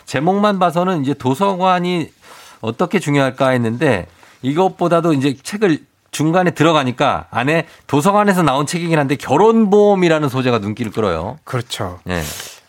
제목만 0.04 0.58
봐서는 0.58 1.00
이제 1.02 1.14
도서관이 1.14 2.10
어떻게 2.60 2.98
중요할까 2.98 3.48
했는데 3.48 4.08
이것보다도 4.42 5.14
이제 5.14 5.34
책을 5.42 5.78
중간에 6.10 6.50
들어가니까 6.50 7.28
안에 7.30 7.66
도서관에서 7.86 8.42
나온 8.42 8.66
책이긴 8.66 8.98
한데 8.98 9.16
결혼보험이라는 9.16 10.28
소재가 10.28 10.58
눈길을 10.58 10.92
끌어요. 10.92 11.38
그렇죠. 11.44 11.98
예. 12.10 12.20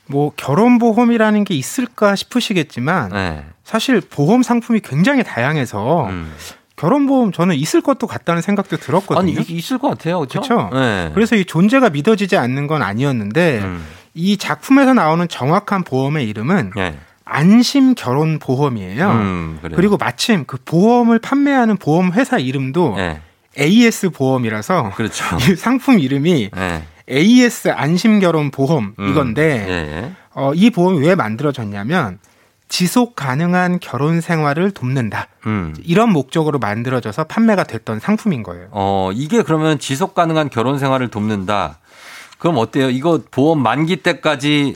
뭐 0.10 0.32
결혼 0.36 0.80
보험이라는 0.80 1.44
게 1.44 1.54
있을까 1.56 2.16
싶으시겠지만 2.16 3.10
네. 3.12 3.44
사실 3.64 4.02
보험 4.02 4.42
상품이 4.44 4.80
굉장히 4.82 5.24
다양해서 5.24 6.08
음. 6.08 6.34
결혼 6.76 7.06
보험 7.06 7.32
저는 7.32 7.56
있을 7.56 7.82
것도 7.82 8.08
같다는 8.08 8.42
생각도 8.42 8.78
들었거든요. 8.78 9.20
아니, 9.20 9.32
이- 9.34 9.58
있을 9.58 9.78
것 9.78 9.90
같아요. 9.90 10.20
그렇죠? 10.22 10.70
네. 10.74 11.12
그래서 11.14 11.36
이 11.36 11.46
존재가 11.46 11.90
믿어지지 11.92 12.38
않는 12.38 12.68
건 12.68 12.82
아니었는데 12.82 13.60
음. 13.60 13.86
이 14.16 14.38
작품에서 14.38 14.94
나오는 14.94 15.28
정확한 15.28 15.84
보험의 15.84 16.28
이름은 16.28 16.72
예. 16.78 16.98
안심 17.26 17.94
결혼 17.94 18.40
보험이에요. 18.40 19.10
음. 19.12 19.60
그리고 19.76 19.98
마침 19.98 20.46
그 20.46 20.58
보험을 20.66 21.20
판매하는 21.20 21.78
보험 21.78 22.14
회사 22.14 22.40
이름도 22.40 22.96
예. 22.98 23.22
AS 23.60 24.10
보험이라서 24.10 24.94
그렇죠. 24.96 25.24
이 25.52 25.56
상품 25.56 26.00
이름이 26.00 26.50
예. 26.56 26.84
AS 27.10 27.70
안심 27.70 28.20
결혼 28.20 28.52
보험 28.52 28.94
음. 29.00 29.10
이건데 29.10 29.66
예, 29.68 29.74
예. 29.74 30.12
어, 30.34 30.54
이 30.54 30.70
보험이 30.70 31.06
왜 31.06 31.16
만들어졌냐면 31.16 32.20
지속 32.70 33.16
가능한 33.16 33.80
결혼 33.80 34.22
생활을 34.22 34.72
돕는다. 34.72 35.28
음. 35.48 35.76
이런 35.84 36.12
목적으로 36.12 36.60
만들어져서 36.60 37.24
판매가 37.24 37.64
됐던 37.64 38.00
상품인 38.00 38.44
거예요. 38.44 38.68
어, 38.72 39.10
이게 39.14 39.42
그러면 39.42 39.80
지속 39.80 40.14
가능한 40.14 40.50
결혼 40.50 40.78
생활을 40.78 41.08
돕는다. 41.10 41.80
그럼 42.38 42.58
어때요? 42.58 42.90
이거 42.90 43.20
보험 43.32 43.62
만기 43.62 43.98
때까지 43.98 44.76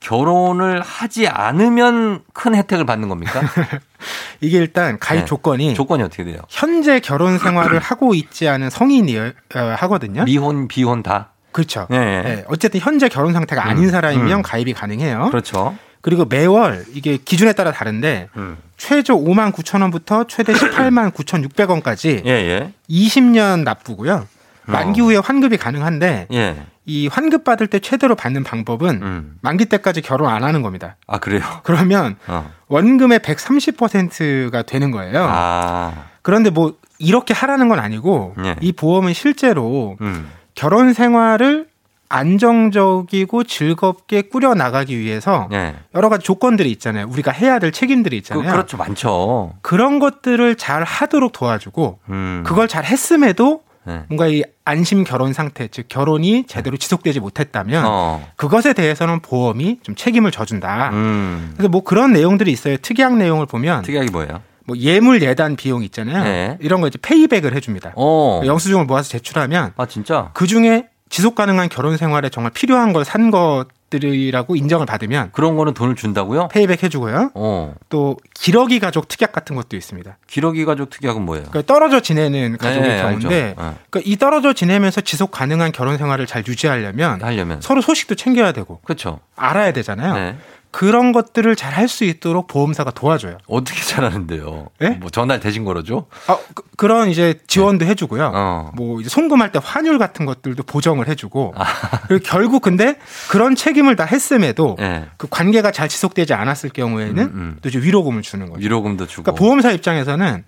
결혼을 0.00 0.80
하지 0.80 1.28
않으면 1.28 2.20
큰 2.32 2.54
혜택을 2.54 2.86
받는 2.86 3.08
겁니까? 3.08 3.40
이게 4.40 4.58
일단 4.58 4.98
가입 4.98 5.20
네. 5.20 5.24
조건이 5.26 5.74
조건이 5.74 6.02
어떻게 6.02 6.24
돼요? 6.24 6.38
현재 6.48 7.00
결혼 7.00 7.38
생활을 7.38 7.78
하고 7.78 8.14
있지 8.14 8.48
않은 8.48 8.70
성인이 8.70 9.18
어, 9.18 9.32
하거든요. 9.78 10.24
미혼, 10.24 10.68
비혼 10.68 11.02
다? 11.02 11.29
그렇죠. 11.52 11.86
네. 11.90 12.22
네, 12.22 12.44
어쨌든 12.48 12.80
현재 12.80 13.08
결혼 13.08 13.32
상태가 13.32 13.66
아닌 13.66 13.84
음, 13.84 13.90
사람이면 13.90 14.38
음. 14.38 14.42
가입이 14.42 14.72
가능해요. 14.72 15.28
그렇죠. 15.30 15.76
그리고 16.00 16.24
매월 16.24 16.84
이게 16.94 17.18
기준에 17.18 17.52
따라 17.52 17.72
다른데 17.72 18.28
음. 18.36 18.56
최저 18.76 19.14
5만 19.14 19.52
9천 19.52 19.82
원부터 19.82 20.24
최대 20.28 20.52
18만 20.52 21.12
9,600원까지 21.12 22.24
예, 22.26 22.30
예. 22.30 22.72
20년 22.88 23.64
납부고요. 23.64 24.26
만기 24.64 25.00
어. 25.00 25.04
후에 25.04 25.16
환급이 25.16 25.56
가능한데 25.58 26.28
예. 26.32 26.66
이 26.86 27.06
환급 27.08 27.44
받을 27.44 27.66
때 27.66 27.78
최대로 27.78 28.14
받는 28.14 28.44
방법은 28.44 29.02
음. 29.02 29.36
만기 29.42 29.66
때까지 29.66 30.00
결혼 30.00 30.30
안 30.30 30.42
하는 30.42 30.62
겁니다. 30.62 30.96
아, 31.06 31.18
그래요? 31.18 31.42
그러면 31.62 32.16
어. 32.26 32.50
원금의 32.68 33.18
130%가 33.20 34.62
되는 34.62 34.90
거예요. 34.90 35.26
아. 35.28 36.06
그런데 36.22 36.50
뭐 36.50 36.74
이렇게 36.98 37.34
하라는 37.34 37.68
건 37.68 37.78
아니고 37.78 38.34
예. 38.44 38.56
이 38.60 38.72
보험은 38.72 39.12
실제로 39.12 39.96
음. 40.00 40.30
결혼 40.60 40.92
생활을 40.92 41.68
안정적이고 42.10 43.44
즐겁게 43.44 44.20
꾸려 44.20 44.52
나가기 44.52 44.98
위해서 44.98 45.48
예. 45.52 45.74
여러 45.94 46.10
가지 46.10 46.22
조건들이 46.22 46.70
있잖아요. 46.72 47.06
우리가 47.08 47.32
해야 47.32 47.58
될 47.58 47.72
책임들이 47.72 48.16
그, 48.16 48.18
있잖아요. 48.18 48.50
그 48.50 48.56
렇죠. 48.58 48.76
많죠. 48.76 49.54
그런 49.62 49.98
것들을 49.98 50.56
잘 50.56 50.84
하도록 50.84 51.32
도와주고 51.32 52.00
음. 52.10 52.42
그걸 52.44 52.68
잘 52.68 52.84
했음에도 52.84 53.62
네. 53.84 54.02
뭔가 54.08 54.26
이 54.26 54.42
안심 54.66 55.02
결혼 55.02 55.32
상태, 55.32 55.66
즉 55.68 55.86
결혼이 55.88 56.44
제대로 56.46 56.76
지속되지 56.76 57.20
못했다면 57.20 57.84
어. 57.86 58.28
그것에 58.36 58.74
대해서는 58.74 59.20
보험이 59.20 59.78
좀 59.82 59.94
책임을 59.94 60.30
져준다. 60.30 60.90
음. 60.92 61.52
그래서 61.54 61.70
뭐 61.70 61.82
그런 61.82 62.12
내용들이 62.12 62.52
있어요. 62.52 62.76
특이한 62.76 63.16
내용을 63.16 63.46
보면 63.46 63.80
특이하게 63.80 64.10
뭐예요? 64.10 64.42
뭐 64.70 64.76
예물 64.78 65.20
예단 65.20 65.56
비용 65.56 65.82
있잖아요. 65.82 66.22
네. 66.22 66.56
이런 66.60 66.80
거 66.80 66.86
이제 66.86 66.96
페이백을 67.02 67.54
해줍니다. 67.56 67.92
어. 67.96 68.40
영수증을 68.44 68.84
모아서 68.84 69.08
제출하면 69.08 69.72
아, 69.76 69.86
진짜? 69.86 70.30
그 70.32 70.46
중에 70.46 70.86
지속 71.08 71.34
가능한 71.34 71.68
결혼 71.70 71.96
생활에 71.96 72.28
정말 72.28 72.52
필요한 72.52 72.92
걸 72.92 73.04
산 73.04 73.32
것들이라고 73.32 74.54
인정을 74.54 74.86
받으면 74.86 75.30
그런 75.32 75.56
거는 75.56 75.74
돈을 75.74 75.96
준다고요? 75.96 76.46
페이백 76.52 76.84
해주고요. 76.84 77.32
어. 77.34 77.74
또 77.88 78.16
기러기 78.34 78.78
가족 78.78 79.08
특약 79.08 79.32
같은 79.32 79.56
것도 79.56 79.76
있습니다. 79.76 80.18
기러기 80.28 80.64
가족 80.64 80.88
특약은 80.90 81.22
뭐예요? 81.22 81.46
그러니까 81.50 81.62
떨어져 81.74 81.98
지내는 81.98 82.56
가족의 82.58 82.88
네, 82.88 83.02
경우인데. 83.02 83.28
네. 83.28 83.54
그러니까 83.56 84.00
이 84.04 84.16
떨어져 84.18 84.52
지내면서 84.52 85.00
지속 85.00 85.32
가능한 85.32 85.72
결혼 85.72 85.98
생활을 85.98 86.26
잘 86.28 86.44
유지하려면 86.46 87.20
하려면. 87.20 87.60
서로 87.60 87.80
소식도 87.80 88.14
챙겨야 88.14 88.52
되고 88.52 88.78
그렇죠. 88.84 89.18
알아야 89.34 89.72
되잖아요. 89.72 90.36
네. 90.72 90.78
그런 90.78 91.12
것들을 91.12 91.56
잘 91.56 91.70
할 91.70 91.88
수 91.88 92.04
있도록 92.04 92.46
보험사가 92.46 92.90
도와줘요. 92.92 93.38
어떻게 93.46 93.80
잘하는데요? 93.82 94.68
예? 94.82 94.88
뭐 94.90 95.10
전화를 95.10 95.40
대신 95.40 95.64
걸어줘? 95.64 96.06
아, 96.26 96.38
그, 96.76 96.86
런 96.86 97.10
이제 97.10 97.40
지원도 97.46 97.84
해주고요. 97.86 98.32
어. 98.34 98.70
뭐 98.74 99.00
이제 99.00 99.08
송금할 99.08 99.50
때 99.52 99.60
환율 99.62 99.98
같은 99.98 100.26
것들도 100.26 100.62
보정을 100.62 101.08
해주고 101.08 101.54
아. 101.56 101.64
그리고 102.08 102.22
결국 102.24 102.62
근데 102.62 102.96
그런 103.30 103.56
책임을 103.56 103.96
다 103.96 104.04
했음에도 104.04 104.76
예. 104.80 105.06
그 105.16 105.26
관계가 105.28 105.70
잘 105.72 105.88
지속되지 105.88 106.34
않았을 106.34 106.70
경우에는 106.70 107.22
음, 107.22 107.30
음. 107.34 107.56
또 107.62 107.68
이제 107.68 107.78
위로금을 107.80 108.22
주는 108.22 108.48
거죠. 108.48 108.60
위로금도 108.60 109.06
주고. 109.06 109.22
그러니까 109.24 109.38
보험사 109.38 109.72
입장에서는 109.72 110.44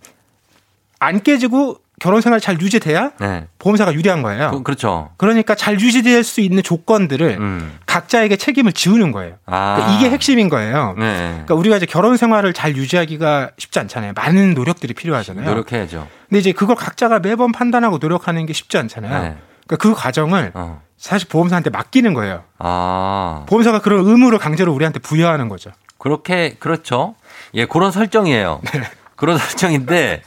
안 0.99 1.23
깨지고 1.23 1.79
결혼 2.03 2.21
생활 2.21 2.41
잘 2.41 2.61
유지돼야 2.61 3.13
네. 3.21 3.47
보험사가 3.61 3.95
유리한 3.95 4.23
거예요. 4.23 4.51
그, 4.51 4.65
그렇죠. 4.65 5.11
그러니까 5.19 5.55
잘 5.55 5.81
유지될 5.81 6.25
수 6.25 6.41
있는 6.41 6.61
조건들을 6.65 7.37
음. 7.39 7.79
각자에게 7.87 8.35
책임을 8.35 8.73
지우는 8.73 9.13
거예요. 9.13 9.37
아. 9.47 9.77
그러니까 9.77 9.97
이게 9.97 10.11
핵심인 10.11 10.49
거예요. 10.49 10.97
네. 10.99 11.29
그러니까 11.29 11.55
우리가 11.55 11.77
이제 11.77 11.87
결혼 11.87 12.17
생활을 12.17 12.55
잘 12.55 12.77
유지하기가 12.77 13.53
쉽지 13.57 13.79
않잖아요. 13.79 14.15
많은 14.17 14.55
노력들이 14.55 14.95
필요하잖아요. 14.95 15.49
노력해야죠. 15.49 16.09
근데 16.29 16.41
이제 16.41 16.51
그걸 16.51 16.75
각자가 16.75 17.21
매번 17.21 17.53
판단하고 17.53 17.99
노력하는 17.99 18.47
게 18.47 18.53
쉽지 18.53 18.79
않잖아요. 18.79 19.23
네. 19.23 19.37
그러니까 19.69 19.77
그 19.77 19.95
과정을 19.95 20.51
어. 20.55 20.83
사실 20.99 21.29
보험사한테 21.29 21.71
맡기는 21.71 22.15
거예요. 22.15 22.43
아. 22.59 23.45
보험사가 23.49 23.79
그런 23.79 24.05
의무를 24.05 24.41
강제로 24.41 24.73
우리한테 24.73 24.99
부여하는 24.99 25.49
거죠. 25.49 25.71
그렇게 25.99 26.57
그렇죠. 26.59 27.15
예, 27.55 27.65
그런 27.65 27.93
설정이에요. 27.93 28.61
네. 28.75 28.83
그런 29.15 29.39
설정인데 29.39 30.23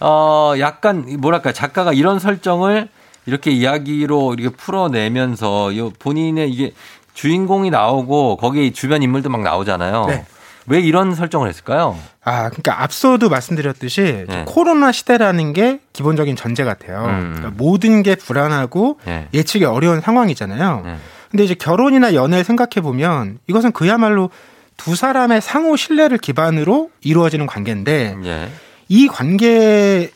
어 0.00 0.54
약간 0.58 1.06
뭐랄까 1.18 1.52
작가가 1.52 1.92
이런 1.92 2.18
설정을 2.18 2.88
이렇게 3.26 3.50
이야기로 3.50 4.34
이렇게 4.38 4.54
풀어내면서 4.56 5.72
이 5.72 5.90
본인의 5.98 6.50
이게 6.50 6.72
주인공이 7.14 7.70
나오고 7.70 8.36
거기에 8.36 8.70
주변 8.72 9.02
인물도 9.02 9.30
막 9.30 9.42
나오잖아요. 9.42 10.06
네. 10.06 10.24
왜 10.68 10.80
이런 10.80 11.14
설정을 11.14 11.48
했을까요? 11.48 11.96
아, 12.24 12.48
그러니까 12.48 12.82
앞서도 12.82 13.28
말씀드렸듯이 13.28 14.26
네. 14.28 14.44
코로나 14.46 14.90
시대라는 14.90 15.52
게 15.52 15.80
기본적인 15.92 16.34
전제 16.36 16.64
같아요. 16.64 17.04
음. 17.04 17.34
그러니까 17.36 17.52
모든 17.56 18.02
게 18.02 18.16
불안하고 18.16 18.98
네. 19.04 19.28
예측이 19.32 19.64
어려운 19.64 20.00
상황이잖아요. 20.00 20.82
네. 20.84 20.96
근데 21.30 21.44
이제 21.44 21.54
결혼이나 21.54 22.14
연애를 22.14 22.44
생각해 22.44 22.82
보면 22.82 23.38
이것은 23.46 23.72
그야말로 23.72 24.30
두 24.76 24.94
사람의 24.94 25.40
상호 25.40 25.76
신뢰를 25.76 26.18
기반으로 26.18 26.90
이루어지는 27.00 27.46
관계인데 27.46 28.16
예. 28.24 28.48
이 28.88 29.08
관계조차도 29.08 30.10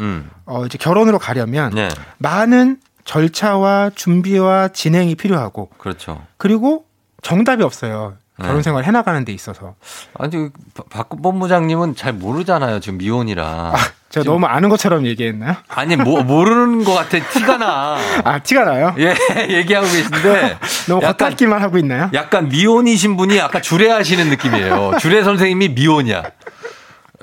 음. 0.00 0.30
어 0.46 0.64
이제 0.66 0.78
결혼으로 0.78 1.18
가려면 1.18 1.72
네. 1.74 1.88
많은 2.18 2.78
절차와 3.04 3.90
준비와 3.94 4.68
진행이 4.68 5.14
필요하고 5.16 5.70
그렇죠. 5.78 6.22
그리고 6.36 6.84
정답이 7.22 7.62
없어요. 7.62 8.14
결혼 8.38 8.56
네. 8.56 8.62
생활 8.62 8.84
해나가는 8.84 9.24
데 9.24 9.32
있어서. 9.32 9.74
아니 10.18 10.48
박 10.90 11.08
본부장님은 11.22 11.94
잘 11.94 12.12
모르잖아요. 12.12 12.80
지금 12.80 12.98
미혼이라. 12.98 13.74
제가 14.10 14.24
너무 14.24 14.46
아는 14.46 14.68
것처럼 14.68 15.06
얘기했나요? 15.06 15.54
아니 15.68 15.96
뭐 15.96 16.22
모르는 16.22 16.84
것 16.84 16.94
같아 16.94 17.18
티가 17.30 17.58
나. 17.58 17.96
아 18.24 18.38
티가 18.40 18.64
나요? 18.64 18.94
예 18.98 19.14
얘기하고 19.50 19.86
계신데 19.86 20.58
너무 20.88 21.00
겉핥기만 21.00 21.62
하고 21.62 21.78
있나요? 21.78 22.10
약간 22.12 22.48
미혼이신 22.48 23.16
분이 23.16 23.40
아까 23.40 23.60
주례하시는 23.60 24.28
느낌이에요. 24.30 24.94
주례 25.00 25.22
선생님이 25.22 25.68
미혼이야. 25.70 26.22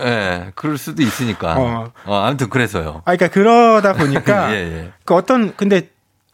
예, 0.04 0.52
그럴 0.56 0.78
수도 0.78 1.02
있으니까. 1.04 1.56
어. 1.58 1.92
어, 2.06 2.16
아무튼 2.26 2.50
그래서요. 2.50 3.02
아, 3.06 3.16
그러니까 3.16 3.28
그러다 3.30 3.94
보니까 3.94 4.52
예, 4.56 4.56
예. 4.58 4.92
그 5.06 5.14
어떤 5.16 5.56
근데 5.56 5.90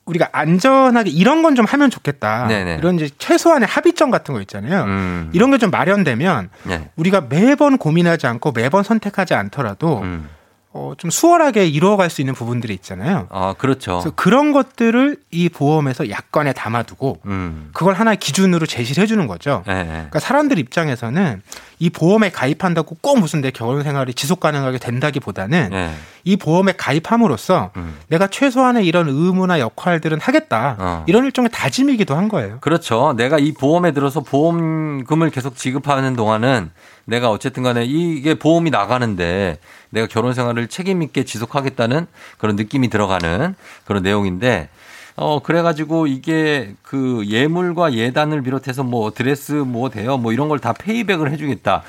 우리가 0.06 0.30
안전하게 0.32 1.10
이런 1.10 1.44
건 1.44 1.54
좀 1.56 1.66
하면 1.66 1.90
좋겠다. 1.90 2.48
네네. 2.48 2.76
이런 2.80 2.96
이제 2.96 3.10
최소한의 3.18 3.68
합의점 3.68 4.10
같은 4.10 4.34
거 4.34 4.40
있잖아요. 4.42 4.84
음. 4.84 5.30
이런 5.34 5.52
게 5.52 5.58
좀 5.58 5.70
마련되면 5.70 6.50
네. 6.64 6.90
우리가 6.96 7.26
매번 7.30 7.78
고민하지 7.78 8.26
않고 8.28 8.54
매번 8.54 8.84
선택하지 8.84 9.34
않더라도 9.34 10.00
음. 10.02 10.30
어, 10.78 10.94
좀 10.96 11.10
수월하게 11.10 11.66
이루어갈 11.66 12.12
수 12.12 12.22
있는 12.22 12.36
부분들이 12.36 12.72
있잖아요. 12.76 13.26
아, 13.32 13.56
그렇죠. 13.58 13.94
그래서 13.94 14.12
그런 14.12 14.52
것들을 14.52 15.18
이 15.32 15.50
보험에서 15.50 16.12
약관에 16.12 16.54
담아두고 16.54 17.22
음. 17.26 17.72
그걸 17.74 17.96
하나의 17.96 18.18
기준으로 18.18 18.68
제시를 18.68 19.02
해주는 19.02 19.26
거죠. 19.26 19.64
예, 19.68 19.72
예. 19.74 19.86
그러니까 19.86 20.20
사람들 20.20 20.60
입장에서는 20.60 21.42
이 21.80 21.90
보험에 21.90 22.30
가입한다고 22.30 22.98
꼭 23.02 23.20
무슨 23.20 23.42
내 23.42 23.50
결혼 23.50 23.82
생활이 23.82 24.14
지속 24.14 24.40
가능하게 24.40 24.78
된다기보다는 24.78 25.70
예. 25.74 25.90
이 26.24 26.38
보험에 26.38 26.74
가입함으로써 26.74 27.72
음. 27.76 27.98
내가 28.08 28.28
최소한의 28.28 28.86
이런 28.86 29.08
의무나 29.10 29.60
역할들은 29.60 30.20
하겠다. 30.22 30.76
어. 30.78 31.04
이런 31.08 31.26
일종의 31.26 31.50
다짐이기도 31.52 32.16
한 32.16 32.30
거예요. 32.30 32.60
그렇죠. 32.60 33.16
내가 33.18 33.40
이 33.40 33.52
보험에 33.54 33.94
들어서 33.94 34.20
보험금을 34.20 35.32
계속 35.32 35.56
지급하는 35.56 36.16
동안은 36.16 36.70
내가 37.10 37.30
어쨌든 37.32 37.64
간에 37.64 37.86
이게 37.86 38.34
보험이 38.36 38.70
나가는데 38.70 39.60
내가 39.92 40.08
결혼 40.08 40.34
생활을 40.34 40.68
책임있게 40.68 41.24
지속하겠다는 41.24 42.06
그런 42.38 42.58
느낌이 42.58 42.90
들어가는 42.90 43.56
그런 43.86 44.04
내용인데 44.04 44.68
어, 45.16 45.42
그래가지고 45.42 46.08
이게 46.08 46.74
그 46.84 47.24
예물과 47.26 47.94
예단을 47.94 48.44
비롯해서 48.44 48.84
뭐 48.84 49.12
드레스 49.12 49.54
뭐 49.54 49.90
돼요 49.90 50.18
뭐 50.18 50.34
이런 50.34 50.50
걸 50.50 50.60
다 50.60 50.74
페이백을 50.74 51.32
해주겠다. 51.32 51.82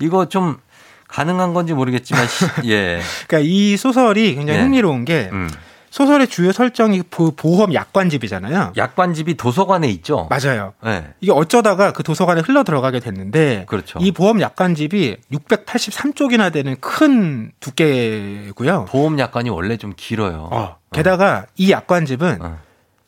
이거 0.00 0.28
좀 0.28 0.58
가능한 1.08 1.54
건지 1.54 1.72
모르겠지만, 1.74 2.26
시- 2.26 2.44
예. 2.70 3.00
그러니까 3.26 3.38
이 3.50 3.76
소설이 3.76 4.34
굉장히 4.34 4.58
네. 4.58 4.64
흥미로운 4.64 5.04
게 5.04 5.28
음. 5.32 5.50
소설의 5.92 6.28
주요 6.28 6.52
설정이 6.52 7.02
보, 7.10 7.32
보험 7.32 7.74
약관집이잖아요. 7.74 8.72
약관집이 8.78 9.36
도서관에 9.36 9.88
있죠. 9.90 10.26
맞아요. 10.30 10.72
네. 10.82 11.04
이게 11.20 11.30
어쩌다가 11.32 11.92
그 11.92 12.02
도서관에 12.02 12.40
흘러 12.40 12.64
들어가게 12.64 12.98
됐는데 12.98 13.66
그렇죠. 13.68 13.98
이 14.00 14.10
보험 14.10 14.40
약관집이 14.40 15.18
683쪽이나 15.30 16.50
되는 16.50 16.76
큰 16.80 17.52
두께고요. 17.60 18.86
보험 18.86 19.18
약관이 19.18 19.50
원래 19.50 19.76
좀 19.76 19.92
길어요. 19.94 20.48
어, 20.50 20.76
게다가 20.94 21.44
이 21.56 21.70
약관집은 21.70 22.38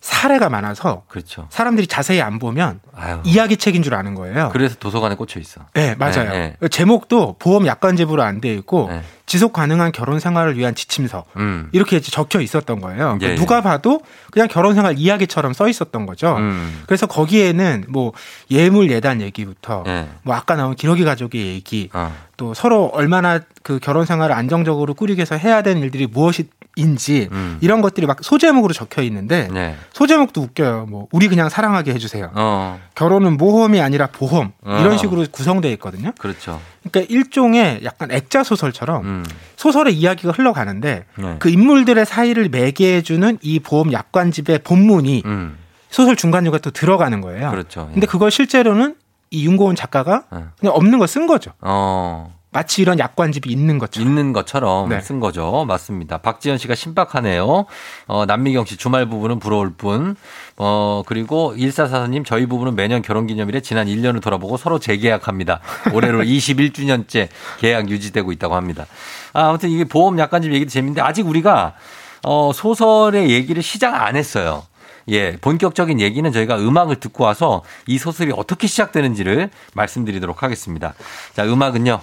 사례가 0.03 0.51
많아서 0.51 1.05
그렇죠. 1.09 1.47
사람들이 1.49 1.87
자세히 1.87 2.21
안 2.21 2.39
보면 2.39 2.81
아유. 2.95 3.23
이야기 3.25 3.57
책인 3.57 3.83
줄 3.83 3.95
아는 3.95 4.15
거예요. 4.15 4.51
그래서 4.53 4.75
도서관에 4.79 5.15
꽂혀 5.15 5.41
있어. 5.41 5.63
네, 5.73 5.95
맞아요. 5.95 6.31
네, 6.31 6.57
제목도 6.71 7.37
보험 7.39 7.67
약관집으로 7.67 8.23
안 8.23 8.43
돼 8.43 8.53
있고 8.57 8.89
네. 8.91 9.01
지속 9.35 9.53
가능한 9.53 9.91
결혼 9.91 10.21
생활을 10.21 10.57
위한 10.57 10.77
지침서 10.77 11.25
음. 11.39 11.69
이렇게 11.73 11.99
적혀 11.99 12.41
있었던 12.41 12.81
거예요. 12.81 13.19
예, 13.21 13.31
예. 13.31 13.35
누가 13.35 13.63
봐도 13.63 14.01
그냥 14.31 14.47
결혼 14.47 14.77
생활 14.77 14.97
이야기처럼 14.97 15.53
써 15.55 15.69
있었던 15.69 16.07
거죠. 16.07 16.37
음. 16.37 16.85
그래서 16.87 17.09
거기에는 17.09 17.87
뭐 17.89 18.13
예물 18.53 18.93
예단 18.93 19.21
얘기부터 19.21 19.83
예. 19.89 20.07
뭐 20.23 20.37
아까 20.37 20.55
나온 20.55 20.77
기러기 20.77 21.03
가족의 21.03 21.49
얘기 21.49 21.91
어. 21.93 22.15
또 22.37 22.55
서로 22.55 22.93
얼마나 22.95 23.41
그 23.65 23.81
결혼 23.81 24.07
생활을 24.07 24.37
안정적으로 24.37 24.95
꾸리기 24.95 25.19
위해서 25.19 25.37
해야 25.37 25.63
되는 25.63 25.83
일들이 25.83 26.07
무엇인지 26.07 27.29
음. 27.33 27.59
이런 27.61 27.81
것들이 27.81 28.07
막 28.07 28.19
소제목으로 28.23 28.73
적혀 28.73 29.03
있는데 29.03 29.49
네. 29.53 29.77
소제목도 29.95 30.43
웃겨요. 30.43 30.87
뭐 30.89 31.09
우리 31.11 31.27
그냥 31.27 31.49
사랑하게 31.49 31.93
해주세요. 31.93 32.31
어. 32.35 32.79
결혼은 32.95 33.37
모험이 33.37 33.81
아니라 33.81 34.07
보험 34.07 34.53
어. 34.63 34.79
이런 34.81 34.97
식으로 34.97 35.27
구성되어 35.33 35.73
있거든요. 35.73 36.13
그렇죠. 36.21 36.61
그러니까 36.91 37.13
일종의 37.13 37.81
약간 37.85 38.11
액자 38.11 38.43
소설처럼 38.43 39.05
음. 39.05 39.25
소설의 39.57 39.95
이야기가 39.95 40.33
흘러가는데 40.33 41.05
네. 41.17 41.37
그 41.39 41.49
인물들의 41.49 42.05
사이를 42.05 42.49
매개해주는 42.51 43.39
이 43.43 43.61
보험 43.61 43.93
약관집의 43.93 44.61
본문이 44.61 45.23
음. 45.25 45.57
소설 45.91 46.17
중간중간 46.17 46.61
또 46.61 46.71
들어가는 46.71 47.21
거예요. 47.21 47.51
그렇죠. 47.51 47.87
예. 47.91 47.93
근데 47.95 48.07
그걸 48.07 48.31
실제로는 48.31 48.97
이 49.31 49.47
윤고은 49.47 49.75
작가가 49.77 50.25
네. 50.33 50.45
그냥 50.59 50.75
없는 50.75 50.99
걸 50.99 51.09
쓴 51.09 51.27
거죠. 51.27 51.53
어. 51.61 52.35
마치 52.55 52.83
이런 52.83 53.01
약관집이 53.01 53.51
있는 53.51 53.79
것처럼. 53.79 54.09
있는 54.09 54.33
것처럼 54.33 54.89
네. 54.89 55.01
쓴 55.01 55.19
거죠. 55.19 55.65
맞습니다. 55.67 56.19
박지현 56.19 56.57
씨가 56.57 56.77
신박하네요. 56.77 57.67
어, 58.07 58.27
남미경 58.27 58.65
씨 58.65 58.77
주말 58.77 59.09
부부는 59.09 59.41
부러울 59.41 59.73
뿐. 59.73 60.15
어, 60.57 61.03
그리고 61.05 61.53
1444님 61.57 62.25
저희 62.25 62.47
부부는 62.47 62.77
매년 62.77 63.03
결혼 63.03 63.27
기념일에 63.27 63.61
지난 63.61 63.89
1년을 63.89 64.23
돌아보고 64.23 64.57
서로 64.57 64.79
재계약합니다. 64.79 65.59
올해로 65.93 66.23
21주년째 66.23 67.27
계약 67.59 67.91
유지되고 67.91 68.31
있다고 68.31 68.55
합니다. 68.55 68.87
아, 69.33 69.49
아무튼 69.49 69.71
이게 69.71 69.83
보험 69.83 70.17
약관집 70.17 70.53
얘기도 70.53 70.71
재밌는데 70.71 71.01
아직 71.01 71.27
우리가 71.27 71.75
어, 72.23 72.53
소설의 72.55 73.31
얘기를 73.31 73.65
시작 73.65 73.95
안 73.95 74.15
했어요. 74.15 74.63
예, 75.09 75.37
본격적인 75.41 76.01
얘기는 76.01 76.31
저희가 76.31 76.59
음악을 76.61 77.01
듣고 77.01 77.25
와서 77.25 77.63
이 77.89 77.99
소설이 77.99 78.33
어떻게 78.37 78.69
시작되는지를 78.69 79.51
말씀드리도록 79.75 80.45
하겠습니다. 80.45 80.95
자, 81.35 81.45
음악은요. 81.45 82.01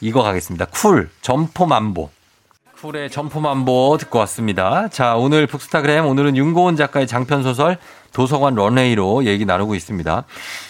이거 0.00 0.22
가겠습니다. 0.22 0.66
쿨, 0.66 1.10
점포맘보. 1.22 2.10
쿨의 2.80 3.10
점포맘보 3.10 3.96
듣고 3.98 4.18
왔습니다. 4.20 4.88
자, 4.88 5.16
오늘 5.16 5.46
북스타그램, 5.46 6.06
오늘은 6.06 6.36
윤고은 6.36 6.76
작가의 6.76 7.06
장편소설 7.06 7.78
도서관 8.12 8.54
런웨이로 8.54 9.24
얘기 9.24 9.46
나누고 9.46 9.74
있습니다. 9.74 10.24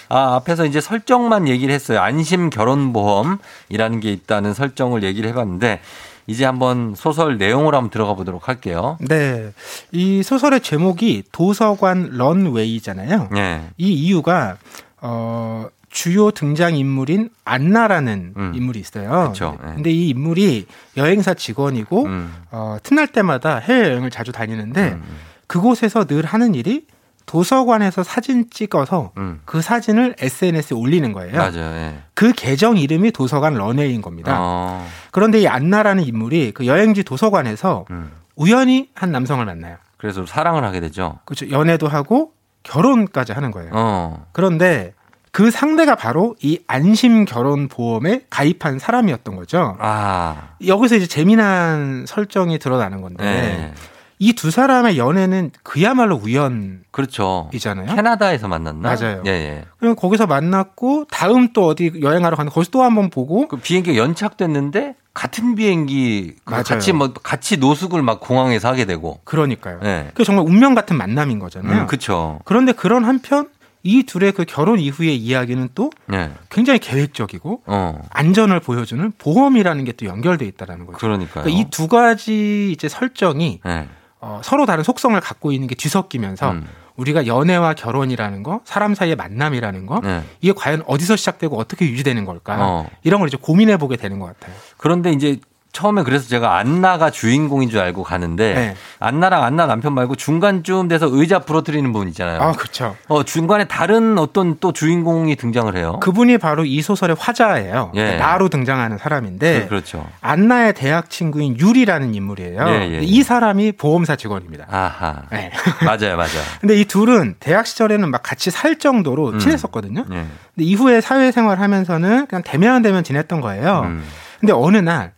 아, 0.09 0.35
앞에서 0.37 0.67
이제 0.67 0.81
설정만 0.81 1.49
얘기를 1.49 1.75
했어요. 1.75 2.01
안심 2.01 2.49
결혼보험이라는 2.51 4.01
게 4.01 4.13
있다는 4.13 4.55
설정을 4.55 5.03
얘기를 5.03 5.29
해봤는데, 5.31 5.81
이제 6.29 6.45
한번 6.45 6.95
소설 6.97 7.39
내용으로 7.39 7.77
한번 7.77 7.91
들어가 7.91 8.15
보도록 8.15 8.49
할게요. 8.49 8.97
네. 9.01 9.53
이 9.93 10.23
소설의 10.23 10.61
제목이 10.61 11.25
도서관 11.31 12.11
런웨이잖아요. 12.13 13.31
예. 13.37 13.63
이 13.79 13.93
이유가 13.93 14.57
어 15.01 15.67
주요 15.97 16.31
등장 16.31 16.77
인물인 16.77 17.31
안나라는 17.47 18.35
인물이 18.55 18.79
있어요. 18.79 19.09
음. 19.09 19.29
그쵸, 19.29 19.57
예. 19.63 19.75
근데 19.77 19.91
이 19.91 20.11
인물이 20.11 20.67
여행사 20.99 21.33
직원이고 21.33 22.05
음. 22.05 22.35
어 22.51 22.77
틈날 22.83 23.07
때마다 23.07 23.57
해외 23.57 23.89
여행을 23.89 24.11
자주 24.11 24.31
다니는데 24.31 24.99
그곳에서 25.47 26.05
늘 26.05 26.27
하는 26.27 26.55
일이 26.55 26.87
도서관에서 27.25 28.03
사진 28.03 28.51
찍어서 28.51 29.13
음. 29.17 29.41
그 29.47 29.63
사진을 29.63 30.17
SNS에 30.19 30.77
올리는 30.77 31.11
거예요. 31.15 31.35
맞아요. 31.35 31.75
예. 31.75 31.99
그 32.13 32.35
계정 32.35 32.77
이름이 32.77 33.13
도서관 33.13 33.55
런웨이인 33.55 34.03
겁니다. 34.03 34.37
어, 34.39 34.87
그런데 35.13 35.41
이 35.41 35.49
안나라는 35.49 36.05
인물이 36.05 36.53
그 36.53 36.67
여행지 36.67 37.05
도서관에서 37.05 37.87
음. 37.91 38.13
우연히 38.37 38.91
한 38.95 39.13
남성을 39.13 39.43
만나요. 39.47 39.79
그래서 39.97 40.27
사랑을 40.27 40.63
하게 40.63 40.81
되죠. 40.81 41.21
그렇죠. 41.25 41.51
연애도 41.51 41.89
하고 41.89 42.33
결혼까지 42.65 43.33
하는 43.33 43.51
거예요. 43.51 43.71
어, 43.73 44.27
그런데 44.33 44.93
그 45.37 45.51
상대가 45.51 45.97
바로 45.97 46.35
이 46.41 46.61
안심 46.67 47.27
결혼 47.27 47.69
보험에 47.69 48.23
가입한 48.31 48.79
사람이었던 48.79 49.37
거죠. 49.37 49.77
아, 49.81 50.53
여기서 50.67 50.97
이제 50.97 51.07
재미난 51.07 52.07
설정이 52.07 52.59
드러나는 52.59 53.03
건데 53.03 53.23
네. 53.23 53.75
이두 54.19 54.51
사람의 54.51 54.97
연애는 54.97 55.51
그야말로 55.63 56.17
우연이잖아요. 56.17 56.79
그렇죠. 56.91 57.51
캐나다에서 57.53 58.49
만났나? 58.49 58.97
맞아요. 58.97 59.23
예, 59.27 59.31
예. 59.31 59.65
그럼 59.79 59.95
거기서 59.95 60.27
만났고 60.27 61.05
다음 61.11 61.53
또 61.53 61.67
어디 61.67 61.93
여행하러 62.01 62.35
가는 62.35 62.51
거기서 62.51 62.71
또 62.71 62.81
한 62.83 62.95
번 62.95 63.11
보고 63.11 63.47
그 63.47 63.59
비행기가 63.59 63.99
연착됐는데 63.99 64.95
같은 65.13 65.55
비행기 65.55 66.37
그 66.47 66.51
맞아요. 66.51 66.63
같이 66.65 66.93
뭐 66.95 67.13
같이 67.13 67.59
노숙을 67.59 68.01
막 68.01 68.21
공항에서 68.21 68.69
하게 68.69 68.87
되고. 68.87 69.21
그러니까요. 69.25 69.81
예. 69.85 70.07
그게 70.15 70.25
정말 70.25 70.47
운명 70.47 70.75
같은 70.75 70.97
만남인 70.97 71.39
거잖아요. 71.39 71.83
음, 71.83 71.87
그렇죠. 71.87 72.39
그런데 72.47 72.73
그런 72.73 73.05
한편 73.05 73.49
이 73.87 74.03
둘의 74.03 74.33
그 74.33 74.45
결혼 74.45 74.79
이후의 74.81 75.17
이야기는 75.17 75.69
또 75.75 75.91
예. 76.13 76.33
굉장히 76.51 76.79
계획적이고 76.81 77.63
어. 77.67 78.01
안전을 78.11 78.61
보여주는 78.61 79.13
보험이라는 79.19 79.85
게 79.85 79.93
또 79.97 80.05
연결돼 80.07 80.45
있다라는 80.47 80.87
거죠. 80.87 80.99
그러니까 80.99 81.45
이 81.47 81.65
두 81.71 81.87
가지 81.89 82.71
이제 82.73 82.89
설정이 82.89 83.61
예. 83.67 83.89
어, 84.21 84.41
서로 84.43 84.67
다른 84.67 84.83
속성을 84.83 85.19
갖고 85.21 85.53
있는 85.53 85.69
게 85.69 85.75
뒤섞이면서 85.75 86.51
음. 86.53 86.67
우리가 86.97 87.27
연애와 87.27 87.75
결혼이라는 87.75 88.43
거, 88.43 88.61
사람 88.65 88.95
사이의 88.95 89.17
만남이라는 89.17 89.85
거, 89.87 90.01
예. 90.05 90.23
이게 90.41 90.53
과연 90.55 90.83
어디서 90.87 91.17
시작되고 91.17 91.57
어떻게 91.59 91.87
유지되는 91.87 92.25
걸까? 92.25 92.57
어. 92.59 92.91
이런 93.05 93.21
걸 93.21 93.29
이제 93.29 93.37
고민해 93.41 93.77
보게 93.77 93.97
되는 93.97 94.19
것 94.19 94.27
같아요. 94.27 94.55
그런데 94.79 95.13
이제 95.13 95.39
처음에 95.77 96.05
그래서 96.05 96.27
제가 96.27 96.57
안나가 96.57 97.11
주인공인 97.11 97.69
줄 97.69 97.81
알고 97.81 98.03
가는데 98.03 98.55
네. 98.55 98.77
안나랑 98.99 99.45
안나 99.45 99.67
남편 99.67 99.93
말고 99.93 100.15
중간쯤 100.15 100.89
돼서 100.89 101.07
의자 101.11 101.41
부러뜨리는 101.41 101.93
분 101.93 102.09
있잖아요. 102.09 102.41
아, 102.41 102.53
그렇죠. 102.53 102.97
어, 103.09 103.25
중간에 103.25 103.67
다른 103.67 104.17
어떤 104.19 104.57
또 104.59 104.73
주인공이 104.73 105.37
등장을 105.37 105.77
해요. 105.77 106.01
그분이 106.01 106.39
바로 106.39 106.65
이 106.65 106.81
소설의 106.81 107.17
화자예요. 107.19 107.93
예. 107.95 108.17
나로 108.17 108.49
등장하는 108.49 108.97
사람인데 108.97 109.65
그, 109.65 109.69
그렇죠. 109.69 110.07
안나의 110.23 110.73
대학 110.73 111.11
친구인 111.11 111.59
유리라는 111.59 112.15
인물이에요. 112.15 112.67
예, 112.69 112.73
예, 112.73 112.93
예. 112.93 113.01
이 113.03 113.23
사람이 113.23 113.73
보험사 113.73 114.17
직원입니다. 114.17 114.69
아하. 114.71 115.25
네. 115.31 115.53
맞아요, 115.85 116.17
맞아요. 116.17 116.43
근데 116.63 116.81
이 116.81 116.87
둘은 116.87 117.35
대학 117.39 117.67
시절에는 117.67 118.11
막 118.11 118.23
같이 118.23 118.51
살 118.51 118.79
정도로 118.79 119.33
음. 119.33 119.39
친했었거든요. 119.39 120.07
예. 120.11 120.15
근데 120.15 120.65
이후에 120.65 121.03
사회생활 121.03 121.61
하면서는 121.61 122.29
그냥 122.29 122.43
대면 122.43 122.81
대면 122.81 123.05
지냈던 123.05 123.43
거예요. 123.43 123.83
음. 123.85 124.03
근데 124.41 124.55
어느 124.55 124.79
날 124.79 125.16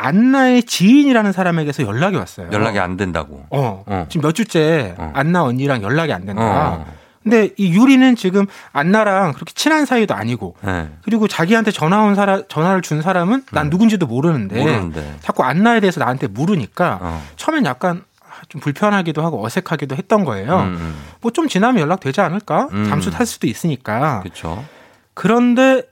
안나의 0.00 0.62
지인이라는 0.62 1.32
사람에게서 1.32 1.82
연락이 1.84 2.16
왔어요. 2.16 2.48
연락이 2.52 2.78
안 2.78 2.96
된다고. 2.96 3.44
어, 3.50 3.84
어. 3.86 4.06
지금 4.08 4.22
몇 4.22 4.34
주째 4.34 4.94
안나 5.12 5.44
언니랑 5.44 5.82
연락이 5.82 6.12
안 6.12 6.24
된다. 6.24 6.42
어. 6.42 6.86
근데 7.22 7.50
이 7.58 7.74
유리는 7.74 8.16
지금 8.16 8.46
안나랑 8.72 9.34
그렇게 9.34 9.52
친한 9.52 9.84
사이도 9.84 10.14
아니고 10.14 10.56
네. 10.62 10.88
그리고 11.02 11.28
자기한테 11.28 11.70
전화 11.70 12.02
온 12.02 12.14
사람 12.14 12.44
전화를 12.48 12.80
준 12.80 13.02
사람은 13.02 13.44
난 13.52 13.68
누군지도 13.68 14.06
모르는데, 14.06 14.56
음. 14.56 14.60
모르는데. 14.60 15.16
자꾸 15.20 15.42
안나에 15.42 15.80
대해서 15.80 16.00
나한테 16.00 16.28
물으니까 16.28 16.98
어. 17.02 17.22
처음엔 17.36 17.66
약간 17.66 18.04
좀 18.48 18.62
불편하기도 18.62 19.22
하고 19.22 19.44
어색하기도 19.44 19.96
했던 19.96 20.24
거예요. 20.24 20.60
음, 20.60 20.96
뭐좀 21.20 21.48
지나면 21.48 21.82
연락 21.82 22.00
되지 22.00 22.22
않을까? 22.22 22.68
음. 22.72 22.86
잠수 22.88 23.10
탈 23.10 23.26
수도 23.26 23.46
있으니까. 23.46 24.20
그렇죠. 24.20 24.64
그런데 25.12 25.82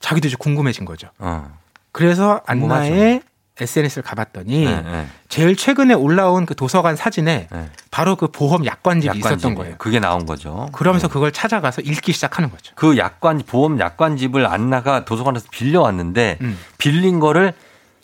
자기도 0.00 0.28
이제 0.28 0.36
궁금해진 0.38 0.86
거죠. 0.86 1.08
어. 1.18 1.50
그래서 1.92 2.40
궁금하죠. 2.48 3.20
SNS를 3.60 4.02
가봤더니 4.02 4.64
네, 4.64 4.82
네. 4.82 5.06
제일 5.28 5.56
최근에 5.56 5.92
올라온 5.94 6.46
그 6.46 6.54
도서관 6.54 6.96
사진에 6.96 7.48
네. 7.50 7.70
바로 7.90 8.16
그 8.16 8.28
보험 8.28 8.64
약관집이 8.64 9.18
있었던 9.18 9.32
약관집이에요. 9.32 9.56
거예요. 9.56 9.74
그게 9.78 10.00
나온 10.00 10.24
거죠. 10.24 10.68
그러면서 10.72 11.08
그걸 11.08 11.32
찾아가서 11.32 11.82
읽기 11.82 12.12
시작하는 12.12 12.50
거죠. 12.50 12.72
그 12.76 12.96
약관 12.96 13.42
보험 13.46 13.78
약관집을 13.78 14.46
안나가 14.46 15.04
도서관에서 15.04 15.46
빌려왔는데 15.50 16.38
음. 16.40 16.58
빌린 16.78 17.20
거를 17.20 17.52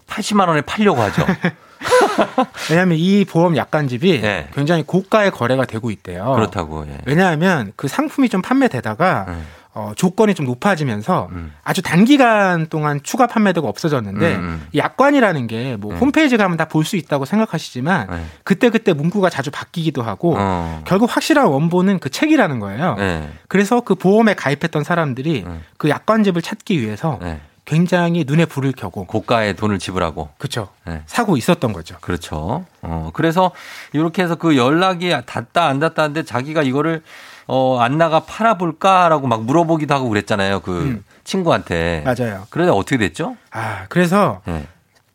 80만 0.07 0.49
원에 0.49 0.61
팔려고 0.61 1.01
하죠. 1.03 1.25
왜냐하면 2.71 2.99
이 2.99 3.25
보험 3.25 3.57
약관집이 3.57 4.21
네. 4.21 4.49
굉장히 4.55 4.83
고가의 4.83 5.31
거래가 5.31 5.65
되고 5.65 5.91
있대요. 5.91 6.33
그렇다고. 6.35 6.87
예. 6.89 6.99
왜냐하면 7.07 7.73
그 7.77 7.89
상품이 7.89 8.29
좀 8.29 8.43
판매되다가 8.43 9.27
네. 9.29 9.39
어, 9.79 9.93
조건이 9.95 10.35
좀 10.35 10.45
높아지면서 10.45 11.29
음. 11.31 11.53
아주 11.63 11.83
단기간 11.83 12.67
동안 12.67 12.99
추가 13.05 13.29
판매되고 13.29 13.69
없어졌는데 13.69 14.35
음, 14.35 14.41
음. 14.41 14.67
이 14.73 14.79
약관이라는 14.79 15.47
게뭐 15.47 15.93
네. 15.93 15.99
홈페이지 16.01 16.37
가면 16.37 16.57
다 16.57 16.65
볼 16.65 16.85
수 16.85 16.97
있다고 16.97 17.25
생각하시지만 17.27 18.09
네. 18.11 18.25
그때 18.43 18.71
그때 18.71 18.93
문구가 18.93 19.31
자주 19.31 19.51
바뀌기도 19.53 20.03
하고 20.03 20.35
어. 20.37 20.83
결국 20.85 21.15
확실한 21.15 21.47
원본은 21.47 22.01
그 22.01 22.11
책이라는 22.11 22.59
거예요. 22.59 22.97
네. 22.97 23.31
그래서 23.47 23.81
그 23.83 23.95
보험에 23.95 24.35
가입했던 24.35 24.83
사람들이 24.83 25.45
네. 25.47 25.61
그 25.77 25.89
약관집을 25.89 26.43
찾기 26.43 26.81
위해서 26.81 27.19
네. 27.23 27.41
굉장히 27.65 28.25
눈에 28.27 28.47
불을 28.47 28.73
켜고 28.73 29.05
고가의 29.05 29.55
돈을 29.55 29.79
지불하고. 29.79 30.31
그렇죠. 30.39 30.71
네. 30.87 31.03
사고 31.07 31.37
있었던 31.37 31.73
거죠. 31.73 31.97
그렇죠. 32.01 32.65
어, 32.81 33.11
그래서 33.13 33.53
이렇게 33.93 34.23
해서 34.23 34.35
그 34.37 34.57
연락이 34.57 35.15
닿다 35.27 35.67
안 35.67 35.79
닿다는데 35.79 36.25
자기가 36.25 36.63
이거를 36.63 37.03
어, 37.49 37.79
안나가 37.81 38.21
팔아볼까라고 38.21 39.27
막 39.27 39.43
물어보기도 39.45 39.95
하고 39.95 40.09
그랬잖아요. 40.11 40.61
그 40.61 40.83
음. 40.83 41.05
친구한테. 41.25 42.05
맞아요. 42.05 42.47
그러다 42.51 42.73
어떻게 42.75 42.99
됐죠? 42.99 43.37
아 43.51 43.87
그래서 43.89 44.43
예. 44.49 44.67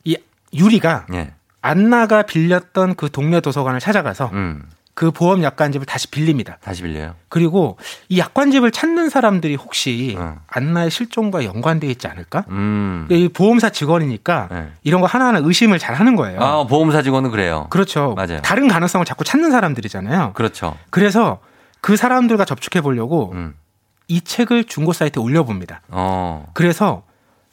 이 0.04 0.18
유리가 0.54 1.06
예. 1.14 1.32
안나가 1.62 2.24
빌렸던 2.24 2.96
그 2.96 3.10
동네 3.12 3.40
도서관을 3.40 3.80
찾아가서 3.80 4.32
음. 4.34 4.64
그 4.96 5.12
보험 5.12 5.44
약관집을 5.44 5.86
다시 5.86 6.08
빌립니다. 6.10 6.58
다시 6.62 6.82
빌려요. 6.82 7.16
그리고 7.30 7.78
이 8.10 8.18
약관집을 8.20 8.72
찾는 8.72 9.10
사람들이 9.10 9.56
혹시 9.56 10.16
어. 10.20 10.38
안나의 10.48 10.90
실종과 10.90 11.46
연관돼 11.46 11.88
있지 11.88 12.08
않을까? 12.08 12.46
음. 12.50 13.08
이 13.12 13.30
보험사 13.30 13.70
직원이니까 13.70 14.48
네. 14.52 14.68
이런 14.84 15.02
거 15.02 15.08
하나하나 15.08 15.40
의심을 15.44 15.78
잘 15.78 15.96
하는 15.96 16.16
거예요. 16.16 16.42
아, 16.42 16.66
보험사 16.66 17.04
직원은 17.04 17.30
그래요. 17.30 17.68
그렇죠. 17.70 18.14
맞아요. 18.16 18.42
다른 18.42 18.68
가능성을 18.68 19.06
자꾸 19.06 19.24
찾는 19.24 19.52
사람들이잖아요. 19.52 20.34
그렇죠. 20.34 20.76
그래서 20.90 21.40
그 21.84 21.98
사람들과 21.98 22.46
접촉해 22.46 22.82
보려고 22.82 23.34
음. 23.34 23.56
이 24.08 24.22
책을 24.22 24.64
중고 24.64 24.94
사이트에 24.94 25.22
올려봅니다. 25.22 25.82
어. 25.90 26.50
그래서 26.54 27.04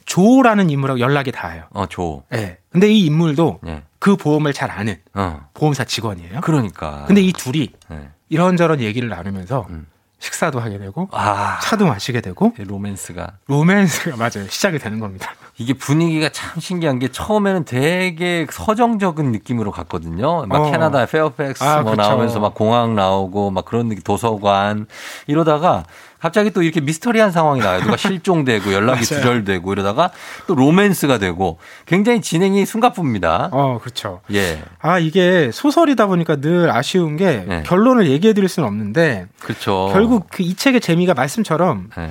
조라는 0.05 0.69
인물하고 0.69 1.01
연락이 1.01 1.33
닿아요. 1.33 1.65
어, 1.71 1.85
조. 1.85 2.23
예. 2.33 2.57
근데 2.69 2.89
이 2.89 3.05
인물도 3.07 3.59
예. 3.67 3.83
그 3.99 4.15
보험을 4.15 4.53
잘 4.53 4.71
아는 4.71 4.95
어. 5.13 5.49
보험사 5.53 5.83
직원이에요. 5.83 6.39
그러니까. 6.39 7.03
근데 7.07 7.19
이 7.19 7.33
둘이 7.33 7.73
네. 7.89 8.09
이런저런 8.29 8.79
얘기를 8.79 9.09
나누면서 9.09 9.67
음. 9.69 9.87
식사도 10.21 10.59
하게 10.59 10.77
되고 10.77 11.09
아. 11.11 11.59
차도 11.61 11.87
마시게 11.87 12.21
되고 12.21 12.53
이 12.59 12.63
로맨스가. 12.63 13.31
로맨스가 13.47 14.17
맞아요. 14.17 14.47
시작이 14.47 14.77
되는 14.77 14.99
겁니다. 14.99 15.31
이게 15.57 15.73
분위기가 15.73 16.29
참 16.29 16.61
신기한 16.61 16.99
게 16.99 17.07
처음에는 17.11 17.65
되게 17.65 18.45
서정적인 18.49 19.31
느낌으로 19.31 19.71
갔거든요. 19.71 20.45
막 20.45 20.61
어. 20.61 20.71
캐나다 20.71 21.07
페어팩스 21.07 21.63
아, 21.63 21.81
뭐 21.81 21.91
그쵸. 21.91 22.01
나오면서 22.03 22.39
막 22.39 22.53
공항 22.53 22.95
나오고 22.95 23.49
막 23.49 23.65
그런 23.65 23.89
느낌 23.89 24.03
도서관 24.03 24.85
이러다가 25.25 25.83
갑자기 26.21 26.51
또 26.51 26.61
이렇게 26.61 26.79
미스터리한 26.81 27.31
상황이 27.31 27.59
나와요. 27.61 27.81
누가 27.81 27.97
실종되고 27.97 28.71
연락이. 28.73 29.03
두절되고 29.03 29.73
이러다가 29.73 30.11
또 30.47 30.53
로맨스가 30.55 31.17
되고 31.17 31.57
굉장히 31.87 32.21
진행이 32.21 32.65
숨가쁩니다. 32.65 33.49
어, 33.51 33.79
그렇죠. 33.81 34.21
예. 34.31 34.61
아, 34.79 34.99
이게 34.99 35.49
소설이다 35.51 36.05
보니까 36.05 36.35
늘 36.35 36.69
아쉬운 36.69 37.17
게 37.17 37.43
네. 37.47 37.63
결론을 37.65 38.07
얘기해 38.07 38.33
드릴 38.33 38.47
수는 38.49 38.67
없는데 38.67 39.25
그렇죠. 39.39 39.89
결국 39.91 40.27
그 40.29 40.43
이 40.43 40.55
책의 40.55 40.81
재미가 40.81 41.13
말씀처럼 41.15 41.89
네. 41.97 42.09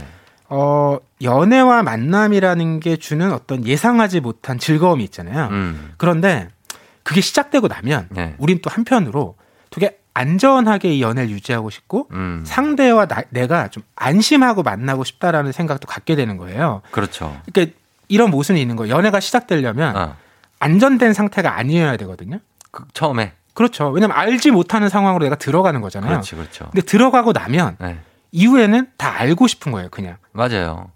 어, 0.48 0.98
연애와 1.22 1.82
만남이라는 1.84 2.80
게 2.80 2.96
주는 2.96 3.32
어떤 3.32 3.64
예상하지 3.64 4.20
못한 4.20 4.58
즐거움이 4.58 5.04
있잖아요. 5.04 5.48
음. 5.52 5.92
그런데 5.96 6.48
그게 7.04 7.20
시작되고 7.20 7.68
나면 7.68 8.08
네. 8.10 8.34
우린 8.38 8.60
또 8.62 8.70
한편으로 8.70 9.36
안전하게 10.14 10.94
이 10.94 11.02
연애를 11.02 11.30
유지하고 11.30 11.70
싶고 11.70 12.08
음. 12.12 12.42
상대와 12.44 13.06
나- 13.06 13.22
내가 13.30 13.68
좀 13.68 13.82
안심하고 13.96 14.62
만나고 14.62 15.04
싶다라는 15.04 15.52
생각도 15.52 15.86
갖게 15.86 16.16
되는 16.16 16.36
거예요. 16.36 16.82
그렇죠. 16.90 17.36
그러니까 17.52 17.76
이런 18.08 18.30
모순이 18.30 18.60
있는 18.60 18.76
거예요. 18.76 18.94
연애가 18.94 19.20
시작되려면 19.20 19.96
어. 19.96 20.16
안전된 20.58 21.12
상태가 21.14 21.56
아니어야 21.56 21.96
되거든요. 21.98 22.38
그, 22.70 22.84
처음에. 22.92 23.32
그렇죠. 23.54 23.88
왜냐면 23.90 24.16
알지 24.16 24.50
못하는 24.50 24.88
상황으로 24.88 25.24
내가 25.24 25.36
들어가는 25.36 25.80
거잖아요. 25.80 26.10
그렇지, 26.12 26.34
그렇죠. 26.36 26.66
근데 26.70 26.82
들어가고 26.82 27.32
나면 27.32 27.76
네. 27.80 27.98
이후에는 28.32 28.88
다 28.96 29.14
알고 29.20 29.46
싶은 29.46 29.72
거예요, 29.72 29.88
그냥. 29.90 30.16
맞아요. 30.32 30.90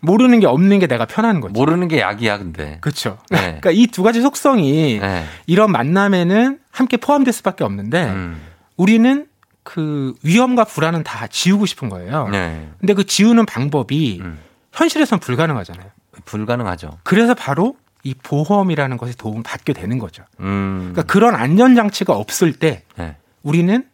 모르는 0.00 0.38
게 0.40 0.46
없는 0.46 0.80
게 0.80 0.86
내가 0.86 1.06
편한 1.06 1.40
거죠. 1.40 1.52
모르는 1.52 1.88
게 1.88 2.00
약이야, 2.00 2.36
근데. 2.38 2.76
그렇죠. 2.82 3.18
네. 3.30 3.38
그러니까 3.60 3.70
이 3.70 3.86
두 3.86 4.02
가지 4.02 4.20
속성이 4.20 4.98
네. 5.00 5.24
이런 5.46 5.72
만남에는 5.72 6.58
함께 6.70 6.96
포함될 6.98 7.32
수밖에 7.32 7.64
없는데 7.64 8.04
음. 8.10 8.40
우리는 8.76 9.26
그 9.62 10.14
위험과 10.22 10.64
불안은 10.64 11.04
다 11.04 11.26
지우고 11.26 11.66
싶은 11.66 11.88
거예요. 11.88 12.28
네. 12.28 12.68
근데 12.78 12.94
그 12.94 13.04
지우는 13.04 13.46
방법이 13.46 14.20
음. 14.20 14.38
현실에선 14.72 15.20
불가능하잖아요. 15.20 15.86
불가능하죠. 16.24 16.98
그래서 17.02 17.34
바로 17.34 17.76
이 18.02 18.14
보험이라는 18.14 18.96
것에 18.98 19.14
도움을 19.16 19.42
받게 19.42 19.72
되는 19.72 19.98
거죠. 19.98 20.22
음. 20.40 20.90
그러니까 20.92 21.02
그런 21.04 21.34
안전 21.34 21.74
장치가 21.74 22.12
없을 22.14 22.52
때 22.52 22.82
네. 22.96 23.16
우리는 23.42 23.88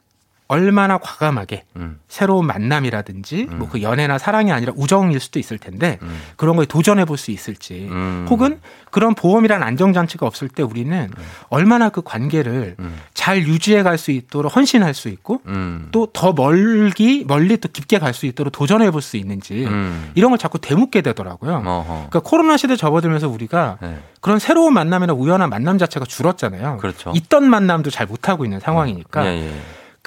얼마나 0.51 0.99
과감하게 0.99 1.63
음. 1.77 2.01
새로운 2.09 2.45
만남이라든지 2.47 3.45
뭐그 3.51 3.83
연애나 3.83 4.19
사랑이 4.19 4.51
아니라 4.51 4.73
우정일 4.75 5.21
수도 5.21 5.39
있을 5.39 5.59
텐데 5.59 5.99
음. 6.03 6.21
그런 6.37 6.57
거에 6.57 6.67
도전해 6.67 7.05
볼 7.05 7.17
수 7.17 7.31
있을지 7.31 7.87
음. 7.89 8.27
혹은 8.29 8.61
그런 8.91 9.15
보험이란 9.15 9.63
안정장치가 9.63 10.27
없을 10.27 10.49
때 10.49 10.65
우리는 10.65 11.09
얼마나 11.51 11.89
그 11.91 12.03
관계를 12.03 12.75
음. 12.81 12.99
잘 13.15 13.43
유지해 13.47 13.85
갈 13.85 13.97
수 13.97 14.11
있도록 14.11 14.57
헌신할 14.57 14.93
수 14.95 15.09
있고 15.09 15.41
음. 15.47 15.89
또더 15.93 16.33
멀기 16.33 17.25
멀리 17.29 17.57
또 17.59 17.69
깊게 17.69 17.99
갈 18.01 18.13
수 18.13 18.27
있도록 18.27 18.51
도전해 18.53 18.91
볼 18.91 19.03
수 19.03 19.17
있는지 19.17 19.67
음. 19.67 20.11
이런 20.17 20.31
걸 20.33 20.39
자꾸 20.39 20.59
되묻게 20.59 21.01
되더라고요. 21.03 21.63
어허. 21.65 21.87
그러니까 22.11 22.21
코로나 22.21 22.57
시대 22.57 22.75
접어들면서 22.75 23.29
우리가 23.29 23.79
네. 23.81 23.99
그런 24.21 24.39
새로운 24.41 24.75
만남이나 24.75 25.13
우연한 25.13 25.49
만남 25.49 25.79
자체가 25.79 26.07
줄었잖아요. 26.07 26.79
그렇죠. 26.79 27.13
있던 27.15 27.49
만남도 27.49 27.91
잘 27.91 28.07
못하고 28.07 28.45
있는 28.45 28.59
상황이니까 28.59 29.27
예, 29.27 29.47
예. 29.47 29.53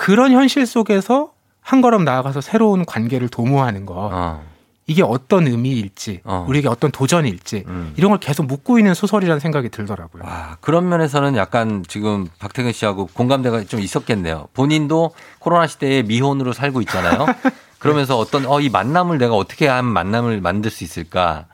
그런 0.04 0.34
현실 0.34 0.66
속에서 0.66 1.32
한 1.62 1.80
걸음 1.80 2.04
나아가서 2.04 2.42
새로운 2.42 2.86
관계를 2.86 3.30
도모하는 3.30 3.86
거 3.86 4.10
어. 4.12 4.44
이게 4.86 5.02
어떤 5.02 5.48
의미일지 5.48 6.20
어. 6.26 6.46
우리에게 6.46 6.68
어떤 6.68 6.92
도전일지 6.92 7.64
음. 7.68 7.94
이런 7.96 8.12
걸 8.12 8.20
계속 8.20 8.46
묻고 8.46 8.80
있는 8.80 8.96
소설이라는 8.96 9.40
생각이 9.40 9.70
들더라고요. 9.70 10.24
아, 10.26 10.58
그런 10.60 10.90
면에서는 10.90 11.38
약간 11.38 11.86
지금 11.88 12.28
박태근 12.40 12.74
씨하고 12.74 13.06
공감대가 13.14 13.64
좀 13.64 13.80
있었겠네요. 13.80 14.50
본인도 14.54 15.12
코로나 15.40 15.68
시대에 15.68 16.04
미혼으로 16.04 16.52
살고 16.52 16.82
있잖아요. 16.82 17.26
그러면서 17.84 18.18
어떤 18.18 18.46
어 18.46 18.60
이 18.60 18.70
만남을 18.70 19.18
내가 19.18 19.36
어떻게 19.36 19.68
하면 19.68 19.92
만남을 19.92 20.40
만들 20.42 20.72
수 20.72 20.84
있을까? 20.84 21.46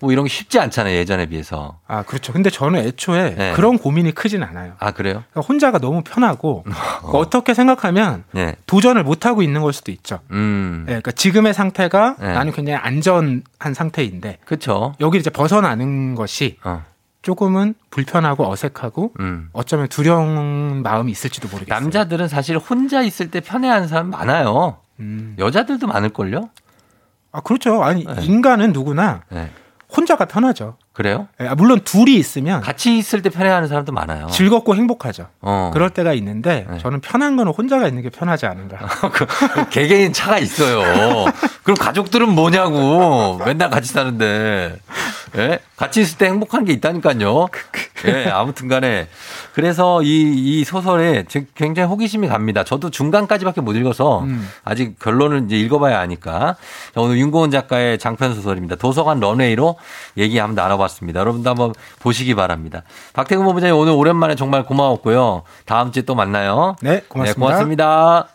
뭐 0.00 0.10
이런 0.12 0.24
게 0.24 0.28
쉽지 0.28 0.58
않잖아요 0.58 0.94
예전에 0.96 1.26
비해서. 1.26 1.78
아 1.86 2.02
그렇죠. 2.02 2.32
근데 2.32 2.50
저는 2.50 2.80
애초에 2.80 3.34
네. 3.36 3.52
그런 3.54 3.78
고민이 3.78 4.12
크진 4.12 4.42
않아요. 4.42 4.72
아 4.78 4.90
그래요? 4.90 5.22
그러니까 5.30 5.40
혼자가 5.48 5.78
너무 5.78 6.02
편하고 6.02 6.62
그러니까 7.00 7.18
어떻게 7.18 7.54
생각하면 7.54 8.24
네. 8.32 8.56
도전을 8.66 9.04
못 9.04 9.26
하고 9.26 9.42
있는 9.42 9.62
걸 9.62 9.72
수도 9.72 9.92
있죠. 9.92 10.18
음. 10.32 10.82
예, 10.84 10.92
그러니까 10.92 11.12
지금의 11.12 11.54
상태가 11.54 12.16
네. 12.18 12.32
나는 12.32 12.52
굉장히 12.52 12.78
안전한 12.78 13.74
상태인데 13.74 14.38
그렇죠. 14.44 14.94
여기 15.00 15.18
이제 15.18 15.30
벗어나는 15.30 16.14
것이 16.14 16.58
어. 16.64 16.84
조금은 17.22 17.74
불편하고 17.90 18.48
어색하고 18.50 19.12
음. 19.20 19.48
어쩌면 19.52 19.88
두려운 19.88 20.82
마음이 20.82 21.10
있을지도 21.10 21.48
모르겠어요. 21.48 21.80
남자들은 21.80 22.28
사실 22.28 22.56
혼자 22.56 23.02
있을 23.02 23.30
때 23.30 23.40
편해하는 23.40 23.88
사람 23.88 24.10
많아요. 24.10 24.78
여자들도 25.38 25.86
많을걸요? 25.86 26.50
아 27.32 27.40
그렇죠. 27.40 27.82
아니 27.82 28.04
네. 28.04 28.24
인간은 28.24 28.72
누구나 28.72 29.22
네. 29.30 29.50
혼자가 29.94 30.24
편하죠. 30.24 30.76
그래요? 30.96 31.28
예, 31.42 31.48
아, 31.48 31.54
물론 31.54 31.80
둘이 31.80 32.14
있으면 32.14 32.62
같이 32.62 32.96
있을 32.96 33.20
때 33.20 33.28
편해하는 33.28 33.68
사람도 33.68 33.92
많아요. 33.92 34.28
즐겁고 34.28 34.74
행복하죠. 34.74 35.26
어. 35.42 35.70
그럴 35.74 35.90
때가 35.90 36.14
있는데 36.14 36.66
네. 36.70 36.78
저는 36.78 37.00
편한 37.02 37.36
거는 37.36 37.52
혼자가 37.52 37.86
있는 37.86 38.00
게 38.00 38.08
편하지 38.08 38.46
않은가. 38.46 38.78
개개인 39.68 40.14
차가 40.14 40.38
있어요. 40.38 41.26
그럼 41.64 41.76
가족들은 41.76 42.30
뭐냐고. 42.30 43.38
맨날 43.44 43.68
같이 43.68 43.92
사는데. 43.92 44.78
예? 45.36 45.58
같이 45.76 46.00
있을 46.00 46.16
때 46.16 46.26
행복한 46.26 46.64
게 46.64 46.72
있다니까요. 46.72 47.48
예, 48.06 48.30
아무튼 48.30 48.68
간에. 48.68 49.08
그래서 49.52 50.02
이, 50.02 50.32
이 50.60 50.64
소설에 50.64 51.24
굉장히 51.54 51.88
호기심이 51.88 52.28
갑니다. 52.28 52.64
저도 52.64 52.90
중간까지밖에 52.90 53.60
못 53.60 53.74
읽어서 53.74 54.20
음. 54.22 54.48
아직 54.64 54.98
결론은 54.98 55.46
이제 55.46 55.58
읽어봐야 55.58 55.98
하니까. 56.00 56.56
자, 56.94 57.00
오늘 57.00 57.18
윤고은 57.18 57.50
작가의 57.50 57.98
장편 57.98 58.34
소설입니다. 58.34 58.76
도서관 58.76 59.20
런웨이로 59.20 59.76
얘기 60.16 60.38
한번 60.38 60.54
나눠봤 60.54 60.85
습니다. 60.88 61.20
여러분도 61.20 61.48
한번 61.50 61.72
보시기 62.00 62.34
바랍니다. 62.34 62.82
박태근 63.12 63.44
본부장님 63.44 63.76
오늘 63.76 63.92
오랜만에 63.92 64.34
정말 64.34 64.64
고마웠고요. 64.64 65.42
다음 65.64 65.92
주에 65.92 66.02
또 66.02 66.14
만나요. 66.14 66.76
네, 66.82 67.00
고맙습니다. 67.08 67.32
네, 67.34 67.34
고맙습니다. 67.34 68.28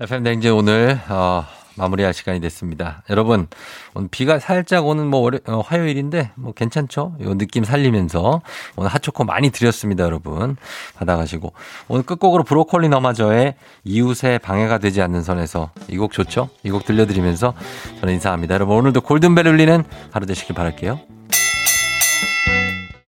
FM 0.00 0.22
댕진 0.22 0.52
오늘 0.52 1.00
어, 1.08 1.44
마무리할 1.76 2.12
시간이 2.12 2.40
됐습니다. 2.40 3.02
여러분 3.10 3.46
오늘 3.94 4.08
비가 4.10 4.38
살짝 4.40 4.84
오는 4.86 5.06
뭐 5.06 5.20
월요- 5.20 5.38
어, 5.48 5.60
화요일인데 5.64 6.30
뭐 6.34 6.52
괜찮죠? 6.52 7.14
요 7.20 7.34
느낌 7.38 7.62
살리면서 7.62 8.42
오늘 8.76 8.90
핫초코 8.90 9.22
많이 9.24 9.50
드렸습니다, 9.50 10.02
여러분 10.04 10.56
받아가시고 10.96 11.52
오늘 11.86 12.04
끝곡으로 12.04 12.42
브로콜리 12.44 12.88
너마저의 12.88 13.54
이웃의 13.84 14.40
방해가 14.40 14.78
되지 14.78 15.02
않는 15.02 15.22
선에서 15.22 15.70
이 15.88 15.96
곡 15.98 16.12
좋죠? 16.12 16.48
이 16.64 16.70
곡 16.70 16.84
들려드리면서 16.84 17.54
저는 18.00 18.14
인사합니다. 18.14 18.54
여러분 18.54 18.76
오늘도 18.76 19.00
골든벨 19.02 19.46
울리는 19.46 19.84
하루 20.12 20.26
되시길 20.26 20.54
바랄게요. 20.56 20.98